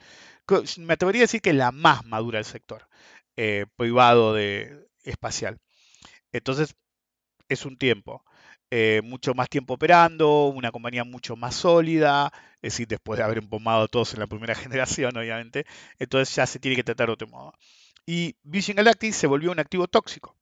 Me 0.79 0.93
atrevería 0.93 1.21
a 1.21 1.23
decir 1.23 1.41
que 1.41 1.53
la 1.53 1.71
más 1.71 2.03
madura 2.05 2.39
del 2.39 2.45
sector 2.45 2.89
eh, 3.37 3.65
privado 3.77 4.33
de 4.33 4.89
espacial. 5.03 5.57
Entonces, 6.33 6.75
es 7.47 7.65
un 7.65 7.77
tiempo. 7.77 8.23
Eh, 8.71 9.01
mucho 9.03 9.33
más 9.33 9.49
tiempo 9.49 9.75
operando, 9.75 10.47
una 10.47 10.71
compañía 10.71 11.03
mucho 11.03 11.35
más 11.35 11.55
sólida, 11.55 12.31
es 12.61 12.73
decir, 12.73 12.87
después 12.87 13.17
de 13.17 13.23
haber 13.23 13.39
empomado 13.39 13.83
a 13.83 13.87
todos 13.87 14.13
en 14.13 14.19
la 14.19 14.27
primera 14.27 14.55
generación, 14.55 15.17
obviamente, 15.17 15.65
entonces 15.99 16.35
ya 16.35 16.45
se 16.45 16.59
tiene 16.59 16.75
que 16.75 16.83
tratar 16.83 17.07
de 17.07 17.13
otro 17.13 17.27
modo. 17.27 17.53
Y 18.05 18.35
Virgin 18.43 18.75
Galactic 18.75 19.13
se 19.13 19.27
volvió 19.27 19.51
un 19.51 19.59
activo 19.59 19.87
tóxico. 19.87 20.35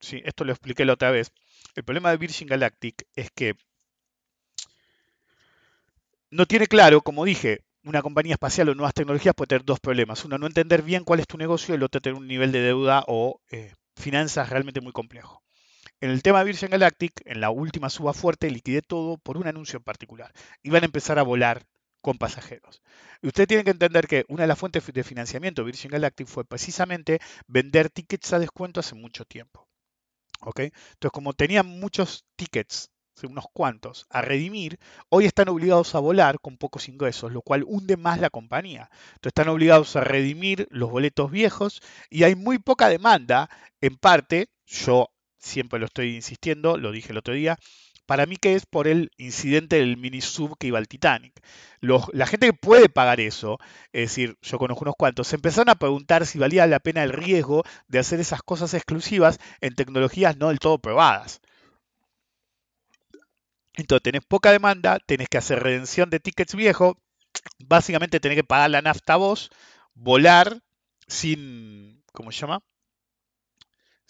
Sí, 0.00 0.20
esto 0.24 0.44
lo 0.44 0.52
expliqué 0.52 0.84
la 0.84 0.94
otra 0.94 1.10
vez. 1.10 1.32
El 1.74 1.84
problema 1.84 2.10
de 2.10 2.16
Virgin 2.18 2.48
Galactic 2.48 3.06
es 3.14 3.30
que 3.30 3.54
no 6.30 6.46
tiene 6.46 6.66
claro, 6.66 7.02
como 7.02 7.24
dije, 7.24 7.60
una 7.84 8.02
compañía 8.02 8.34
espacial 8.34 8.68
o 8.68 8.74
nuevas 8.74 8.94
tecnologías 8.94 9.34
puede 9.34 9.48
tener 9.48 9.64
dos 9.64 9.80
problemas. 9.80 10.24
Uno, 10.24 10.38
no 10.38 10.46
entender 10.46 10.82
bien 10.82 11.04
cuál 11.04 11.20
es 11.20 11.26
tu 11.26 11.36
negocio 11.38 11.74
y 11.74 11.76
el 11.76 11.82
otro, 11.82 12.00
tener 12.00 12.18
un 12.18 12.26
nivel 12.26 12.52
de 12.52 12.60
deuda 12.60 13.04
o 13.06 13.40
eh, 13.50 13.74
finanzas 13.96 14.48
realmente 14.50 14.80
muy 14.80 14.92
complejo. 14.92 15.42
En 16.02 16.10
el 16.10 16.20
tema 16.20 16.40
de 16.40 16.46
Virgin 16.46 16.70
Galactic, 16.70 17.22
en 17.26 17.40
la 17.40 17.50
última 17.50 17.88
suba 17.88 18.12
fuerte, 18.12 18.50
liquidé 18.50 18.82
todo 18.82 19.18
por 19.18 19.36
un 19.36 19.46
anuncio 19.46 19.76
en 19.76 19.84
particular. 19.84 20.32
Iban 20.64 20.82
a 20.82 20.86
empezar 20.86 21.20
a 21.20 21.22
volar 21.22 21.64
con 22.00 22.18
pasajeros. 22.18 22.82
Y 23.22 23.28
ustedes 23.28 23.46
tienen 23.46 23.64
que 23.64 23.70
entender 23.70 24.08
que 24.08 24.24
una 24.26 24.42
de 24.42 24.48
las 24.48 24.58
fuentes 24.58 24.84
de 24.84 25.04
financiamiento 25.04 25.62
de 25.62 25.66
Virgin 25.66 25.92
Galactic 25.92 26.26
fue 26.26 26.44
precisamente 26.44 27.20
vender 27.46 27.88
tickets 27.88 28.32
a 28.32 28.40
descuento 28.40 28.80
hace 28.80 28.96
mucho 28.96 29.24
tiempo. 29.24 29.68
¿ok? 30.40 30.58
Entonces, 30.58 31.12
como 31.12 31.34
tenían 31.34 31.68
muchos 31.68 32.24
tickets, 32.34 32.90
unos 33.22 33.44
cuantos, 33.52 34.06
a 34.10 34.22
redimir, 34.22 34.80
hoy 35.08 35.26
están 35.26 35.50
obligados 35.50 35.94
a 35.94 36.00
volar 36.00 36.40
con 36.40 36.56
pocos 36.56 36.88
ingresos, 36.88 37.30
lo 37.30 37.42
cual 37.42 37.62
hunde 37.64 37.96
más 37.96 38.18
la 38.18 38.30
compañía. 38.30 38.90
Entonces, 39.14 39.28
están 39.28 39.50
obligados 39.50 39.94
a 39.94 40.00
redimir 40.00 40.66
los 40.72 40.90
boletos 40.90 41.30
viejos 41.30 41.80
y 42.10 42.24
hay 42.24 42.34
muy 42.34 42.58
poca 42.58 42.88
demanda, 42.88 43.48
en 43.80 43.96
parte, 43.96 44.48
yo 44.66 45.12
siempre 45.42 45.78
lo 45.78 45.86
estoy 45.86 46.14
insistiendo, 46.14 46.78
lo 46.78 46.92
dije 46.92 47.12
el 47.12 47.18
otro 47.18 47.34
día, 47.34 47.58
para 48.06 48.26
mí 48.26 48.36
que 48.36 48.54
es 48.54 48.66
por 48.66 48.88
el 48.88 49.10
incidente 49.16 49.76
del 49.76 49.96
mini 49.96 50.20
sub 50.20 50.56
que 50.58 50.68
iba 50.68 50.78
al 50.78 50.88
Titanic. 50.88 51.32
La 51.80 52.26
gente 52.26 52.46
que 52.46 52.52
puede 52.52 52.88
pagar 52.88 53.20
eso, 53.20 53.58
es 53.92 54.10
decir, 54.10 54.36
yo 54.42 54.58
conozco 54.58 54.84
unos 54.84 54.96
cuantos, 54.96 55.28
se 55.28 55.36
empezaron 55.36 55.70
a 55.70 55.76
preguntar 55.76 56.26
si 56.26 56.38
valía 56.38 56.66
la 56.66 56.80
pena 56.80 57.02
el 57.02 57.12
riesgo 57.12 57.64
de 57.88 57.98
hacer 57.98 58.20
esas 58.20 58.42
cosas 58.42 58.74
exclusivas 58.74 59.38
en 59.60 59.74
tecnologías 59.74 60.36
no 60.36 60.48
del 60.48 60.58
todo 60.58 60.78
probadas. 60.78 61.40
Entonces 63.74 64.02
tenés 64.02 64.24
poca 64.26 64.52
demanda, 64.52 64.98
tenés 65.00 65.28
que 65.28 65.38
hacer 65.38 65.62
redención 65.62 66.10
de 66.10 66.20
tickets 66.20 66.54
viejos, 66.54 66.94
básicamente 67.58 68.20
tenés 68.20 68.36
que 68.36 68.44
pagar 68.44 68.70
la 68.70 68.82
nafta 68.82 69.16
vos, 69.16 69.50
volar 69.94 70.62
sin, 71.06 72.02
¿cómo 72.12 72.30
se 72.32 72.40
llama? 72.40 72.62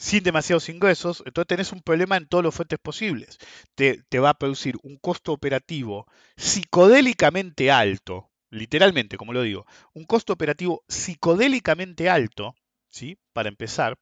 Sin 0.02 0.24
demasiados 0.24 0.68
ingresos, 0.68 1.22
entonces 1.26 1.46
tenés 1.46 1.70
un 1.72 1.80
problema 1.80 2.16
en 2.16 2.26
todos 2.26 2.42
los 2.42 2.52
fuentes 2.54 2.80
posibles. 2.80 3.38
Te, 3.76 4.02
te 4.08 4.18
va 4.18 4.30
a 4.30 4.34
producir 4.34 4.74
un 4.82 4.96
costo 4.96 5.32
operativo 5.32 6.06
psicodélicamente 6.36 7.70
alto, 7.70 8.28
literalmente, 8.50 9.16
como 9.16 9.32
lo 9.32 9.42
digo, 9.42 9.64
un 9.94 10.04
costo 10.04 10.32
operativo 10.32 10.82
psicodélicamente 10.88 12.10
alto, 12.10 12.56
¿sí? 12.90 13.16
Para 13.32 13.48
empezar, 13.48 13.96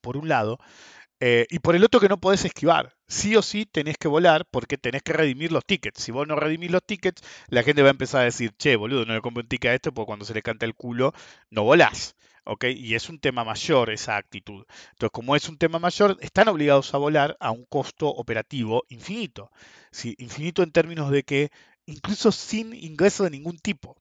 por 0.00 0.16
un 0.16 0.28
lado, 0.28 0.58
eh, 1.20 1.46
y 1.50 1.60
por 1.60 1.76
el 1.76 1.84
otro 1.84 2.00
que 2.00 2.08
no 2.08 2.20
podés 2.20 2.44
esquivar. 2.44 2.94
Sí 3.08 3.36
o 3.36 3.42
sí 3.42 3.66
tenés 3.66 3.96
que 3.98 4.08
volar 4.08 4.46
porque 4.50 4.78
tenés 4.78 5.02
que 5.02 5.12
redimir 5.14 5.52
los 5.52 5.64
tickets. 5.64 6.02
Si 6.02 6.12
vos 6.12 6.26
no 6.28 6.36
redimís 6.36 6.70
los 6.70 6.84
tickets, 6.84 7.22
la 7.48 7.62
gente 7.62 7.82
va 7.82 7.88
a 7.88 7.92
empezar 7.92 8.22
a 8.22 8.24
decir, 8.24 8.52
che, 8.58 8.76
boludo, 8.76 9.04
no 9.06 9.14
le 9.14 9.20
compro 9.22 9.42
un 9.42 9.48
ticket 9.48 9.70
a 9.70 9.74
esto 9.74 9.92
porque 9.94 10.06
cuando 10.06 10.24
se 10.26 10.34
le 10.34 10.42
canta 10.42 10.66
el 10.66 10.74
culo, 10.74 11.12
no 11.50 11.64
volás. 11.64 12.16
¿Ok? 12.46 12.64
Y 12.76 12.94
es 12.94 13.08
un 13.08 13.18
tema 13.18 13.44
mayor 13.44 13.90
esa 13.90 14.16
actitud. 14.16 14.64
Entonces, 14.92 15.10
como 15.12 15.36
es 15.36 15.48
un 15.48 15.58
tema 15.58 15.78
mayor, 15.78 16.16
están 16.20 16.48
obligados 16.48 16.94
a 16.94 16.98
volar 16.98 17.36
a 17.40 17.50
un 17.50 17.64
costo 17.66 18.08
operativo 18.08 18.84
infinito. 18.88 19.50
¿sí? 19.90 20.14
Infinito 20.18 20.62
en 20.62 20.72
términos 20.72 21.10
de 21.10 21.24
que 21.24 21.50
incluso 21.86 22.32
sin 22.32 22.74
ingreso 22.74 23.24
de 23.24 23.30
ningún 23.30 23.58
tipo. 23.58 23.96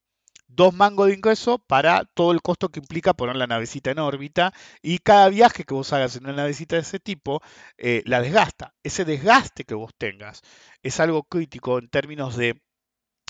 Dos 0.48 0.74
mangos 0.74 1.08
de 1.08 1.16
ingreso 1.16 1.58
para 1.60 2.06
todo 2.06 2.32
el 2.32 2.41
costo 2.41 2.70
que 2.70 2.80
implica 2.80 3.14
poner 3.14 3.36
la 3.36 3.48
navecita 3.48 3.91
en 3.91 4.00
órbita 4.00 4.54
y 4.82 5.00
cada 5.00 5.28
viaje 5.30 5.64
que 5.64 5.74
vos 5.74 5.91
hagas 5.91 6.16
en 6.16 6.26
una 6.26 6.34
navecita 6.34 6.76
de 6.76 6.84
ese 6.84 7.00
tipo 7.00 7.41
eh, 7.78 8.04
la 8.06 8.22
desgasta. 8.22 8.74
Ese 8.84 9.06
desgaste 9.06 9.64
que 9.66 9.74
vos 9.74 9.91
tengas 9.98 10.41
es 10.84 11.00
algo 11.00 11.24
crítico 11.24 11.80
en 11.80 11.89
términos 11.89 12.38
de 12.38 12.62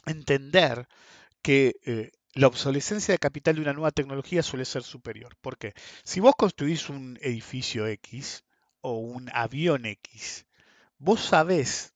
entender 0.05 0.87
que 1.41 1.75
eh, 1.85 2.11
la 2.35 2.47
obsolescencia 2.47 3.13
de 3.13 3.19
capital 3.19 3.55
de 3.55 3.61
una 3.61 3.73
nueva 3.73 3.91
tecnología 3.91 4.43
suele 4.43 4.65
ser 4.65 4.83
superior. 4.83 5.35
¿Por 5.41 5.57
qué? 5.57 5.73
Si 6.03 6.19
vos 6.19 6.35
construís 6.37 6.89
un 6.89 7.17
edificio 7.21 7.87
X 7.87 8.43
o 8.81 8.99
un 8.99 9.29
avión 9.33 9.85
X, 9.87 10.45
vos 10.99 11.21
sabés 11.21 11.93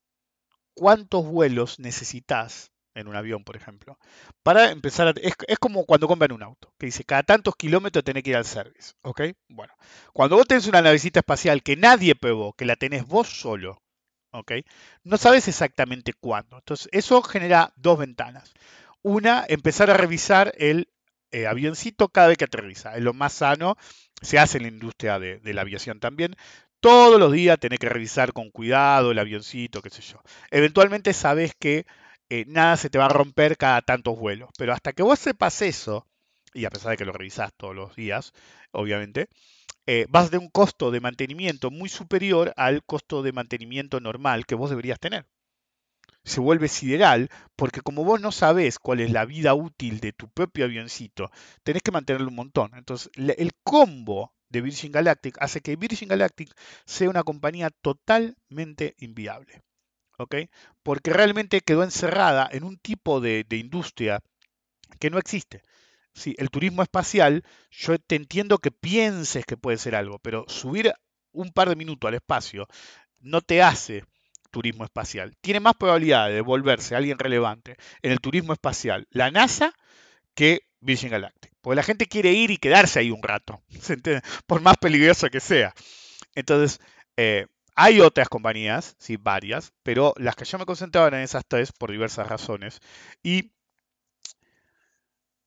cuántos 0.73 1.25
vuelos 1.25 1.79
necesitas, 1.79 2.71
en 2.95 3.07
un 3.07 3.15
avión, 3.15 3.43
por 3.43 3.55
ejemplo. 3.55 3.97
Para 4.43 4.71
empezar, 4.71 5.07
a- 5.07 5.13
es, 5.21 5.59
como 5.59 5.85
cuando 5.85 6.07
compran 6.07 6.31
un 6.31 6.43
auto, 6.43 6.73
que 6.77 6.87
dice 6.87 7.03
cada 7.03 7.23
tantos 7.23 7.55
kilómetros 7.55 8.03
tenés 8.03 8.23
que 8.23 8.31
ir 8.31 8.35
al 8.37 8.45
service, 8.45 8.93
¿ok? 9.03 9.21
Bueno, 9.49 9.73
cuando 10.13 10.35
vos 10.37 10.47
tenés 10.47 10.67
una 10.67 10.81
navecita 10.81 11.19
espacial 11.19 11.63
que 11.63 11.75
nadie 11.77 12.15
probó, 12.15 12.53
que 12.53 12.65
la 12.65 12.75
tenés 12.75 13.05
vos 13.05 13.27
solo, 13.29 13.81
¿ok? 14.31 14.51
No 15.03 15.17
sabes 15.17 15.47
exactamente 15.47 16.13
cuándo. 16.13 16.57
Entonces, 16.57 16.89
eso 16.91 17.21
genera 17.21 17.73
dos 17.75 17.99
ventanas. 17.99 18.53
Una, 19.01 19.45
empezar 19.47 19.89
a 19.89 19.95
revisar 19.95 20.53
el 20.57 20.89
eh, 21.31 21.47
avioncito 21.47 22.09
cada 22.09 22.29
vez 22.29 22.37
que 22.37 22.45
aterriza. 22.45 22.95
Es 22.95 23.03
lo 23.03 23.13
más 23.13 23.33
sano, 23.33 23.75
se 24.21 24.39
hace 24.39 24.57
en 24.57 24.63
la 24.63 24.69
industria 24.69 25.19
de, 25.19 25.39
de 25.39 25.53
la 25.53 25.61
aviación 25.61 25.99
también. 25.99 26.35
Todos 26.79 27.19
los 27.19 27.31
días 27.31 27.59
tenés 27.59 27.79
que 27.79 27.89
revisar 27.89 28.33
con 28.33 28.51
cuidado 28.51 29.11
el 29.11 29.19
avioncito, 29.19 29.81
qué 29.81 29.89
sé 29.89 30.01
yo. 30.01 30.21
Eventualmente 30.51 31.13
sabes 31.13 31.53
que 31.59 31.85
eh, 32.29 32.45
nada 32.47 32.77
se 32.77 32.89
te 32.89 32.97
va 32.97 33.05
a 33.05 33.09
romper 33.09 33.57
cada 33.57 33.81
tantos 33.81 34.17
vuelos. 34.17 34.49
Pero 34.57 34.73
hasta 34.73 34.93
que 34.93 35.03
vos 35.03 35.19
sepas 35.19 35.61
eso, 35.61 36.07
y 36.53 36.65
a 36.65 36.69
pesar 36.69 36.91
de 36.91 36.97
que 36.97 37.05
lo 37.05 37.11
revisás 37.11 37.53
todos 37.57 37.75
los 37.75 37.95
días, 37.95 38.33
obviamente, 38.71 39.27
eh, 39.87 40.05
vas 40.09 40.29
tener 40.29 40.45
un 40.45 40.51
costo 40.51 40.91
de 40.91 41.01
mantenimiento 41.01 41.71
muy 41.71 41.89
superior 41.89 42.53
al 42.57 42.83
costo 42.83 43.23
de 43.23 43.33
mantenimiento 43.33 43.99
normal 43.99 44.45
que 44.45 44.55
vos 44.55 44.69
deberías 44.69 44.99
tener. 44.99 45.25
Se 46.29 46.39
vuelve 46.39 46.67
sideral 46.67 47.29
porque 47.55 47.81
como 47.81 48.03
vos 48.03 48.21
no 48.21 48.31
sabés 48.31 48.79
cuál 48.79 48.99
es 48.99 49.11
la 49.11 49.25
vida 49.25 49.53
útil 49.55 49.99
de 49.99 50.13
tu 50.13 50.29
propio 50.29 50.65
avioncito, 50.65 51.31
tenés 51.63 51.81
que 51.81 51.91
mantenerlo 51.91 52.29
un 52.29 52.35
montón. 52.35 52.71
Entonces, 52.75 53.11
el 53.15 53.51
combo 53.63 54.33
de 54.49 54.61
Virgin 54.61 54.91
Galactic 54.91 55.37
hace 55.39 55.61
que 55.61 55.75
Virgin 55.75 56.09
Galactic 56.09 56.53
sea 56.85 57.09
una 57.09 57.23
compañía 57.23 57.69
totalmente 57.69 58.95
inviable. 58.99 59.63
¿ok? 60.19 60.35
Porque 60.83 61.11
realmente 61.11 61.61
quedó 61.61 61.83
encerrada 61.83 62.47
en 62.51 62.63
un 62.63 62.77
tipo 62.77 63.21
de, 63.21 63.45
de 63.47 63.57
industria 63.57 64.21
que 64.99 65.09
no 65.09 65.17
existe. 65.17 65.63
Sí, 66.13 66.35
el 66.37 66.49
turismo 66.49 66.83
espacial, 66.83 67.43
yo 67.71 67.97
te 67.97 68.15
entiendo 68.15 68.57
que 68.57 68.71
pienses 68.71 69.45
que 69.45 69.57
puede 69.57 69.77
ser 69.77 69.95
algo, 69.95 70.19
pero 70.19 70.45
subir 70.47 70.93
un 71.31 71.51
par 71.51 71.69
de 71.69 71.75
minutos 71.75 72.07
al 72.07 72.15
espacio 72.15 72.67
no 73.19 73.41
te 73.41 73.61
hace 73.63 74.03
turismo 74.49 74.83
espacial. 74.83 75.35
Tiene 75.41 75.59
más 75.59 75.75
probabilidad 75.75 76.29
de 76.29 76.41
volverse 76.41 76.95
alguien 76.95 77.19
relevante 77.19 77.77
en 78.01 78.11
el 78.11 78.19
turismo 78.19 78.53
espacial 78.53 79.07
la 79.11 79.31
NASA 79.31 79.73
que 80.35 80.61
Virgin 80.81 81.09
Galactic. 81.09 81.51
Porque 81.61 81.75
la 81.75 81.83
gente 81.83 82.07
quiere 82.07 82.31
ir 82.31 82.51
y 82.51 82.57
quedarse 82.57 82.99
ahí 82.99 83.11
un 83.11 83.23
rato, 83.23 83.61
¿se 83.81 83.93
entiende? 83.93 84.21
por 84.47 84.61
más 84.61 84.77
peligroso 84.77 85.29
que 85.29 85.39
sea. 85.39 85.73
Entonces, 86.35 86.79
eh, 87.17 87.47
hay 87.75 88.01
otras 88.01 88.29
compañías, 88.29 88.95
sí, 88.99 89.17
varias, 89.17 89.73
pero 89.83 90.13
las 90.17 90.35
que 90.35 90.45
yo 90.45 90.57
me 90.57 90.65
concentraba 90.65 91.07
eran 91.07 91.21
esas 91.21 91.43
tres 91.47 91.71
por 91.71 91.91
diversas 91.91 92.27
razones. 92.27 92.79
Y 93.23 93.51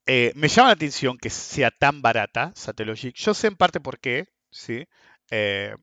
eh, 0.06 0.32
me 0.34 0.48
llama 0.48 0.68
la 0.68 0.74
atención 0.74 1.16
que 1.18 1.30
sea 1.30 1.70
tan 1.70 2.02
barata 2.02 2.52
Satellogic. 2.54 3.14
Yo 3.16 3.34
sé 3.34 3.48
en 3.48 3.56
parte 3.56 3.80
por 3.80 3.98
qué, 4.00 4.28
¿sí? 4.50 4.86
Eh, 5.30 5.74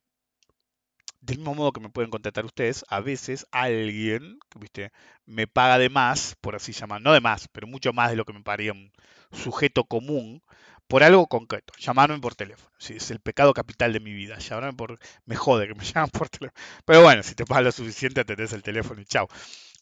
del 1.21 1.37
mismo 1.37 1.55
modo 1.55 1.71
que 1.71 1.81
me 1.81 1.89
pueden 1.89 2.11
contactar 2.11 2.45
ustedes, 2.45 2.85
a 2.89 3.01
veces 3.01 3.45
alguien, 3.51 4.39
¿viste? 4.55 4.91
Me 5.25 5.47
paga 5.47 5.77
de 5.77 5.89
más, 5.89 6.35
por 6.41 6.55
así 6.55 6.71
llamar, 6.71 7.01
no 7.01 7.13
de 7.13 7.21
más, 7.21 7.47
pero 7.49 7.67
mucho 7.67 7.93
más 7.93 8.09
de 8.09 8.15
lo 8.15 8.25
que 8.25 8.33
me 8.33 8.41
pagaría 8.41 8.73
un 8.73 8.91
sujeto 9.31 9.83
común, 9.83 10.41
por 10.89 11.03
algo 11.03 11.27
concreto. 11.27 11.71
Llamarme 11.77 12.19
por 12.19 12.33
teléfono. 12.33 12.71
Es 12.79 13.11
el 13.11 13.19
pecado 13.19 13.53
capital 13.53 13.93
de 13.93 13.99
mi 13.99 14.11
vida. 14.11 14.39
Llamarme 14.39 14.73
por... 14.73 14.99
Me 15.25 15.35
jode 15.35 15.67
que 15.67 15.75
me 15.75 15.83
llaman 15.85 16.09
por 16.09 16.29
teléfono. 16.29 16.59
Pero 16.83 17.03
bueno, 17.03 17.21
si 17.21 17.35
te 17.35 17.45
pagas 17.45 17.63
lo 17.63 17.71
suficiente, 17.71 18.21
atendés 18.21 18.53
el 18.53 18.63
teléfono 18.63 18.99
y 18.99 19.05
chao. 19.05 19.27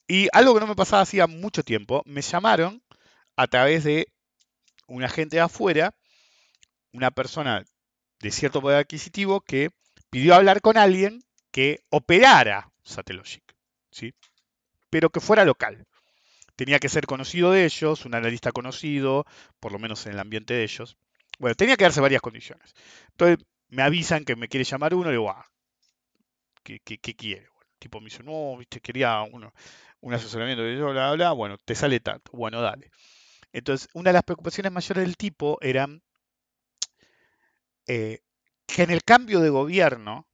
Y 0.05 0.27
algo 0.33 0.53
que 0.53 0.59
no 0.59 0.67
me 0.67 0.75
pasaba 0.75 1.03
hacía 1.03 1.25
mucho 1.25 1.63
tiempo, 1.63 2.03
me 2.05 2.21
llamaron 2.21 2.83
a 3.37 3.47
través 3.47 3.85
de 3.85 4.07
un 4.87 5.03
agente 5.03 5.37
de 5.37 5.41
afuera, 5.41 5.95
una 6.91 7.11
persona 7.11 7.63
de 8.19 8.31
cierto 8.31 8.61
poder 8.61 8.79
adquisitivo 8.79 9.39
que 9.41 9.69
pidió 10.09 10.35
hablar 10.35 10.61
con 10.61 10.77
alguien 10.77 11.23
que 11.57 11.83
operara 11.89 12.71
Satellogic, 12.83 13.43
¿sí? 13.89 14.13
pero 14.91 15.09
que 15.09 15.19
fuera 15.19 15.43
local. 15.43 15.87
Tenía 16.55 16.77
que 16.77 16.87
ser 16.87 17.07
conocido 17.07 17.51
de 17.51 17.65
ellos, 17.65 18.05
un 18.05 18.13
analista 18.13 18.51
conocido, 18.51 19.25
por 19.59 19.71
lo 19.71 19.79
menos 19.79 20.05
en 20.05 20.11
el 20.11 20.19
ambiente 20.19 20.53
de 20.53 20.61
ellos. 20.61 20.97
Bueno, 21.39 21.55
tenía 21.55 21.75
que 21.75 21.85
darse 21.85 21.99
varias 21.99 22.21
condiciones. 22.21 22.75
Entonces 23.09 23.43
me 23.69 23.81
avisan 23.81 24.23
que 24.23 24.35
me 24.35 24.47
quiere 24.47 24.65
llamar 24.65 24.93
uno, 24.93 25.09
y 25.09 25.13
digo, 25.13 25.31
ah, 25.31 25.47
¿qué, 26.61 26.79
quiere? 26.99 27.45
El 27.45 27.79
tipo 27.79 28.01
me 28.01 28.05
dice, 28.11 28.21
no, 28.21 28.55
viste, 28.55 28.79
quería 28.79 29.23
uno, 29.23 29.51
un 30.01 30.13
asesoramiento 30.13 30.61
de 30.61 30.77
yo, 30.77 30.91
bla, 30.91 31.13
bla, 31.13 31.31
bueno, 31.31 31.57
te 31.57 31.73
sale 31.73 31.99
tanto. 32.01 32.33
Bueno, 32.33 32.61
dale. 32.61 32.91
Entonces, 33.51 33.89
una 33.95 34.11
de 34.11 34.13
las 34.13 34.23
preocupaciones 34.23 34.71
mayores 34.71 35.05
del 35.05 35.17
tipo 35.17 35.57
eran 35.61 36.03
eh, 37.87 38.19
que 38.67 38.83
en 38.83 38.91
el 38.91 39.03
cambio 39.03 39.39
de 39.39 39.49
gobierno 39.49 40.27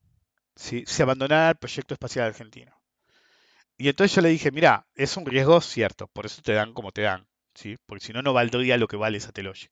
se 0.55 1.03
abandonara 1.03 1.49
el 1.49 1.57
proyecto 1.57 1.93
espacial 1.93 2.27
argentino. 2.27 2.73
Y 3.77 3.89
entonces 3.89 4.15
yo 4.15 4.21
le 4.21 4.29
dije, 4.29 4.51
mira, 4.51 4.87
es 4.95 5.17
un 5.17 5.25
riesgo 5.25 5.59
cierto, 5.61 6.07
por 6.07 6.25
eso 6.25 6.41
te 6.41 6.53
dan 6.53 6.73
como 6.73 6.91
te 6.91 7.01
dan, 7.01 7.27
¿sí? 7.53 7.77
porque 7.85 8.05
si 8.05 8.13
no, 8.13 8.21
no 8.21 8.33
valdría 8.33 8.77
lo 8.77 8.87
que 8.87 8.97
vale 8.97 9.19
Satellogic. 9.19 9.71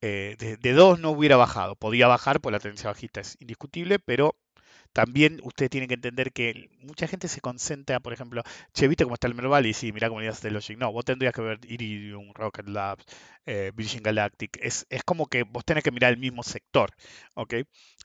Eh, 0.00 0.36
de, 0.38 0.56
de 0.56 0.72
dos 0.72 1.00
no 1.00 1.10
hubiera 1.10 1.36
bajado, 1.36 1.76
podía 1.76 2.06
bajar 2.06 2.40
por 2.40 2.52
la 2.52 2.60
tendencia 2.60 2.90
bajista, 2.90 3.20
es 3.20 3.36
indiscutible, 3.40 3.98
pero 3.98 4.36
también 4.96 5.40
ustedes 5.42 5.68
tienen 5.68 5.88
que 5.88 5.94
entender 5.94 6.32
que 6.32 6.70
mucha 6.80 7.06
gente 7.06 7.28
se 7.28 7.42
concentra, 7.42 8.00
por 8.00 8.14
ejemplo, 8.14 8.42
che, 8.72 8.88
¿viste 8.88 9.04
cómo 9.04 9.12
está 9.14 9.26
el 9.26 9.34
Merval? 9.34 9.66
Y 9.66 9.74
sí, 9.74 9.92
mirá 9.92 10.08
cómo 10.08 10.22
de 10.22 10.50
Logic. 10.50 10.78
No, 10.78 10.90
vos 10.90 11.04
tendrías 11.04 11.34
que 11.34 11.42
ver 11.42 11.58
Iridium, 11.68 12.32
Rocket 12.32 12.66
Labs, 12.66 13.04
eh, 13.44 13.72
Virgin 13.74 14.02
Galactic. 14.02 14.56
Es, 14.62 14.86
es 14.88 15.02
como 15.04 15.26
que 15.26 15.42
vos 15.42 15.66
tenés 15.66 15.84
que 15.84 15.90
mirar 15.90 16.12
el 16.14 16.18
mismo 16.18 16.42
sector, 16.42 16.92
¿ok? 17.34 17.56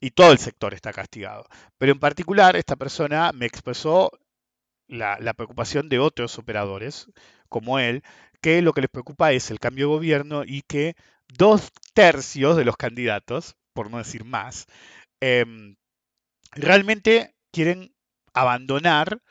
Y 0.01 0.11
todo 0.11 0.33
el 0.33 0.37
sector 0.37 0.73
está 0.73 0.91
castigado. 0.91 1.45
Pero 1.77 1.93
en 1.93 1.99
particular, 1.99 2.57
esta 2.57 2.75
persona 2.75 3.31
me 3.33 3.45
expresó 3.45 4.11
la, 4.89 5.17
la 5.21 5.33
preocupación 5.33 5.87
de 5.87 5.99
otros 5.99 6.37
operadores, 6.39 7.07
como 7.47 7.79
él, 7.79 8.03
que 8.41 8.61
lo 8.61 8.73
que 8.73 8.81
les 8.81 8.89
preocupa 8.89 9.31
es 9.31 9.49
el 9.49 9.59
cambio 9.61 9.85
de 9.87 9.95
gobierno 9.95 10.43
y 10.45 10.63
que 10.63 10.95
dos 11.29 11.71
tercios 11.93 12.57
de 12.57 12.65
los 12.65 12.75
candidatos, 12.75 13.55
por 13.73 13.89
no 13.89 13.97
decir 13.99 14.25
más, 14.25 14.67
em, 15.21 15.75
realmente 16.51 17.35
quieren 17.51 17.93
abandonar 18.33 19.21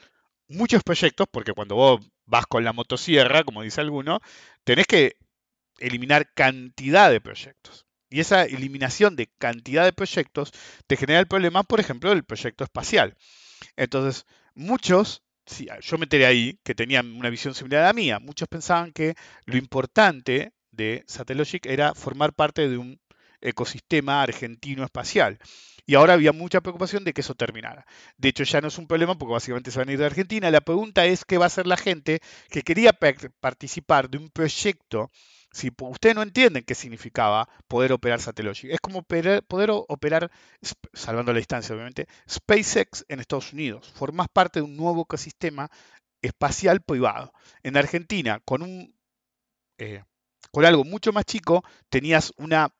muchos 0.48 0.82
proyectos, 0.82 1.26
porque 1.30 1.52
cuando 1.52 1.76
vos 1.76 2.00
vas 2.26 2.46
con 2.46 2.64
la 2.64 2.72
motosierra, 2.72 3.44
como 3.44 3.62
dice 3.62 3.80
alguno, 3.80 4.20
tenés 4.64 4.86
que 4.86 5.16
eliminar 5.78 6.32
cantidad 6.34 7.10
de 7.10 7.20
proyectos. 7.20 7.86
Y 8.10 8.20
esa 8.20 8.44
eliminación 8.44 9.16
de 9.16 9.28
cantidad 9.38 9.84
de 9.84 9.92
proyectos 9.92 10.52
te 10.86 10.96
genera 10.96 11.20
el 11.20 11.28
problema, 11.28 11.62
por 11.62 11.80
ejemplo, 11.80 12.10
del 12.10 12.24
proyecto 12.24 12.64
espacial. 12.64 13.16
Entonces, 13.76 14.26
muchos, 14.54 15.22
sí, 15.46 15.68
yo 15.80 15.98
me 15.98 16.04
enteré 16.04 16.26
ahí, 16.26 16.58
que 16.64 16.74
tenían 16.74 17.16
una 17.16 17.30
visión 17.30 17.54
similar 17.54 17.82
a 17.82 17.86
la 17.88 17.92
mía, 17.92 18.18
muchos 18.18 18.48
pensaban 18.48 18.92
que 18.92 19.14
lo 19.44 19.56
importante 19.56 20.52
de 20.72 21.04
Satellogic 21.06 21.66
era 21.66 21.94
formar 21.94 22.32
parte 22.32 22.68
de 22.68 22.78
un 22.78 23.00
ecosistema 23.40 24.22
argentino 24.22 24.84
espacial. 24.84 25.38
Y 25.90 25.96
ahora 25.96 26.14
había 26.14 26.32
mucha 26.32 26.60
preocupación 26.60 27.02
de 27.02 27.12
que 27.12 27.20
eso 27.20 27.34
terminara. 27.34 27.84
De 28.16 28.28
hecho, 28.28 28.44
ya 28.44 28.60
no 28.60 28.68
es 28.68 28.78
un 28.78 28.86
problema 28.86 29.18
porque 29.18 29.32
básicamente 29.32 29.72
se 29.72 29.80
van 29.80 29.88
a 29.88 29.92
ir 29.92 29.98
de 29.98 30.06
Argentina. 30.06 30.48
La 30.48 30.60
pregunta 30.60 31.04
es 31.04 31.24
qué 31.24 31.36
va 31.36 31.46
a 31.46 31.48
hacer 31.48 31.66
la 31.66 31.76
gente 31.76 32.20
que 32.48 32.62
quería 32.62 32.92
participar 32.92 34.08
de 34.08 34.18
un 34.18 34.30
proyecto. 34.30 35.10
Si 35.50 35.72
ustedes 35.80 36.14
no 36.14 36.22
entienden 36.22 36.62
qué 36.62 36.76
significaba 36.76 37.48
poder 37.66 37.92
operar 37.92 38.20
Satellogic, 38.20 38.70
es 38.70 38.78
como 38.78 39.02
poder 39.02 39.42
operar, 39.88 40.30
salvando 40.92 41.32
la 41.32 41.40
distancia 41.40 41.74
obviamente, 41.74 42.06
SpaceX 42.30 43.04
en 43.08 43.18
Estados 43.18 43.52
Unidos. 43.52 43.92
Formás 43.92 44.28
parte 44.28 44.60
de 44.60 44.66
un 44.66 44.76
nuevo 44.76 45.02
ecosistema 45.02 45.72
espacial 46.22 46.82
privado. 46.82 47.32
En 47.64 47.76
Argentina, 47.76 48.40
con 48.44 48.62
un 48.62 48.94
eh, 49.78 50.04
con 50.52 50.64
algo 50.64 50.84
mucho 50.84 51.12
más 51.12 51.24
chico, 51.24 51.64
tenías 51.88 52.32
una, 52.36 52.72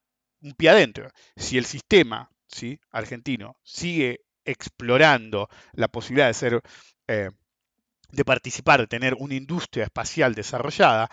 un 0.42 0.52
pie 0.52 0.68
adentro. 0.68 1.10
Si 1.34 1.58
el 1.58 1.64
sistema 1.64 2.30
¿sí? 2.50 2.80
argentino 2.90 3.56
sigue 3.62 4.20
explorando 4.44 5.48
la 5.72 5.88
posibilidad 5.88 6.28
de 6.28 6.34
ser, 6.34 6.62
eh, 7.06 7.30
de 8.10 8.24
participar, 8.24 8.80
de 8.80 8.86
tener 8.86 9.14
una 9.18 9.34
industria 9.34 9.84
espacial 9.84 10.34
desarrollada, 10.34 11.08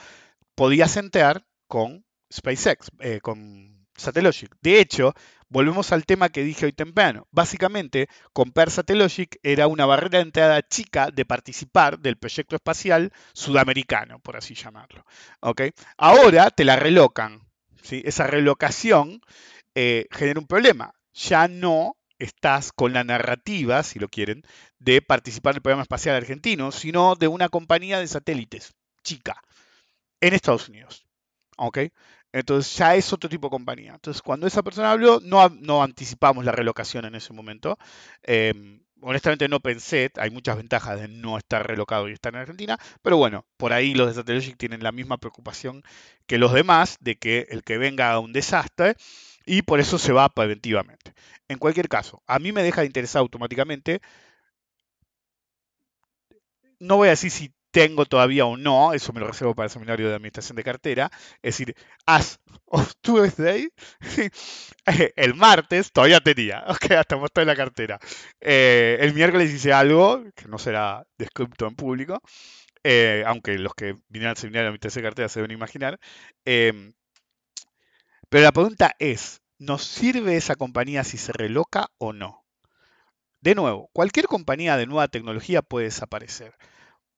podías 0.56 0.98
entrar 0.98 1.46
con 1.68 2.06
SpaceX, 2.34 2.90
eh, 3.00 3.20
con 3.22 3.88
Satellogic. 3.96 4.56
De 4.62 4.80
hecho, 4.80 5.14
volvemos 5.50 5.92
al 5.92 6.06
tema 6.06 6.30
que 6.30 6.44
dije 6.44 6.66
hoy 6.66 6.74
temprano. 6.74 7.28
Básicamente, 7.32 8.08
comprar 8.34 8.70
Satellogic 8.70 9.40
era 9.44 9.68
una 9.68 9.86
barrera 9.86 10.20
de 10.20 10.26
entrada 10.26 10.62
chica 10.62 11.10
de 11.12 11.26
participar 11.26 12.00
del 12.00 12.18
proyecto 12.18 12.56
espacial 12.56 13.12
sudamericano, 13.34 14.20
por 14.20 14.38
así 14.38 14.54
llamarlo. 14.54 15.04
¿okay? 15.42 15.72
Ahora 15.98 16.52
te 16.52 16.64
la 16.64 16.76
relocan. 16.76 17.42
¿sí? 17.82 18.02
Esa 18.06 18.28
relocación 18.28 19.22
eh, 19.76 20.06
genera 20.12 20.40
un 20.40 20.48
problema. 20.48 20.94
Ya 21.18 21.48
no 21.48 21.96
estás 22.20 22.72
con 22.72 22.94
la 22.94 23.04
narrativa, 23.04 23.84
si 23.84 24.00
lo 24.00 24.10
quieren, 24.10 24.44
de 24.80 25.02
participar 25.02 25.54
del 25.54 25.62
programa 25.62 25.84
espacial 25.84 26.16
argentino, 26.16 26.72
sino 26.72 27.16
de 27.16 27.28
una 27.28 27.50
compañía 27.50 28.00
de 28.00 28.08
satélites 28.08 28.74
chica. 29.04 29.42
en 30.22 30.34
Estados 30.34 30.70
Unidos. 30.70 31.06
¿Ok? 31.58 31.80
Entonces 32.32 32.76
ya 32.78 32.96
es 32.96 33.14
otro 33.14 33.30
tipo 33.30 33.48
de 33.48 33.52
compañía. 33.52 33.94
Entonces 33.94 34.22
cuando 34.22 34.48
esa 34.48 34.64
persona 34.64 34.92
habló, 34.92 35.20
no, 35.22 35.82
anticipamos 35.84 36.46
la 36.46 36.52
relocación 36.52 37.06
en 37.06 37.16
ese 37.16 37.34
momento. 37.34 37.78
Eh, 38.24 38.54
honestamente 39.02 39.48
no 39.48 39.60
pensé, 39.60 40.12
hay 40.18 40.30
muchas 40.30 40.58
ventajas 40.58 41.00
de 41.00 41.08
no 41.08 41.38
estar 41.38 41.66
relocado 41.66 42.10
y 42.10 42.14
estar 42.14 42.34
en 42.34 42.42
Argentina, 42.42 42.78
pero 43.02 43.18
bueno, 43.18 43.46
por 43.58 43.74
ahí 43.74 43.94
los 43.94 44.08
de 44.08 44.14
Satellogic 44.16 44.58
tienen 44.58 44.84
la 44.84 44.92
misma 44.92 45.18
preocupación 45.18 45.84
que 46.26 46.38
los 46.38 46.54
demás 46.54 46.98
de 47.00 47.16
que 47.18 47.48
el 47.50 47.64
que 47.64 47.78
venga 47.78 48.12
a 48.12 48.20
un 48.20 48.34
desastre 48.34 48.96
y 49.48 49.64
por 49.64 49.80
eso 49.80 49.98
se 49.98 50.14
va 50.14 50.30
preventivamente. 50.30 51.14
En 51.48 51.58
cualquier 51.58 51.90
caso, 51.90 52.22
a 52.28 52.38
mí 52.40 52.52
me 52.52 52.64
deja 52.64 52.82
de 52.82 52.88
interesar 52.88 53.22
automáticamente. 53.22 54.02
No 56.80 56.98
voy 56.98 57.08
a 57.08 57.12
decir 57.12 57.32
si 57.32 57.54
tengo 57.72 58.06
todavía 58.06 58.46
o 58.46 58.58
no, 58.58 58.94
eso 58.94 59.14
me 59.14 59.20
lo 59.20 59.28
reservo 59.28 59.54
para 59.56 59.66
el 59.66 59.70
seminario 59.72 60.10
de 60.10 60.16
administración 60.16 60.56
de 60.56 60.64
cartera, 60.64 61.12
es 61.42 61.58
decir, 61.58 61.76
as 62.06 62.40
of 62.66 62.94
Tuesday, 63.02 63.70
el 65.16 65.34
martes 65.36 65.92
todavía 65.92 66.20
tenía, 66.20 66.64
ok, 66.68 66.92
hasta 66.92 67.18
mostrar 67.18 67.46
la 67.48 67.56
cartera. 67.56 68.00
Eh, 68.42 68.98
el 69.02 69.14
miércoles 69.14 69.54
hice 69.54 69.74
algo 69.74 70.24
que 70.36 70.48
no 70.48 70.58
será 70.58 71.06
descrito 71.18 71.68
en 71.68 71.76
público, 71.76 72.22
eh, 72.84 73.24
aunque 73.28 73.58
los 73.60 73.74
que 73.76 73.96
vinieron 74.10 74.32
al 74.32 74.38
seminario 74.38 74.64
de 74.64 74.68
administración 74.70 75.04
de 75.04 75.10
cartera 75.10 75.30
se 75.30 75.40
deben 75.42 75.52
imaginar. 75.56 76.00
Eh, 76.46 76.94
pero 78.30 78.44
la 78.44 78.52
pregunta 78.52 78.96
es, 79.00 79.42
¿nos 79.58 79.84
sirve 79.84 80.38
esa 80.38 80.56
compañía 80.56 81.04
si 81.04 81.18
se 81.18 81.34
reloca 81.34 81.90
o 81.98 82.14
no? 82.14 82.46
De 83.42 83.56
nuevo, 83.56 83.90
cualquier 83.94 84.28
compañía 84.28 84.78
de 84.78 84.88
nueva 84.88 85.08
tecnología 85.08 85.62
puede 85.62 85.86
desaparecer 85.86 86.54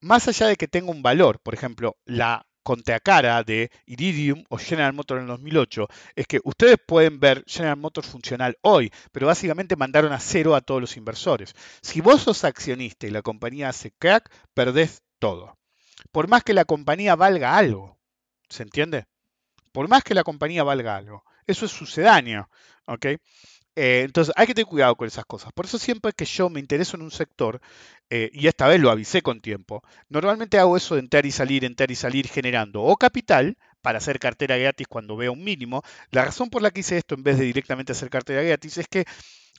más 0.01 0.28
allá 0.28 0.47
de 0.47 0.55
que 0.55 0.68
tenga 0.68 0.91
un 0.91 1.01
valor, 1.01 1.39
por 1.39 1.53
ejemplo, 1.53 1.97
la 2.05 2.45
contracara 2.64 3.43
de 3.43 3.72
Iridium 3.86 4.43
o 4.49 4.57
General 4.57 4.93
Motors 4.93 5.22
en 5.22 5.28
2008, 5.28 5.88
es 6.16 6.28
que 6.28 6.39
ustedes 6.43 6.78
pueden 6.86 7.20
ver 7.20 7.43
General 7.47 7.78
Motors 7.78 8.07
funcional 8.07 8.57
hoy, 8.62 8.91
pero 9.12 9.28
básicamente 9.28 9.76
mandaron 9.76 10.12
a 10.12 10.20
cero 10.20 10.55
a 10.55 10.62
todos 10.62 10.82
los 10.82 10.97
inversores. 10.97 11.55
Si 11.82 12.01
vos 12.01 12.22
sos 12.22 12.43
accionista 12.43 13.07
y 13.07 13.12
la 13.12 13.22
compañía 13.22 13.70
hace 13.70 13.91
crack, 13.91 14.30
perdés 14.53 15.01
todo. 15.20 15.57
Por 16.12 16.28
más 16.28 16.43
que 16.43 16.53
la 16.53 16.66
compañía 16.66 17.16
valga 17.16 17.57
algo, 17.57 17.97
¿se 18.49 18.64
entiende? 18.64 19.05
Por 19.72 19.88
más 19.88 20.03
que 20.03 20.13
la 20.13 20.24
compañía 20.24 20.63
valga 20.63 20.95
algo. 20.95 21.24
Eso 21.47 21.65
es 21.65 21.72
sucedáneo, 21.72 22.49
¿ok? 22.86 23.05
Eh, 23.76 24.01
entonces 24.03 24.34
hay 24.36 24.47
que 24.47 24.53
tener 24.53 24.67
cuidado 24.67 24.95
con 24.95 25.07
esas 25.07 25.26
cosas. 25.26 25.51
Por 25.53 25.65
eso 25.65 25.78
siempre 25.78 26.11
que 26.13 26.26
yo 26.26 26.49
me 26.49 26.59
intereso 26.59 26.97
en 26.97 27.03
un 27.03 27.11
sector, 27.11 27.61
eh, 28.09 28.30
y 28.34 28.47
esta 28.47 28.67
vez 28.67 28.80
lo 28.82 28.91
avisé 28.91 29.22
con 29.22 29.41
tiempo, 29.41 29.84
normalmente 30.09 30.59
hago 30.59 30.76
eso 30.76 30.95
de 30.95 31.01
entrar 31.01 31.26
y 31.26 31.32
salir, 31.32 31.63
entrar 31.65 31.89
y 31.91 31.95
salir 31.95 32.28
generando 32.28 32.84
o 32.84 32.97
capital 32.97 33.57
para 33.82 33.99
hacer 33.99 34.20
cartera 34.20 34.57
gratis 34.57 34.88
cuando 34.88 35.15
veo 35.15 35.32
un 35.34 35.43
mínimo. 35.43 35.84
La 36.11 36.26
razón 36.26 36.49
por 36.49 36.61
la 36.61 36.72
que 36.72 36.82
hice 36.82 36.97
esto 36.97 37.15
en 37.15 37.24
vez 37.24 37.38
de 37.38 37.45
directamente 37.45 37.93
hacer 37.93 38.09
cartera 38.09 38.43
gratis 38.43 38.78
es 38.80 38.88
que 38.88 39.05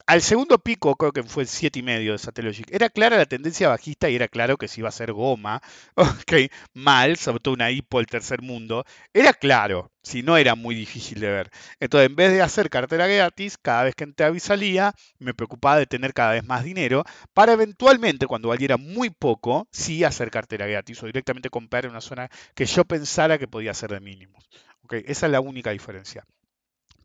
al 0.07 0.23
segundo 0.23 0.59
pico, 0.59 0.97
creo 0.97 1.13
que 1.13 1.23
fue 1.23 1.45
el 1.45 1.49
7,5 1.49 2.13
de 2.13 2.19
Satellogic, 2.19 2.71
era 2.71 2.89
clara 2.89 3.17
la 3.17 3.27
tendencia 3.27 3.69
bajista 3.69 4.09
y 4.11 4.17
era 4.17 4.29
claro 4.29 4.57
que 4.57 4.69
si 4.69 4.81
iba 4.81 4.89
a 4.89 4.93
ser 4.93 5.13
goma, 5.13 5.63
ok, 5.95 6.51
mal, 6.75 7.17
sobre 7.17 7.41
todo 7.41 7.55
una 7.55 7.71
hipo 7.71 8.01
el 8.01 8.07
tercer 8.07 8.43
mundo, 8.43 8.85
era 9.15 9.33
claro, 9.33 9.91
si 10.03 10.23
no 10.23 10.37
era 10.37 10.55
muy 10.55 10.75
difícil 10.75 11.21
de 11.21 11.31
ver. 11.31 11.51
Entonces, 11.81 12.09
en 12.11 12.17
vez 12.17 12.33
de 12.33 12.43
hacer 12.43 12.71
cartera 12.71 13.07
gratis, 13.07 13.59
cada 13.59 13.85
vez 13.85 13.95
que 13.95 14.05
entraba 14.05 14.37
y 14.37 14.41
salía, 14.41 14.95
me 15.19 15.35
preocupaba 15.35 15.79
de 15.79 15.87
tener 15.87 16.13
cada 16.15 16.33
vez 16.33 16.45
más 16.45 16.65
dinero 16.65 17.05
para 17.33 17.53
eventualmente, 17.53 18.27
cuando 18.27 18.49
valiera 18.49 18.77
muy 18.77 19.11
poco, 19.11 19.69
sí 19.73 20.05
hacer 20.05 20.31
cartera 20.31 20.67
gratis 20.67 21.03
o 21.03 21.07
directamente 21.07 21.51
comprar 21.51 21.85
en 21.85 21.93
una 21.93 22.01
zona 22.01 22.29
que 22.55 22.67
yo 22.67 22.85
pensara 22.85 23.39
que 23.39 23.49
podía 23.49 23.75
ser 23.75 23.91
de 23.91 24.01
mínimos. 24.01 24.49
Okay, 24.85 25.05
esa 25.07 25.27
es 25.27 25.33
la 25.33 25.41
única 25.41 25.71
diferencia. 25.71 26.25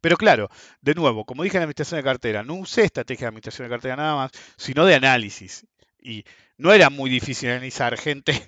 Pero 0.06 0.18
claro, 0.18 0.52
de 0.82 0.94
nuevo, 0.94 1.26
como 1.26 1.42
dije 1.42 1.58
en 1.58 1.62
la 1.62 1.64
administración 1.64 1.98
de 1.98 2.04
cartera, 2.04 2.44
no 2.44 2.54
usé 2.54 2.84
estrategia 2.84 3.26
de 3.26 3.30
administración 3.30 3.68
de 3.68 3.74
cartera 3.74 3.96
nada 3.96 4.16
más, 4.16 4.32
sino 4.56 4.86
de 4.86 4.94
análisis. 4.94 5.66
Y 6.00 6.24
no 6.60 6.72
era 6.74 6.92
muy 6.92 7.10
difícil 7.10 7.50
analizar, 7.50 7.98
gente. 8.00 8.40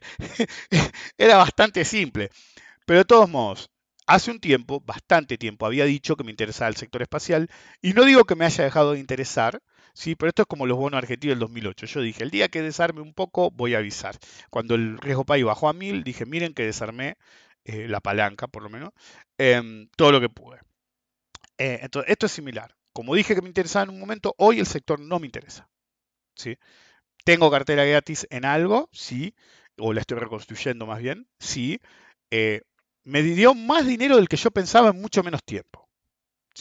era 1.18 1.38
bastante 1.38 1.84
simple. 1.84 2.30
Pero 2.86 3.00
de 3.00 3.06
todos 3.06 3.28
modos, 3.28 3.72
hace 4.06 4.30
un 4.30 4.40
tiempo, 4.40 4.82
bastante 4.82 5.40
tiempo, 5.40 5.66
había 5.66 5.86
dicho 5.86 6.16
que 6.16 6.24
me 6.24 6.30
interesaba 6.30 6.70
el 6.70 6.76
sector 6.76 7.02
espacial. 7.02 7.50
Y 7.82 7.94
no 7.94 8.06
digo 8.06 8.26
que 8.26 8.36
me 8.36 8.46
haya 8.46 8.64
dejado 8.64 8.92
de 8.92 9.00
interesar, 9.00 9.60
Sí, 9.96 10.16
pero 10.16 10.30
esto 10.30 10.44
es 10.44 10.48
como 10.48 10.68
los 10.68 10.78
bonos 10.78 11.00
argentinos 11.00 11.32
del 11.32 11.40
2008. 11.40 11.88
Yo 11.88 12.02
dije, 12.02 12.24
el 12.24 12.30
día 12.30 12.50
que 12.50 12.62
desarme 12.62 13.02
un 13.02 13.16
poco, 13.16 13.50
voy 13.50 13.74
a 13.74 13.80
avisar. 13.80 14.16
Cuando 14.52 14.76
el 14.76 15.00
riesgo 15.00 15.26
país 15.26 15.44
bajó 15.44 15.70
a 15.70 15.74
1000, 15.74 16.04
dije, 16.04 16.28
miren 16.28 16.54
que 16.54 16.66
desarmé 16.66 17.16
eh, 17.66 17.88
la 17.88 18.00
palanca, 18.00 18.48
por 18.48 18.62
lo 18.62 18.70
menos, 18.70 18.92
eh, 19.40 19.88
todo 19.96 20.12
lo 20.12 20.22
que 20.22 20.30
pude. 20.30 20.60
Eh, 21.58 21.80
entonces, 21.82 22.12
esto 22.12 22.26
es 22.26 22.32
similar. 22.32 22.76
Como 22.94 23.16
dije 23.16 23.36
que 23.36 23.42
me 23.42 23.48
interesaba 23.48 23.84
en 23.84 23.90
un 23.92 24.00
momento, 24.00 24.34
hoy 24.38 24.60
el 24.60 24.66
sector 24.66 25.00
no 25.00 25.20
me 25.20 25.28
interesa. 25.28 25.70
¿sí? 26.38 26.58
¿Tengo 27.26 27.52
cartera 27.52 27.84
gratis 27.84 28.28
en 28.30 28.46
algo? 28.46 28.90
Sí. 28.92 29.36
O 29.78 29.94
la 29.94 30.02
estoy 30.02 30.20
reconstruyendo 30.20 30.86
más 30.86 31.02
bien. 31.02 31.28
Sí. 31.40 31.80
Eh, 32.32 32.62
me 33.04 33.22
dio 33.22 33.54
más 33.54 33.86
dinero 33.86 34.18
del 34.18 34.28
que 34.30 34.38
yo 34.38 34.52
pensaba 34.52 34.90
en 34.90 35.02
mucho 35.02 35.24
menos 35.24 35.44
tiempo. 35.44 35.87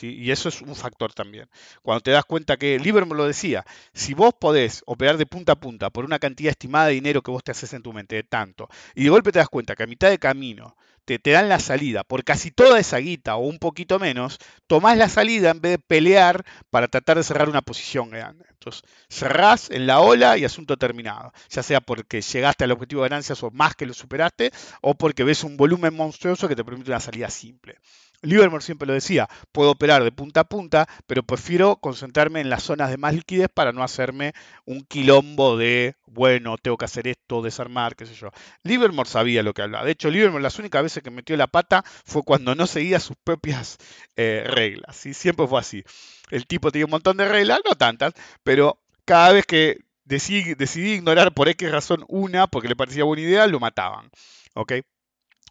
Y 0.02 0.30
eso 0.30 0.48
es 0.48 0.62
un 0.62 0.74
factor 0.74 1.12
también. 1.12 1.48
Cuando 1.82 2.00
te 2.00 2.10
das 2.10 2.24
cuenta 2.24 2.56
que, 2.56 2.78
Liber 2.78 3.06
me 3.06 3.14
lo 3.14 3.26
decía, 3.26 3.64
si 3.92 4.14
vos 4.14 4.34
podés 4.38 4.82
operar 4.86 5.16
de 5.16 5.26
punta 5.26 5.52
a 5.52 5.60
punta 5.60 5.90
por 5.90 6.04
una 6.04 6.18
cantidad 6.18 6.50
estimada 6.50 6.86
de 6.86 6.94
dinero 6.94 7.22
que 7.22 7.30
vos 7.30 7.44
te 7.44 7.52
haces 7.52 7.72
en 7.72 7.82
tu 7.82 7.92
mente, 7.92 8.16
de 8.16 8.22
tanto, 8.22 8.68
y 8.94 9.04
de 9.04 9.10
golpe 9.10 9.32
te 9.32 9.38
das 9.38 9.48
cuenta 9.48 9.74
que 9.74 9.82
a 9.82 9.86
mitad 9.86 10.10
de 10.10 10.18
camino 10.18 10.76
te, 11.06 11.32
dan 11.32 11.48
la 11.48 11.60
salida 11.60 12.02
por 12.04 12.24
casi 12.24 12.50
toda 12.50 12.80
esa 12.80 12.98
guita 12.98 13.36
o 13.36 13.46
un 13.46 13.58
poquito 13.58 13.98
menos, 13.98 14.38
tomás 14.66 14.98
la 14.98 15.08
salida 15.08 15.50
en 15.50 15.60
vez 15.60 15.72
de 15.72 15.78
pelear 15.78 16.44
para 16.70 16.88
tratar 16.88 17.16
de 17.16 17.22
cerrar 17.22 17.48
una 17.48 17.62
posición 17.62 18.10
grande. 18.10 18.44
Entonces, 18.50 18.82
cerrás 19.08 19.70
en 19.70 19.86
la 19.86 20.00
ola 20.00 20.36
y 20.36 20.44
asunto 20.44 20.76
terminado. 20.76 21.32
Ya 21.48 21.62
sea 21.62 21.80
porque 21.80 22.20
llegaste 22.20 22.64
al 22.64 22.72
objetivo 22.72 23.02
de 23.02 23.08
ganancias 23.08 23.42
o 23.44 23.50
más 23.52 23.76
que 23.76 23.86
lo 23.86 23.94
superaste, 23.94 24.50
o 24.82 24.94
porque 24.94 25.22
ves 25.22 25.44
un 25.44 25.56
volumen 25.56 25.94
monstruoso 25.94 26.48
que 26.48 26.56
te 26.56 26.64
permite 26.64 26.90
una 26.90 27.00
salida 27.00 27.30
simple. 27.30 27.78
Livermore 28.22 28.62
siempre 28.62 28.86
lo 28.86 28.94
decía, 28.94 29.28
puedo 29.52 29.70
operar 29.72 30.04
de 30.04 30.12
punta 30.12 30.40
a 30.40 30.44
punta, 30.44 30.88
pero 31.06 31.22
prefiero 31.22 31.76
concentrarme 31.76 32.40
en 32.40 32.50
las 32.50 32.62
zonas 32.62 32.90
de 32.90 32.96
más 32.96 33.14
liquidez 33.14 33.48
para 33.52 33.72
no 33.72 33.82
hacerme 33.82 34.32
un 34.64 34.82
quilombo 34.82 35.56
de, 35.56 35.96
bueno, 36.06 36.56
tengo 36.58 36.76
que 36.76 36.84
hacer 36.84 37.08
esto, 37.08 37.42
desarmar, 37.42 37.96
qué 37.96 38.06
sé 38.06 38.14
yo. 38.14 38.30
Livermore 38.62 39.08
sabía 39.08 39.42
lo 39.42 39.54
que 39.54 39.62
hablaba. 39.62 39.84
De 39.84 39.92
hecho, 39.92 40.10
Livermore 40.10 40.42
las 40.42 40.58
únicas 40.58 40.82
veces 40.82 41.02
que 41.02 41.10
metió 41.10 41.36
la 41.36 41.46
pata 41.46 41.84
fue 42.04 42.22
cuando 42.22 42.54
no 42.54 42.66
seguía 42.66 43.00
sus 43.00 43.16
propias 43.22 43.78
eh, 44.16 44.44
reglas. 44.46 45.04
y 45.06 45.14
Siempre 45.14 45.46
fue 45.46 45.60
así. 45.60 45.84
El 46.30 46.46
tipo 46.46 46.70
tenía 46.70 46.86
un 46.86 46.90
montón 46.90 47.16
de 47.16 47.28
reglas, 47.28 47.60
no 47.68 47.74
tantas, 47.76 48.14
pero 48.42 48.80
cada 49.04 49.32
vez 49.32 49.46
que 49.46 49.78
decidí, 50.04 50.54
decidí 50.54 50.92
ignorar 50.94 51.32
por 51.32 51.48
X 51.48 51.70
razón 51.70 52.04
una, 52.08 52.46
porque 52.46 52.68
le 52.68 52.76
parecía 52.76 53.04
buena 53.04 53.22
idea, 53.22 53.46
lo 53.46 53.60
mataban. 53.60 54.10
¿Ok? 54.54 54.72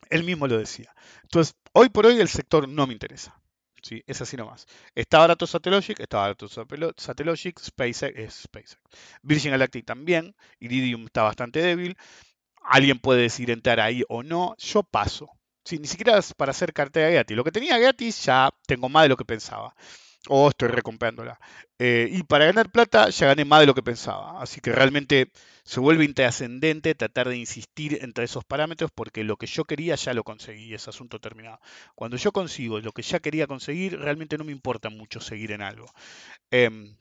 Él 0.09 0.23
mismo 0.23 0.47
lo 0.47 0.57
decía. 0.57 0.93
Entonces, 1.23 1.55
hoy 1.73 1.89
por 1.89 2.05
hoy 2.05 2.19
el 2.19 2.27
sector 2.29 2.67
no 2.67 2.87
me 2.87 2.93
interesa. 2.93 3.39
¿sí? 3.81 4.03
Es 4.07 4.21
así 4.21 4.37
nomás. 4.37 4.67
Está 4.95 5.19
barato 5.19 5.47
Satellogic, 5.47 5.99
está 5.99 6.17
barato 6.17 6.47
Satellogic, 6.47 7.59
SpaceX 7.59 8.17
es 8.17 8.33
SpaceX. 8.43 8.77
Virgin 9.21 9.51
Galactic 9.51 9.85
también, 9.85 10.35
Iridium 10.59 11.05
está 11.05 11.23
bastante 11.23 11.61
débil. 11.61 11.97
Alguien 12.63 12.99
puede 12.99 13.21
decir 13.21 13.51
entrar 13.51 13.79
ahí 13.79 14.03
o 14.09 14.23
no. 14.23 14.55
Yo 14.57 14.83
paso. 14.83 15.29
Ni 15.71 15.87
siquiera 15.87 16.19
para 16.37 16.51
hacer 16.51 16.73
cartera 16.73 17.09
gratis. 17.09 17.35
Lo 17.35 17.43
que 17.43 17.51
tenía 17.51 17.77
gratis 17.77 18.23
ya 18.23 18.51
tengo 18.67 18.89
más 18.89 19.03
de 19.03 19.09
lo 19.09 19.17
que 19.17 19.25
pensaba 19.25 19.75
o 20.29 20.49
estoy 20.49 20.69
recomprándola. 20.69 21.39
Eh, 21.79 22.09
y 22.11 22.23
para 22.23 22.45
ganar 22.45 22.71
plata 22.71 23.09
ya 23.09 23.27
gané 23.27 23.45
más 23.45 23.61
de 23.61 23.67
lo 23.67 23.73
que 23.73 23.83
pensaba. 23.83 24.41
Así 24.41 24.61
que 24.61 24.71
realmente 24.71 25.31
se 25.63 25.79
vuelve 25.79 26.05
intrascendente 26.05 26.95
tratar 26.95 27.29
de 27.29 27.37
insistir 27.37 27.99
entre 28.01 28.25
esos 28.25 28.45
parámetros 28.45 28.91
porque 28.93 29.23
lo 29.23 29.37
que 29.37 29.47
yo 29.47 29.65
quería 29.65 29.95
ya 29.95 30.13
lo 30.13 30.23
conseguí, 30.23 30.73
ese 30.73 30.89
asunto 30.89 31.19
terminado. 31.19 31.59
Cuando 31.95 32.17
yo 32.17 32.31
consigo 32.31 32.79
lo 32.79 32.91
que 32.91 33.01
ya 33.01 33.19
quería 33.19 33.47
conseguir, 33.47 33.99
realmente 33.99 34.37
no 34.37 34.43
me 34.43 34.51
importa 34.51 34.89
mucho 34.89 35.19
seguir 35.19 35.51
en 35.51 35.61
algo. 35.61 35.87
Em, 36.51 36.95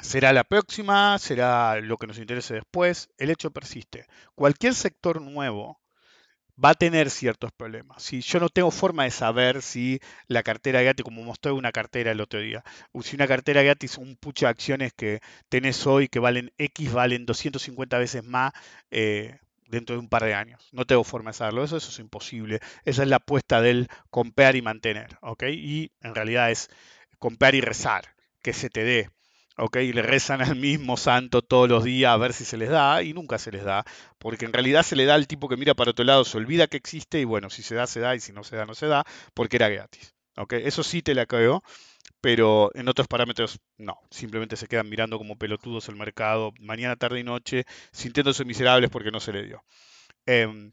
será 0.00 0.32
la 0.32 0.44
próxima, 0.44 1.18
será 1.18 1.80
lo 1.80 1.98
que 1.98 2.06
nos 2.06 2.18
interese 2.18 2.54
después. 2.54 3.08
El 3.18 3.30
hecho 3.30 3.50
persiste. 3.50 4.06
Cualquier 4.34 4.74
sector 4.74 5.20
nuevo 5.20 5.81
va 6.62 6.70
a 6.70 6.74
tener 6.74 7.10
ciertos 7.10 7.52
problemas. 7.52 8.02
Si 8.02 8.20
yo 8.20 8.40
no 8.40 8.48
tengo 8.48 8.70
forma 8.70 9.04
de 9.04 9.10
saber 9.10 9.62
si 9.62 10.00
la 10.28 10.42
cartera 10.42 10.82
gratis, 10.82 11.04
como 11.04 11.22
mostré 11.22 11.52
una 11.52 11.72
cartera 11.72 12.12
el 12.12 12.20
otro 12.20 12.40
día, 12.40 12.62
o 12.92 13.02
si 13.02 13.16
una 13.16 13.26
cartera 13.26 13.62
gratis, 13.62 13.98
un 13.98 14.16
pucho 14.16 14.46
de 14.46 14.50
acciones 14.50 14.92
que 14.92 15.20
tenés 15.48 15.86
hoy 15.86 16.08
que 16.08 16.20
valen 16.20 16.52
X, 16.58 16.92
valen 16.92 17.26
250 17.26 17.98
veces 17.98 18.24
más 18.24 18.52
eh, 18.90 19.38
dentro 19.66 19.96
de 19.96 20.00
un 20.00 20.08
par 20.08 20.24
de 20.24 20.34
años. 20.34 20.68
No 20.72 20.84
tengo 20.84 21.04
forma 21.04 21.30
de 21.30 21.34
saberlo, 21.38 21.64
eso, 21.64 21.76
eso 21.76 21.90
es 21.90 21.98
imposible. 21.98 22.60
Esa 22.84 23.02
es 23.02 23.08
la 23.08 23.16
apuesta 23.16 23.60
del 23.60 23.88
comprar 24.10 24.54
y 24.56 24.62
mantener, 24.62 25.18
¿ok? 25.22 25.44
Y 25.50 25.92
en 26.02 26.14
realidad 26.14 26.50
es 26.50 26.70
comprar 27.18 27.54
y 27.54 27.60
rezar, 27.60 28.14
que 28.42 28.52
se 28.52 28.70
te 28.70 28.84
dé. 28.84 29.10
¿Ok? 29.56 29.76
Y 29.78 29.92
le 29.92 30.02
rezan 30.02 30.42
al 30.42 30.56
mismo 30.56 30.96
santo 30.96 31.42
todos 31.42 31.68
los 31.68 31.84
días 31.84 32.12
a 32.12 32.16
ver 32.16 32.32
si 32.32 32.44
se 32.44 32.56
les 32.56 32.70
da 32.70 33.02
y 33.02 33.12
nunca 33.12 33.38
se 33.38 33.52
les 33.52 33.64
da, 33.64 33.84
porque 34.18 34.44
en 34.44 34.52
realidad 34.52 34.82
se 34.82 34.96
le 34.96 35.04
da 35.04 35.14
al 35.14 35.26
tipo 35.26 35.48
que 35.48 35.56
mira 35.56 35.74
para 35.74 35.90
otro 35.92 36.04
lado, 36.04 36.24
se 36.24 36.36
olvida 36.38 36.66
que 36.66 36.76
existe 36.76 37.20
y 37.20 37.24
bueno, 37.24 37.50
si 37.50 37.62
se 37.62 37.74
da, 37.74 37.86
se 37.86 38.00
da 38.00 38.14
y 38.14 38.20
si 38.20 38.32
no 38.32 38.44
se 38.44 38.56
da, 38.56 38.66
no 38.66 38.74
se 38.74 38.86
da, 38.86 39.04
porque 39.34 39.56
era 39.56 39.68
gratis. 39.68 40.14
¿ok? 40.36 40.54
Eso 40.54 40.82
sí 40.82 41.02
te 41.02 41.14
la 41.14 41.26
creo, 41.26 41.62
pero 42.20 42.70
en 42.74 42.88
otros 42.88 43.08
parámetros 43.08 43.58
no, 43.78 43.98
simplemente 44.10 44.56
se 44.56 44.68
quedan 44.68 44.88
mirando 44.88 45.18
como 45.18 45.36
pelotudos 45.36 45.88
el 45.88 45.96
mercado 45.96 46.52
mañana, 46.60 46.96
tarde 46.96 47.20
y 47.20 47.24
noche, 47.24 47.64
sintiéndose 47.92 48.44
miserables 48.44 48.90
porque 48.90 49.10
no 49.10 49.20
se 49.20 49.32
le 49.32 49.44
dio. 49.44 49.64
Em, 50.26 50.72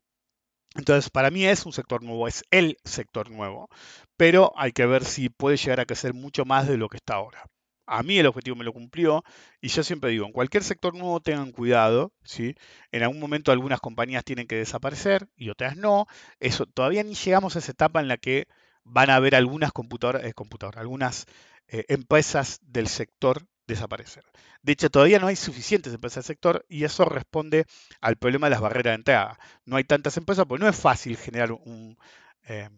entonces, 0.76 1.10
para 1.10 1.32
mí 1.32 1.46
es 1.46 1.66
un 1.66 1.74
sector 1.74 2.04
nuevo, 2.04 2.28
es 2.28 2.44
el 2.52 2.78
sector 2.86 3.32
nuevo, 3.32 3.70
pero 4.18 4.54
hay 4.56 4.72
que 4.72 4.86
ver 4.86 5.06
si 5.06 5.30
puede 5.30 5.58
llegar 5.58 5.80
a 5.80 5.86
crecer 5.86 6.14
mucho 6.14 6.46
más 6.46 6.68
de 6.68 6.78
lo 6.78 6.90
que 6.90 6.98
está 6.98 7.16
ahora. 7.16 7.46
A 7.92 8.04
mí 8.04 8.20
el 8.20 8.28
objetivo 8.28 8.56
me 8.56 8.64
lo 8.64 8.72
cumplió 8.72 9.24
y 9.62 9.70
yo 9.70 9.84
siempre 9.84 10.12
digo, 10.12 10.26
en 10.26 10.32
cualquier 10.32 10.64
sector 10.64 10.94
nuevo 10.94 11.20
tengan 11.22 11.52
cuidado, 11.52 12.14
¿sí? 12.24 12.56
En 12.92 13.02
algún 13.02 13.20
momento 13.20 13.52
algunas 13.52 13.80
compañías 13.80 14.24
tienen 14.24 14.46
que 14.48 14.58
desaparecer 14.58 15.28
y 15.36 15.50
otras 15.50 15.76
no. 15.76 16.06
Eso 16.40 16.68
todavía 16.68 17.04
ni 17.04 17.16
llegamos 17.16 17.56
a 17.56 17.60
esa 17.60 17.72
etapa 17.72 18.00
en 18.00 18.08
la 18.08 18.18
que 18.18 18.48
van 18.84 19.10
a 19.10 19.16
haber 19.16 19.36
algunas 19.36 19.72
computadoras, 19.72 20.24
eh, 20.24 20.34
algunas 20.76 21.26
eh, 21.68 21.86
empresas 21.90 22.60
del 22.62 22.88
sector 22.88 23.48
desaparecer. 23.66 24.24
De 24.62 24.74
hecho, 24.74 24.90
todavía 24.90 25.20
no 25.20 25.28
hay 25.28 25.36
suficientes 25.36 25.94
empresas 25.94 26.26
del 26.26 26.36
sector 26.36 26.66
y 26.70 26.84
eso 26.84 27.06
responde 27.06 27.66
al 28.02 28.18
problema 28.18 28.48
de 28.48 28.52
las 28.52 28.62
barreras 28.62 28.92
de 28.92 28.96
entrada. 28.96 29.40
No 29.66 29.78
hay 29.78 29.84
tantas 29.84 30.18
empresas 30.18 30.46
porque 30.46 30.64
no 30.64 30.70
es 30.70 30.76
fácil 30.76 31.18
generar 31.18 31.52
un, 31.54 31.98
eh, 32.44 32.70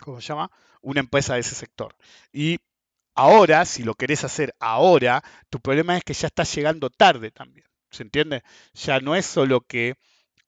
¿cómo 0.00 0.20
se 0.20 0.28
llama? 0.28 0.50
Una 0.80 1.00
empresa 1.00 1.34
de 1.34 1.40
ese 1.40 1.54
sector. 1.54 1.96
Y 2.32 2.58
ahora, 3.14 3.64
si 3.64 3.82
lo 3.82 3.94
querés 3.94 4.24
hacer 4.24 4.54
ahora, 4.60 5.22
tu 5.50 5.60
problema 5.60 5.96
es 5.96 6.04
que 6.04 6.14
ya 6.14 6.28
estás 6.28 6.54
llegando 6.54 6.90
tarde 6.90 7.30
también. 7.30 7.66
¿Se 7.90 8.02
entiende? 8.02 8.42
Ya 8.74 9.00
no 9.00 9.14
es 9.14 9.26
solo 9.26 9.60
que 9.62 9.94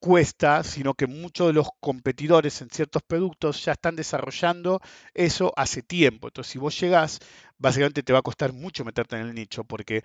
cuesta, 0.01 0.65
sino 0.65 0.95
que 0.95 1.07
muchos 1.07 1.49
de 1.49 1.53
los 1.55 1.69
competidores 1.81 2.61
en 2.63 2.71
ciertos 2.71 3.03
productos 3.03 3.65
ya 3.65 3.73
están 3.73 3.97
desarrollando 3.97 4.81
eso 5.15 5.53
hace 5.57 5.83
tiempo. 5.83 6.29
Entonces, 6.29 6.53
si 6.53 6.59
vos 6.59 6.79
llegás, 6.81 7.21
básicamente 7.59 8.03
te 8.03 8.13
va 8.13 8.21
a 8.21 8.23
costar 8.23 8.53
mucho 8.53 8.85
meterte 8.85 9.17
en 9.17 9.23
el 9.23 9.35
nicho 9.35 9.65
porque 9.65 10.03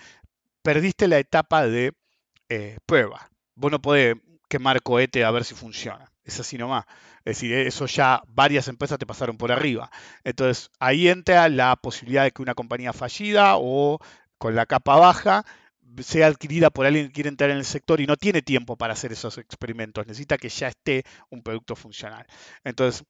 perdiste 0.63 1.07
la 1.07 1.19
etapa 1.19 1.67
de 1.67 1.93
eh, 2.49 2.77
prueba. 2.85 3.29
Vos 3.55 3.71
no 3.71 3.81
podés 3.81 4.15
quemar 4.49 4.81
cohete 4.83 5.23
a 5.23 5.31
ver 5.31 5.45
si 5.45 5.55
funciona. 5.55 6.10
Es 6.23 6.39
así 6.39 6.57
nomás. 6.57 6.85
Es 7.25 7.37
decir, 7.37 7.53
eso 7.53 7.85
ya 7.87 8.21
varias 8.27 8.67
empresas 8.67 8.99
te 8.99 9.05
pasaron 9.05 9.37
por 9.37 9.51
arriba. 9.51 9.89
Entonces, 10.23 10.69
ahí 10.79 11.07
entra 11.07 11.49
la 11.49 11.75
posibilidad 11.75 12.23
de 12.23 12.31
que 12.31 12.41
una 12.41 12.55
compañía 12.55 12.93
fallida 12.93 13.55
o 13.57 13.99
con 14.37 14.55
la 14.55 14.65
capa 14.65 14.97
baja 14.97 15.45
sea 15.99 16.27
adquirida 16.27 16.69
por 16.69 16.85
alguien 16.85 17.07
que 17.07 17.13
quiere 17.13 17.29
entrar 17.29 17.49
en 17.49 17.57
el 17.57 17.65
sector 17.65 17.99
y 18.01 18.07
no 18.07 18.17
tiene 18.17 18.41
tiempo 18.41 18.77
para 18.77 18.93
hacer 18.93 19.11
esos 19.11 19.37
experimentos, 19.37 20.07
necesita 20.07 20.37
que 20.37 20.49
ya 20.49 20.69
esté 20.69 21.03
un 21.29 21.43
producto 21.43 21.75
funcional. 21.75 22.25
Entonces, 22.63 23.03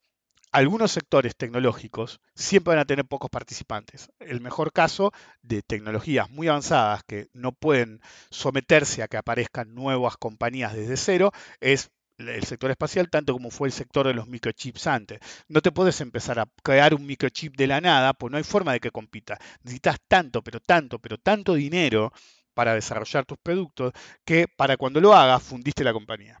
algunos 0.50 0.92
sectores 0.92 1.34
tecnológicos 1.34 2.20
siempre 2.34 2.72
van 2.72 2.80
a 2.80 2.84
tener 2.84 3.06
pocos 3.06 3.30
participantes. 3.30 4.10
El 4.18 4.42
mejor 4.42 4.72
caso 4.72 5.12
de 5.40 5.62
tecnologías 5.62 6.28
muy 6.28 6.48
avanzadas 6.48 7.02
que 7.04 7.28
no 7.32 7.52
pueden 7.52 8.00
someterse 8.30 9.02
a 9.02 9.08
que 9.08 9.16
aparezcan 9.16 9.74
nuevas 9.74 10.18
compañías 10.18 10.74
desde 10.74 10.98
cero 10.98 11.32
es 11.60 11.90
el 12.28 12.44
sector 12.44 12.70
espacial, 12.70 13.10
tanto 13.10 13.32
como 13.32 13.50
fue 13.50 13.68
el 13.68 13.72
sector 13.72 14.06
de 14.06 14.14
los 14.14 14.28
microchips 14.28 14.86
antes. 14.86 15.20
No 15.48 15.60
te 15.60 15.72
puedes 15.72 16.00
empezar 16.00 16.38
a 16.38 16.48
crear 16.62 16.94
un 16.94 17.06
microchip 17.06 17.56
de 17.56 17.66
la 17.66 17.80
nada, 17.80 18.12
pues 18.14 18.30
no 18.30 18.38
hay 18.38 18.44
forma 18.44 18.72
de 18.72 18.80
que 18.80 18.90
compita. 18.90 19.38
Necesitas 19.62 19.98
tanto, 20.08 20.42
pero 20.42 20.60
tanto, 20.60 20.98
pero 20.98 21.18
tanto 21.18 21.54
dinero 21.54 22.12
para 22.54 22.74
desarrollar 22.74 23.24
tus 23.24 23.38
productos 23.38 23.92
que 24.24 24.46
para 24.48 24.76
cuando 24.76 25.00
lo 25.00 25.14
hagas 25.14 25.42
fundiste 25.42 25.84
la 25.84 25.92
compañía. 25.92 26.38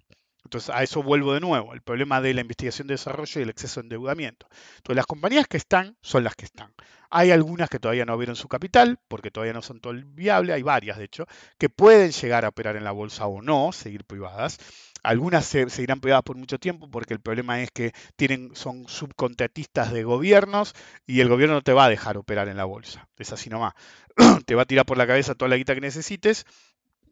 Entonces 0.52 0.68
a 0.68 0.82
eso 0.82 1.02
vuelvo 1.02 1.32
de 1.32 1.40
nuevo, 1.40 1.72
el 1.72 1.80
problema 1.80 2.20
de 2.20 2.34
la 2.34 2.42
investigación 2.42 2.86
de 2.86 2.92
desarrollo 2.92 3.40
y 3.40 3.42
el 3.42 3.48
exceso 3.48 3.80
de 3.80 3.86
endeudamiento. 3.86 4.46
Entonces 4.76 4.96
las 4.96 5.06
compañías 5.06 5.48
que 5.48 5.56
están 5.56 5.96
son 6.02 6.24
las 6.24 6.34
que 6.34 6.44
están. 6.44 6.74
Hay 7.08 7.30
algunas 7.30 7.70
que 7.70 7.78
todavía 7.78 8.04
no 8.04 8.12
abrieron 8.12 8.36
su 8.36 8.48
capital 8.48 8.98
porque 9.08 9.30
todavía 9.30 9.54
no 9.54 9.62
son 9.62 9.80
todo 9.80 9.94
viables, 10.04 10.54
hay 10.54 10.62
varias 10.62 10.98
de 10.98 11.04
hecho, 11.04 11.24
que 11.56 11.70
pueden 11.70 12.10
llegar 12.10 12.44
a 12.44 12.48
operar 12.48 12.76
en 12.76 12.84
la 12.84 12.90
bolsa 12.90 13.26
o 13.28 13.40
no, 13.40 13.72
seguir 13.72 14.04
privadas. 14.04 14.58
Algunas 15.02 15.46
se, 15.46 15.70
seguirán 15.70 16.00
privadas 16.00 16.22
por 16.22 16.36
mucho 16.36 16.58
tiempo 16.58 16.90
porque 16.90 17.14
el 17.14 17.20
problema 17.20 17.62
es 17.62 17.70
que 17.70 17.92
tienen, 18.16 18.54
son 18.54 18.86
subcontratistas 18.86 19.90
de 19.90 20.04
gobiernos 20.04 20.74
y 21.06 21.20
el 21.20 21.30
gobierno 21.30 21.54
no 21.54 21.62
te 21.62 21.72
va 21.72 21.86
a 21.86 21.88
dejar 21.88 22.18
operar 22.18 22.48
en 22.48 22.58
la 22.58 22.66
bolsa. 22.66 23.08
Es 23.16 23.32
así 23.32 23.48
nomás. 23.48 23.72
te 24.44 24.54
va 24.54 24.62
a 24.62 24.66
tirar 24.66 24.84
por 24.84 24.98
la 24.98 25.06
cabeza 25.06 25.34
toda 25.34 25.48
la 25.48 25.56
guita 25.56 25.74
que 25.74 25.80
necesites. 25.80 26.44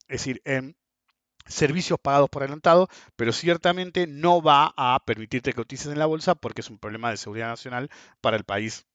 Es 0.08 0.24
decir, 0.24 0.42
en 0.44 0.76
servicios 1.46 1.98
pagados 2.00 2.30
por 2.30 2.42
adelantado, 2.42 2.88
pero 3.16 3.32
ciertamente 3.32 4.06
no 4.06 4.42
va 4.42 4.72
a 4.76 5.02
permitirte 5.04 5.50
que 5.50 5.56
cotices 5.56 5.88
en 5.92 5.98
la 5.98 6.06
bolsa 6.06 6.34
porque 6.34 6.60
es 6.60 6.70
un 6.70 6.78
problema 6.78 7.10
de 7.10 7.16
seguridad 7.16 7.48
nacional 7.48 7.90
para 8.20 8.36
el 8.36 8.44
país 8.44 8.86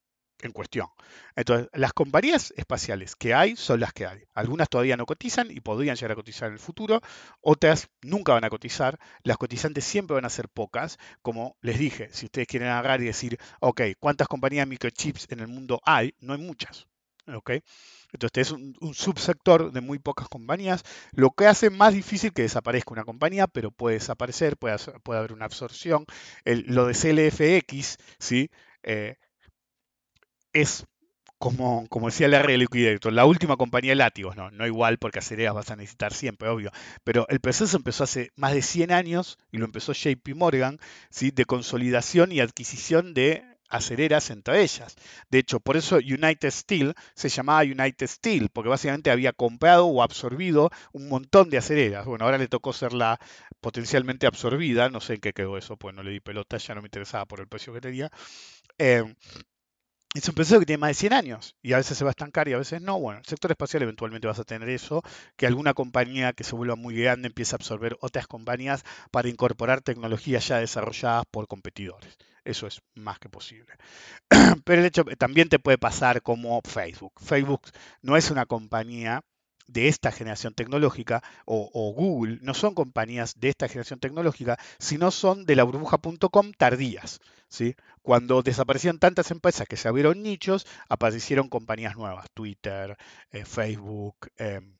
en 0.42 0.52
cuestión. 0.52 0.88
Entonces, 1.34 1.68
las 1.72 1.92
compañías 1.92 2.52
espaciales 2.56 3.16
que 3.16 3.34
hay 3.34 3.56
son 3.56 3.80
las 3.80 3.92
que 3.92 4.06
hay. 4.06 4.24
Algunas 4.34 4.68
todavía 4.68 4.96
no 4.96 5.06
cotizan 5.06 5.50
y 5.50 5.60
podrían 5.60 5.96
llegar 5.96 6.12
a 6.12 6.16
cotizar 6.16 6.48
en 6.48 6.54
el 6.54 6.58
futuro, 6.58 7.00
otras 7.40 7.88
nunca 8.02 8.34
van 8.34 8.44
a 8.44 8.50
cotizar. 8.50 8.98
Las 9.22 9.38
cotizantes 9.38 9.84
siempre 9.84 10.14
van 10.14 10.24
a 10.24 10.30
ser 10.30 10.48
pocas. 10.48 10.98
Como 11.22 11.56
les 11.62 11.78
dije, 11.78 12.08
si 12.12 12.26
ustedes 12.26 12.48
quieren 12.48 12.68
agarrar 12.68 13.00
y 13.02 13.06
decir, 13.06 13.38
ok, 13.60 13.82
¿cuántas 13.98 14.28
compañías 14.28 14.66
de 14.66 14.70
microchips 14.70 15.26
en 15.30 15.40
el 15.40 15.48
mundo 15.48 15.80
hay? 15.84 16.14
No 16.20 16.34
hay 16.34 16.40
muchas. 16.40 16.86
¿Ok? 17.34 17.50
Entonces 18.12 18.48
es 18.48 18.52
un, 18.52 18.94
subsector 18.94 19.72
de 19.72 19.80
muy 19.80 19.98
pocas 19.98 20.28
compañías, 20.28 20.82
lo 21.12 21.30
que 21.30 21.46
hace 21.46 21.70
más 21.70 21.94
difícil 21.94 22.32
que 22.32 22.42
desaparezca 22.42 22.92
una 22.92 23.04
compañía, 23.04 23.46
pero 23.46 23.70
puede 23.70 23.94
desaparecer, 23.96 24.56
puede, 24.56 24.76
puede 25.02 25.18
haber 25.18 25.32
una 25.32 25.44
absorción. 25.46 26.06
lo 26.44 26.86
de 26.86 26.94
CLFX, 26.94 27.98
¿sí? 28.18 28.50
Eh, 28.82 29.16
es 30.52 30.86
como, 31.38 31.86
como 31.88 32.06
decía 32.06 32.28
Larry 32.28 32.56
Liquidator, 32.56 33.12
la 33.12 33.26
última 33.26 33.56
compañía 33.56 33.92
de 33.92 33.96
látigos, 33.96 34.36
no, 34.36 34.50
no 34.50 34.66
igual 34.66 34.98
porque 34.98 35.18
acereras 35.18 35.54
vas 35.54 35.70
a 35.70 35.76
necesitar 35.76 36.14
siempre, 36.14 36.48
obvio, 36.48 36.70
pero 37.04 37.26
el 37.28 37.40
proceso 37.40 37.76
empezó 37.76 38.04
hace 38.04 38.32
más 38.36 38.54
de 38.54 38.62
100 38.62 38.92
años 38.92 39.38
y 39.52 39.58
lo 39.58 39.66
empezó 39.66 39.92
JP 39.92 40.34
Morgan, 40.34 40.78
¿sí? 41.10 41.30
de 41.30 41.44
consolidación 41.44 42.32
y 42.32 42.40
adquisición 42.40 43.12
de 43.12 43.55
acereras 43.68 44.30
entre 44.30 44.62
ellas. 44.62 44.96
De 45.30 45.38
hecho, 45.38 45.60
por 45.60 45.76
eso 45.76 45.96
United 45.96 46.50
Steel 46.50 46.94
se 47.14 47.28
llamaba 47.28 47.62
United 47.62 48.06
Steel, 48.06 48.48
porque 48.50 48.68
básicamente 48.70 49.10
había 49.10 49.32
comprado 49.32 49.86
o 49.86 50.02
absorbido 50.02 50.70
un 50.92 51.08
montón 51.08 51.50
de 51.50 51.58
acereras. 51.58 52.06
Bueno, 52.06 52.24
ahora 52.24 52.38
le 52.38 52.48
tocó 52.48 52.72
ser 52.72 52.92
la 52.92 53.18
potencialmente 53.60 54.26
absorbida, 54.26 54.88
no 54.90 55.00
sé 55.00 55.14
en 55.14 55.20
qué 55.20 55.32
quedó 55.32 55.56
eso, 55.58 55.76
pues 55.76 55.94
no 55.94 56.02
le 56.02 56.10
di 56.12 56.20
pelota, 56.20 56.56
ya 56.58 56.74
no 56.74 56.82
me 56.82 56.86
interesaba 56.88 57.26
por 57.26 57.40
el 57.40 57.48
precio 57.48 57.72
que 57.72 57.80
tenía. 57.80 58.10
Eh, 58.78 59.04
es 60.18 60.28
un 60.28 60.34
proceso 60.34 60.58
que 60.60 60.66
tiene 60.66 60.78
más 60.78 60.90
de 60.90 60.94
100 60.94 61.12
años 61.12 61.56
y 61.62 61.72
a 61.72 61.78
veces 61.78 61.98
se 61.98 62.04
va 62.04 62.10
a 62.10 62.12
estancar 62.12 62.48
y 62.48 62.52
a 62.52 62.58
veces 62.58 62.80
no. 62.80 62.98
Bueno, 62.98 63.20
el 63.20 63.26
sector 63.26 63.50
espacial 63.50 63.82
eventualmente 63.82 64.26
vas 64.26 64.38
a 64.38 64.44
tener 64.44 64.68
eso, 64.68 65.02
que 65.36 65.46
alguna 65.46 65.74
compañía 65.74 66.32
que 66.32 66.44
se 66.44 66.54
vuelva 66.54 66.76
muy 66.76 66.96
grande 66.96 67.28
empiece 67.28 67.54
a 67.54 67.56
absorber 67.56 67.96
otras 68.00 68.26
compañías 68.26 68.84
para 69.10 69.28
incorporar 69.28 69.80
tecnologías 69.82 70.46
ya 70.48 70.58
desarrolladas 70.58 71.24
por 71.30 71.48
competidores. 71.48 72.16
Eso 72.44 72.66
es 72.66 72.80
más 72.94 73.18
que 73.18 73.28
posible. 73.28 73.74
Pero 74.64 74.80
el 74.80 74.86
hecho 74.86 75.04
también 75.18 75.48
te 75.48 75.58
puede 75.58 75.78
pasar 75.78 76.22
como 76.22 76.60
Facebook. 76.62 77.12
Facebook 77.20 77.62
no 78.02 78.16
es 78.16 78.30
una 78.30 78.46
compañía 78.46 79.22
de 79.66 79.88
esta 79.88 80.12
generación 80.12 80.54
tecnológica 80.54 81.22
o, 81.44 81.92
Google 81.92 82.38
no 82.42 82.54
son 82.54 82.74
compañías 82.74 83.38
de 83.38 83.48
esta 83.48 83.68
generación 83.68 84.00
tecnológica, 84.00 84.58
sino 84.78 85.10
son 85.10 85.44
de 85.44 85.56
la 85.56 85.64
burbuja.com 85.64 86.52
tardías. 86.56 87.20
¿sí? 87.48 87.76
Cuando 88.02 88.42
desaparecían 88.42 88.98
tantas 88.98 89.30
empresas 89.30 89.66
que 89.68 89.76
se 89.76 89.88
abrieron 89.88 90.22
nichos, 90.22 90.66
aparecieron 90.88 91.48
compañías 91.48 91.96
nuevas, 91.96 92.26
Twitter, 92.34 92.96
eh, 93.30 93.44
Facebook, 93.44 94.16
em, 94.36 94.76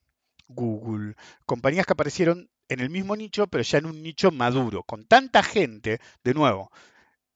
Google, 0.49 1.17
compañías 1.45 1.87
que 1.87 1.93
aparecieron 1.93 2.49
en 2.69 2.81
el 2.81 2.91
mismo 2.91 3.17
nicho, 3.17 3.47
pero 3.47 3.63
ya 3.63 3.79
en 3.79 3.87
un 3.87 4.03
nicho 4.03 4.31
maduro, 4.31 4.83
con 4.85 5.05
tanta 5.07 5.43
gente, 5.43 6.01
de 6.25 6.35
nuevo, 6.35 6.71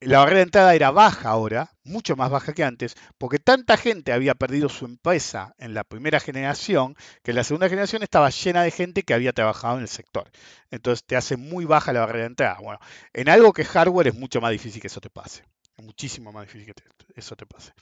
la 0.01 0.21
barrera 0.21 0.39
de 0.39 0.45
entrada 0.45 0.75
era 0.75 0.91
baja 0.91 1.29
ahora, 1.29 1.73
mucho 1.85 2.17
más 2.17 2.31
baja 2.31 2.55
que 2.55 2.65
antes, 2.65 2.95
porque 3.19 3.39
tanta 3.39 3.77
gente 3.77 4.13
había 4.13 4.35
perdido 4.35 4.69
su 4.69 4.87
empresa 4.87 5.55
en 5.59 5.75
la 5.75 5.85
primera 5.85 6.21
generación, 6.21 6.97
que 7.23 7.33
en 7.33 7.37
la 7.37 7.45
segunda 7.45 7.69
generación 7.69 8.03
estaba 8.03 8.31
llena 8.31 8.63
de 8.63 8.71
gente 8.71 9.03
que 9.03 9.13
había 9.13 9.33
trabajado 9.33 9.77
en 9.77 9.83
el 9.83 9.89
sector. 9.89 10.31
Entonces 10.71 11.05
te 11.05 11.17
hace 11.17 11.37
muy 11.37 11.67
baja 11.67 11.93
la 11.93 12.01
barrera 12.01 12.25
de 12.25 12.29
entrada. 12.29 12.59
Bueno, 12.63 12.81
en 13.13 13.29
algo 13.29 13.53
que 13.53 13.63
es 13.63 13.69
hardware 13.69 14.09
es 14.09 14.15
mucho 14.15 14.41
más 14.41 14.53
difícil 14.53 14.81
que 14.81 14.87
eso 14.87 15.01
te 15.01 15.11
pase. 15.11 15.45
Es 15.77 15.85
muchísimo 15.85 16.33
más 16.33 16.47
difícil 16.47 16.73
que 16.75 16.83
eso 17.15 17.37
te 17.37 17.45
pase. 17.45 17.73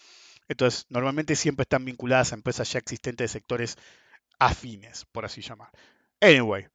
Entonces, 0.48 0.86
normalmente 0.88 1.36
siempre 1.36 1.62
están 1.62 1.84
vinculadas 1.84 2.32
a 2.32 2.34
empresas 2.34 2.72
ya 2.72 2.78
existentes 2.78 3.24
de 3.24 3.28
sectores 3.28 3.76
afines, 4.38 5.04
por 5.12 5.24
así 5.24 5.40
llamar. 5.40 5.70
Anyway, 6.20 6.66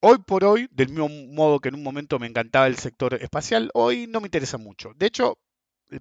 Hoy 0.00 0.18
por 0.18 0.44
hoy, 0.44 0.68
del 0.70 0.88
mismo 0.90 1.08
modo 1.08 1.60
que 1.60 1.70
en 1.70 1.74
un 1.74 1.82
momento 1.82 2.18
me 2.18 2.28
encantaba 2.28 2.68
el 2.68 2.76
sector 2.76 3.14
espacial, 3.14 3.70
hoy 3.74 4.06
no 4.06 4.20
me 4.20 4.28
interesa 4.28 4.56
mucho. 4.56 4.92
De 4.94 5.06
hecho, 5.06 5.38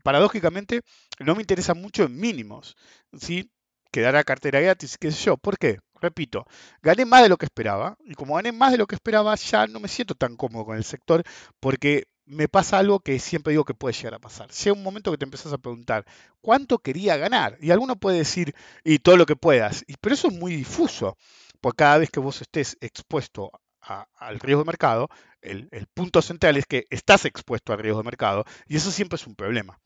paradójicamente, 0.04 0.82
no 1.20 1.36
me 1.36 1.42
interesa 1.42 1.74
mucho 1.74 2.04
en 2.04 2.16
mínimos. 2.16 2.76
¿sí? 3.20 3.52
quedará 3.92 4.24
cartera 4.24 4.60
gratis, 4.60 4.98
qué 5.00 5.12
sé 5.12 5.26
yo. 5.26 5.38
¿Por 5.38 5.58
qué? 5.58 5.80
Repito, 6.00 6.46
gané 6.84 7.06
más 7.06 7.24
de 7.24 7.30
lo 7.30 7.38
que 7.38 7.46
esperaba 7.46 7.98
y 8.06 8.14
como 8.14 8.36
gané 8.36 8.52
más 8.52 8.72
de 8.72 8.78
lo 8.78 8.86
que 8.86 8.94
esperaba 8.94 9.34
ya 9.36 9.66
no 9.66 9.80
me 9.80 9.88
siento 9.88 10.14
tan 10.14 10.36
cómodo 10.36 10.66
con 10.66 10.78
el 10.78 10.84
sector 10.84 11.24
porque 11.60 12.04
me 12.26 12.48
pasa 12.48 12.78
algo 12.78 13.00
que 13.00 13.18
siempre 13.18 13.52
digo 13.52 13.66
que 13.66 13.74
puede 13.74 13.96
llegar 13.96 14.14
a 14.14 14.20
pasar. 14.20 14.52
Llega 14.52 14.74
un 14.76 14.84
momento 14.84 15.10
que 15.12 15.18
te 15.18 15.26
empezás 15.26 15.54
a 15.54 15.58
preguntar, 15.58 16.06
¿cuánto 16.42 16.78
quería 16.78 17.18
ganar? 17.18 17.58
Y 17.62 17.72
alguno 17.72 17.96
puede 17.96 18.20
decir, 18.20 18.54
y 18.84 19.00
todo 19.00 19.18
lo 19.18 19.26
que 19.26 19.36
puedas, 19.36 19.84
pero 20.02 20.14
eso 20.14 20.28
es 20.28 20.36
muy 20.36 20.56
difuso, 20.56 21.18
porque 21.62 21.78
cada 21.78 21.98
vez 21.98 22.12
que 22.12 22.20
vos 22.20 22.42
estés 22.42 22.78
expuesto 22.82 23.50
al 23.88 24.40
riesgo 24.40 24.64
de 24.64 24.68
mercado, 24.68 25.10
el, 25.42 25.70
punto 25.94 26.22
central 26.22 26.58
es 26.58 26.66
que 26.66 26.86
estás 26.90 27.26
expuesto 27.26 27.74
al 27.74 27.80
riesgo 27.80 28.00
de 28.00 28.06
mercado, 28.06 28.46
y 28.68 28.76
eso 28.76 28.92
siempre 28.92 29.16
es 29.16 29.28
un 29.28 29.36
problema. 29.36 29.80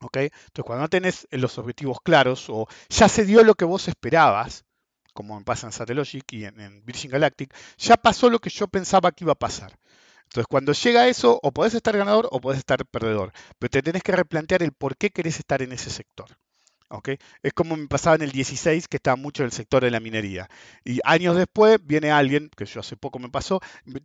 Entonces, 0.00 0.32
cuando 0.64 0.82
no 0.82 0.88
tenés 0.88 1.26
los 1.30 1.56
objetivos 1.58 1.98
claros 2.02 2.46
o 2.50 2.68
ya 2.90 3.08
se 3.08 3.24
dio 3.24 3.42
lo 3.42 3.54
que 3.54 3.64
vos 3.64 3.88
esperabas, 3.88 4.64
como 5.14 5.38
me 5.38 5.44
pasa 5.44 5.66
en 5.66 5.72
Satellogic 5.72 6.32
y 6.32 6.44
en, 6.44 6.84
Virgin 6.84 7.10
Galactic, 7.10 7.54
ya 7.78 7.96
pasó 7.96 8.28
lo 8.28 8.40
que 8.40 8.50
yo 8.50 8.68
pensaba 8.68 9.12
que 9.12 9.24
iba 9.24 9.32
a 9.32 9.36
pasar. 9.36 9.78
Entonces, 10.24 10.46
cuando 10.48 10.72
llega 10.72 11.08
eso, 11.08 11.38
o 11.42 11.52
podés 11.52 11.74
estar 11.74 11.96
ganador 11.96 12.28
o 12.32 12.40
podés 12.40 12.58
estar 12.58 12.84
perdedor, 12.86 13.32
pero 13.58 13.70
te 13.70 13.82
tenés 13.82 14.02
que 14.02 14.12
replantear 14.12 14.62
el 14.62 14.72
por 14.72 14.96
qué 14.96 15.10
querés 15.10 15.38
estar 15.38 15.62
en 15.62 15.72
ese 15.72 15.90
sector. 15.90 16.36
Es 17.42 17.52
como 17.52 17.76
me 17.76 17.88
pasaba 17.88 18.16
en 18.16 18.22
el 18.22 18.30
16, 18.32 18.88
que 18.88 18.96
estaba 18.96 19.16
mucho 19.16 19.42
en 19.42 19.46
el 19.46 19.52
sector 19.52 19.82
de 19.84 19.90
la 19.90 20.00
minería. 20.00 20.48
Y 20.84 21.00
años 21.04 21.36
después 21.36 21.78
viene 21.82 22.10
alguien, 22.10 22.50
que 22.56 22.66
yo 22.66 22.80
hace 22.80 22.96
poco 22.96 23.18
me 23.18 23.30
pasó, 23.30 23.60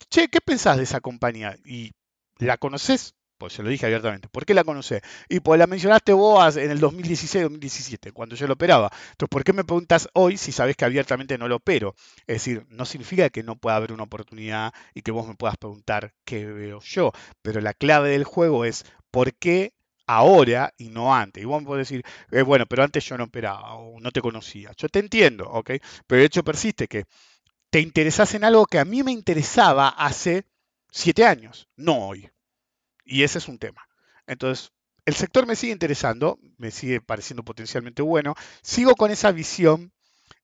che, 0.09 0.27
¿qué 0.29 0.41
pensás 0.41 0.77
de 0.77 0.83
esa 0.83 1.01
compañía? 1.01 1.55
Y 1.65 1.91
la 2.39 2.57
conoces, 2.57 3.15
pues 3.39 3.53
se 3.53 3.63
lo 3.63 3.69
dije 3.69 3.85
abiertamente. 3.85 4.27
¿Por 4.27 4.45
qué 4.45 4.53
la 4.53 4.63
conocés? 4.63 5.01
Y 5.29 5.39
pues 5.39 5.57
la 5.57 5.65
mencionaste 5.65 6.13
vos 6.13 6.57
en 6.57 6.71
el 6.71 6.81
2016-2017, 6.81 8.11
cuando 8.13 8.35
yo 8.35 8.47
lo 8.47 8.53
operaba. 8.53 8.91
Entonces, 9.11 9.29
¿por 9.29 9.43
qué 9.43 9.53
me 9.53 9.63
preguntas 9.63 10.09
hoy 10.13 10.37
si 10.37 10.51
sabes 10.51 10.75
que 10.75 10.85
abiertamente 10.85 11.37
no 11.37 11.47
lo 11.47 11.55
opero? 11.55 11.95
Es 12.27 12.35
decir, 12.35 12.65
no 12.69 12.85
significa 12.85 13.29
que 13.29 13.41
no 13.43 13.55
pueda 13.55 13.77
haber 13.77 13.93
una 13.93 14.03
oportunidad 14.03 14.73
y 14.93 15.01
que 15.01 15.11
vos 15.11 15.27
me 15.27 15.35
puedas 15.35 15.57
preguntar 15.57 16.13
qué 16.25 16.45
veo 16.45 16.81
yo. 16.81 17.11
Pero 17.41 17.61
la 17.61 17.73
clave 17.73 18.09
del 18.09 18.25
juego 18.25 18.65
es 18.65 18.85
¿por 19.09 19.33
qué 19.33 19.73
ahora 20.09 20.73
y 20.77 20.89
no 20.89 21.13
antes? 21.13 21.43
Y 21.43 21.45
vos 21.45 21.63
podés 21.63 21.87
decir, 21.87 22.03
eh, 22.31 22.41
bueno, 22.41 22.65
pero 22.65 22.83
antes 22.83 23.05
yo 23.05 23.17
no 23.17 23.25
operaba 23.25 23.75
o 23.75 23.99
no 23.99 24.11
te 24.11 24.21
conocía. 24.21 24.71
Yo 24.75 24.89
te 24.89 24.99
entiendo, 24.99 25.47
¿ok? 25.47 25.71
Pero 26.07 26.19
el 26.19 26.25
hecho 26.25 26.43
persiste 26.43 26.87
que 26.87 27.05
te 27.69 27.79
interesás 27.79 28.33
en 28.33 28.43
algo 28.43 28.65
que 28.65 28.79
a 28.79 28.85
mí 28.85 29.03
me 29.03 29.11
interesaba 29.11 29.89
hace 29.89 30.45
siete 30.91 31.25
años, 31.25 31.67
no 31.75 32.07
hoy. 32.07 32.27
Y 33.05 33.21
ese 33.21 33.37
es 33.37 33.47
un 33.47 33.59
tema. 33.59 33.87
Entonces, 34.25 34.71
el 35.05 35.13
sector 35.13 35.45
me 35.45 35.55
sigue 35.55 35.73
interesando, 35.73 36.39
me 36.57 36.71
sigue 36.71 37.01
pareciendo 37.01 37.43
potencialmente 37.43 38.01
bueno. 38.01 38.33
Sigo 38.63 38.95
con 38.95 39.11
esa 39.11 39.31
visión 39.31 39.91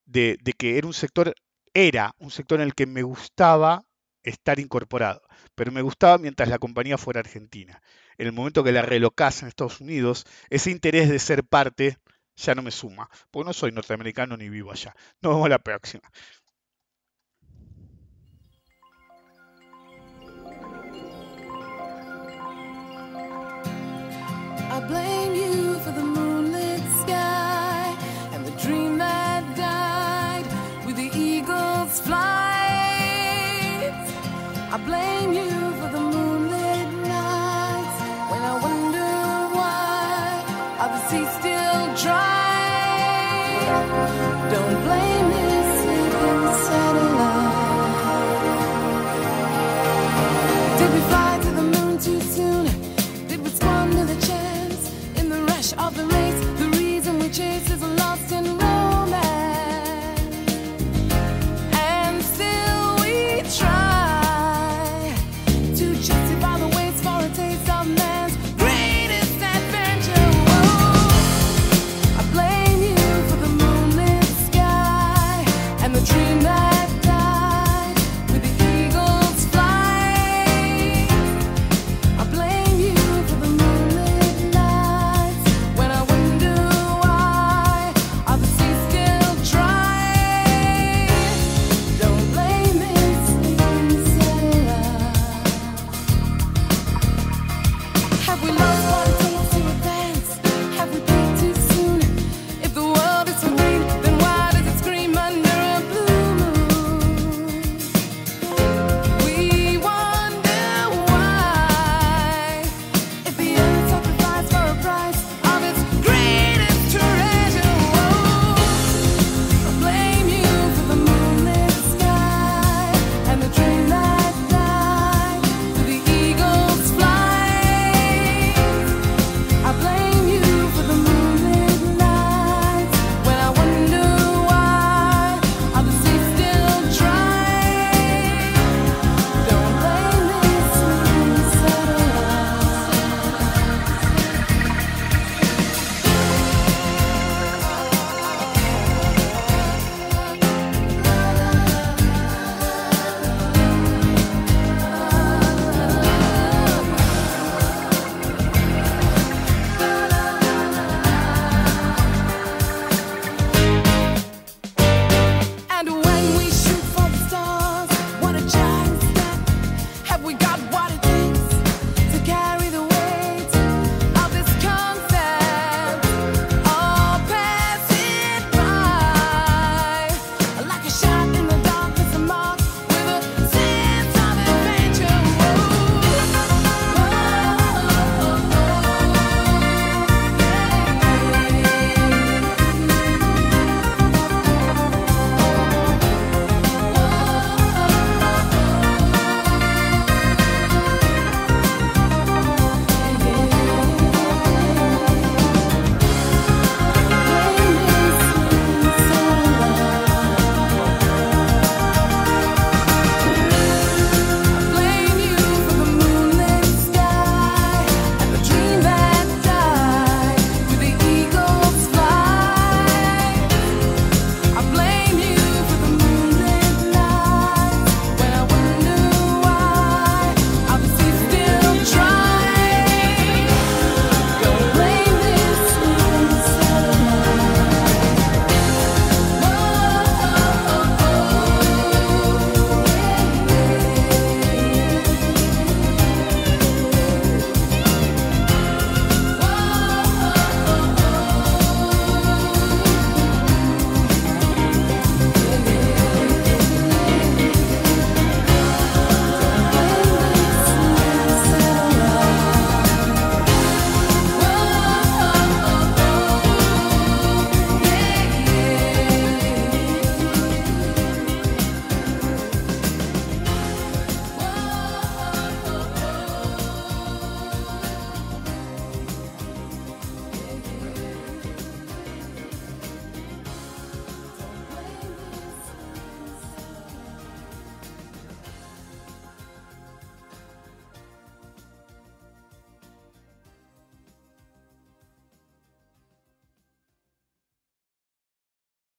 de, 0.04 0.38
que 0.56 0.78
era 0.78 0.86
un 0.86 0.94
sector, 0.94 1.34
era 1.74 2.14
un 2.18 2.30
sector 2.30 2.60
en 2.60 2.68
el 2.68 2.74
que 2.74 2.86
me 2.86 3.02
gustaba 3.02 3.84
estar 4.26 4.60
incorporado, 4.60 5.22
pero 5.54 5.72
me 5.72 5.82
gustaba 5.82 6.18
mientras 6.18 6.48
la 6.48 6.58
compañía 6.58 6.98
fuera 6.98 7.20
argentina. 7.20 7.80
En 8.18 8.26
el 8.26 8.32
momento 8.32 8.64
que 8.64 8.72
la 8.72 8.82
relocase 8.82 9.44
en 9.44 9.48
Estados 9.48 9.80
Unidos, 9.80 10.26
ese 10.50 10.70
interés 10.70 11.08
de 11.08 11.18
ser 11.18 11.44
parte 11.44 11.98
ya 12.36 12.54
no 12.54 12.62
me 12.62 12.70
suma, 12.70 13.08
porque 13.30 13.46
no 13.46 13.52
soy 13.52 13.72
norteamericano 13.72 14.36
ni 14.36 14.48
vivo 14.48 14.72
allá. 14.72 14.94
Nos 15.22 15.34
vemos 15.34 15.48
la 15.48 15.58
próxima. 15.58 16.10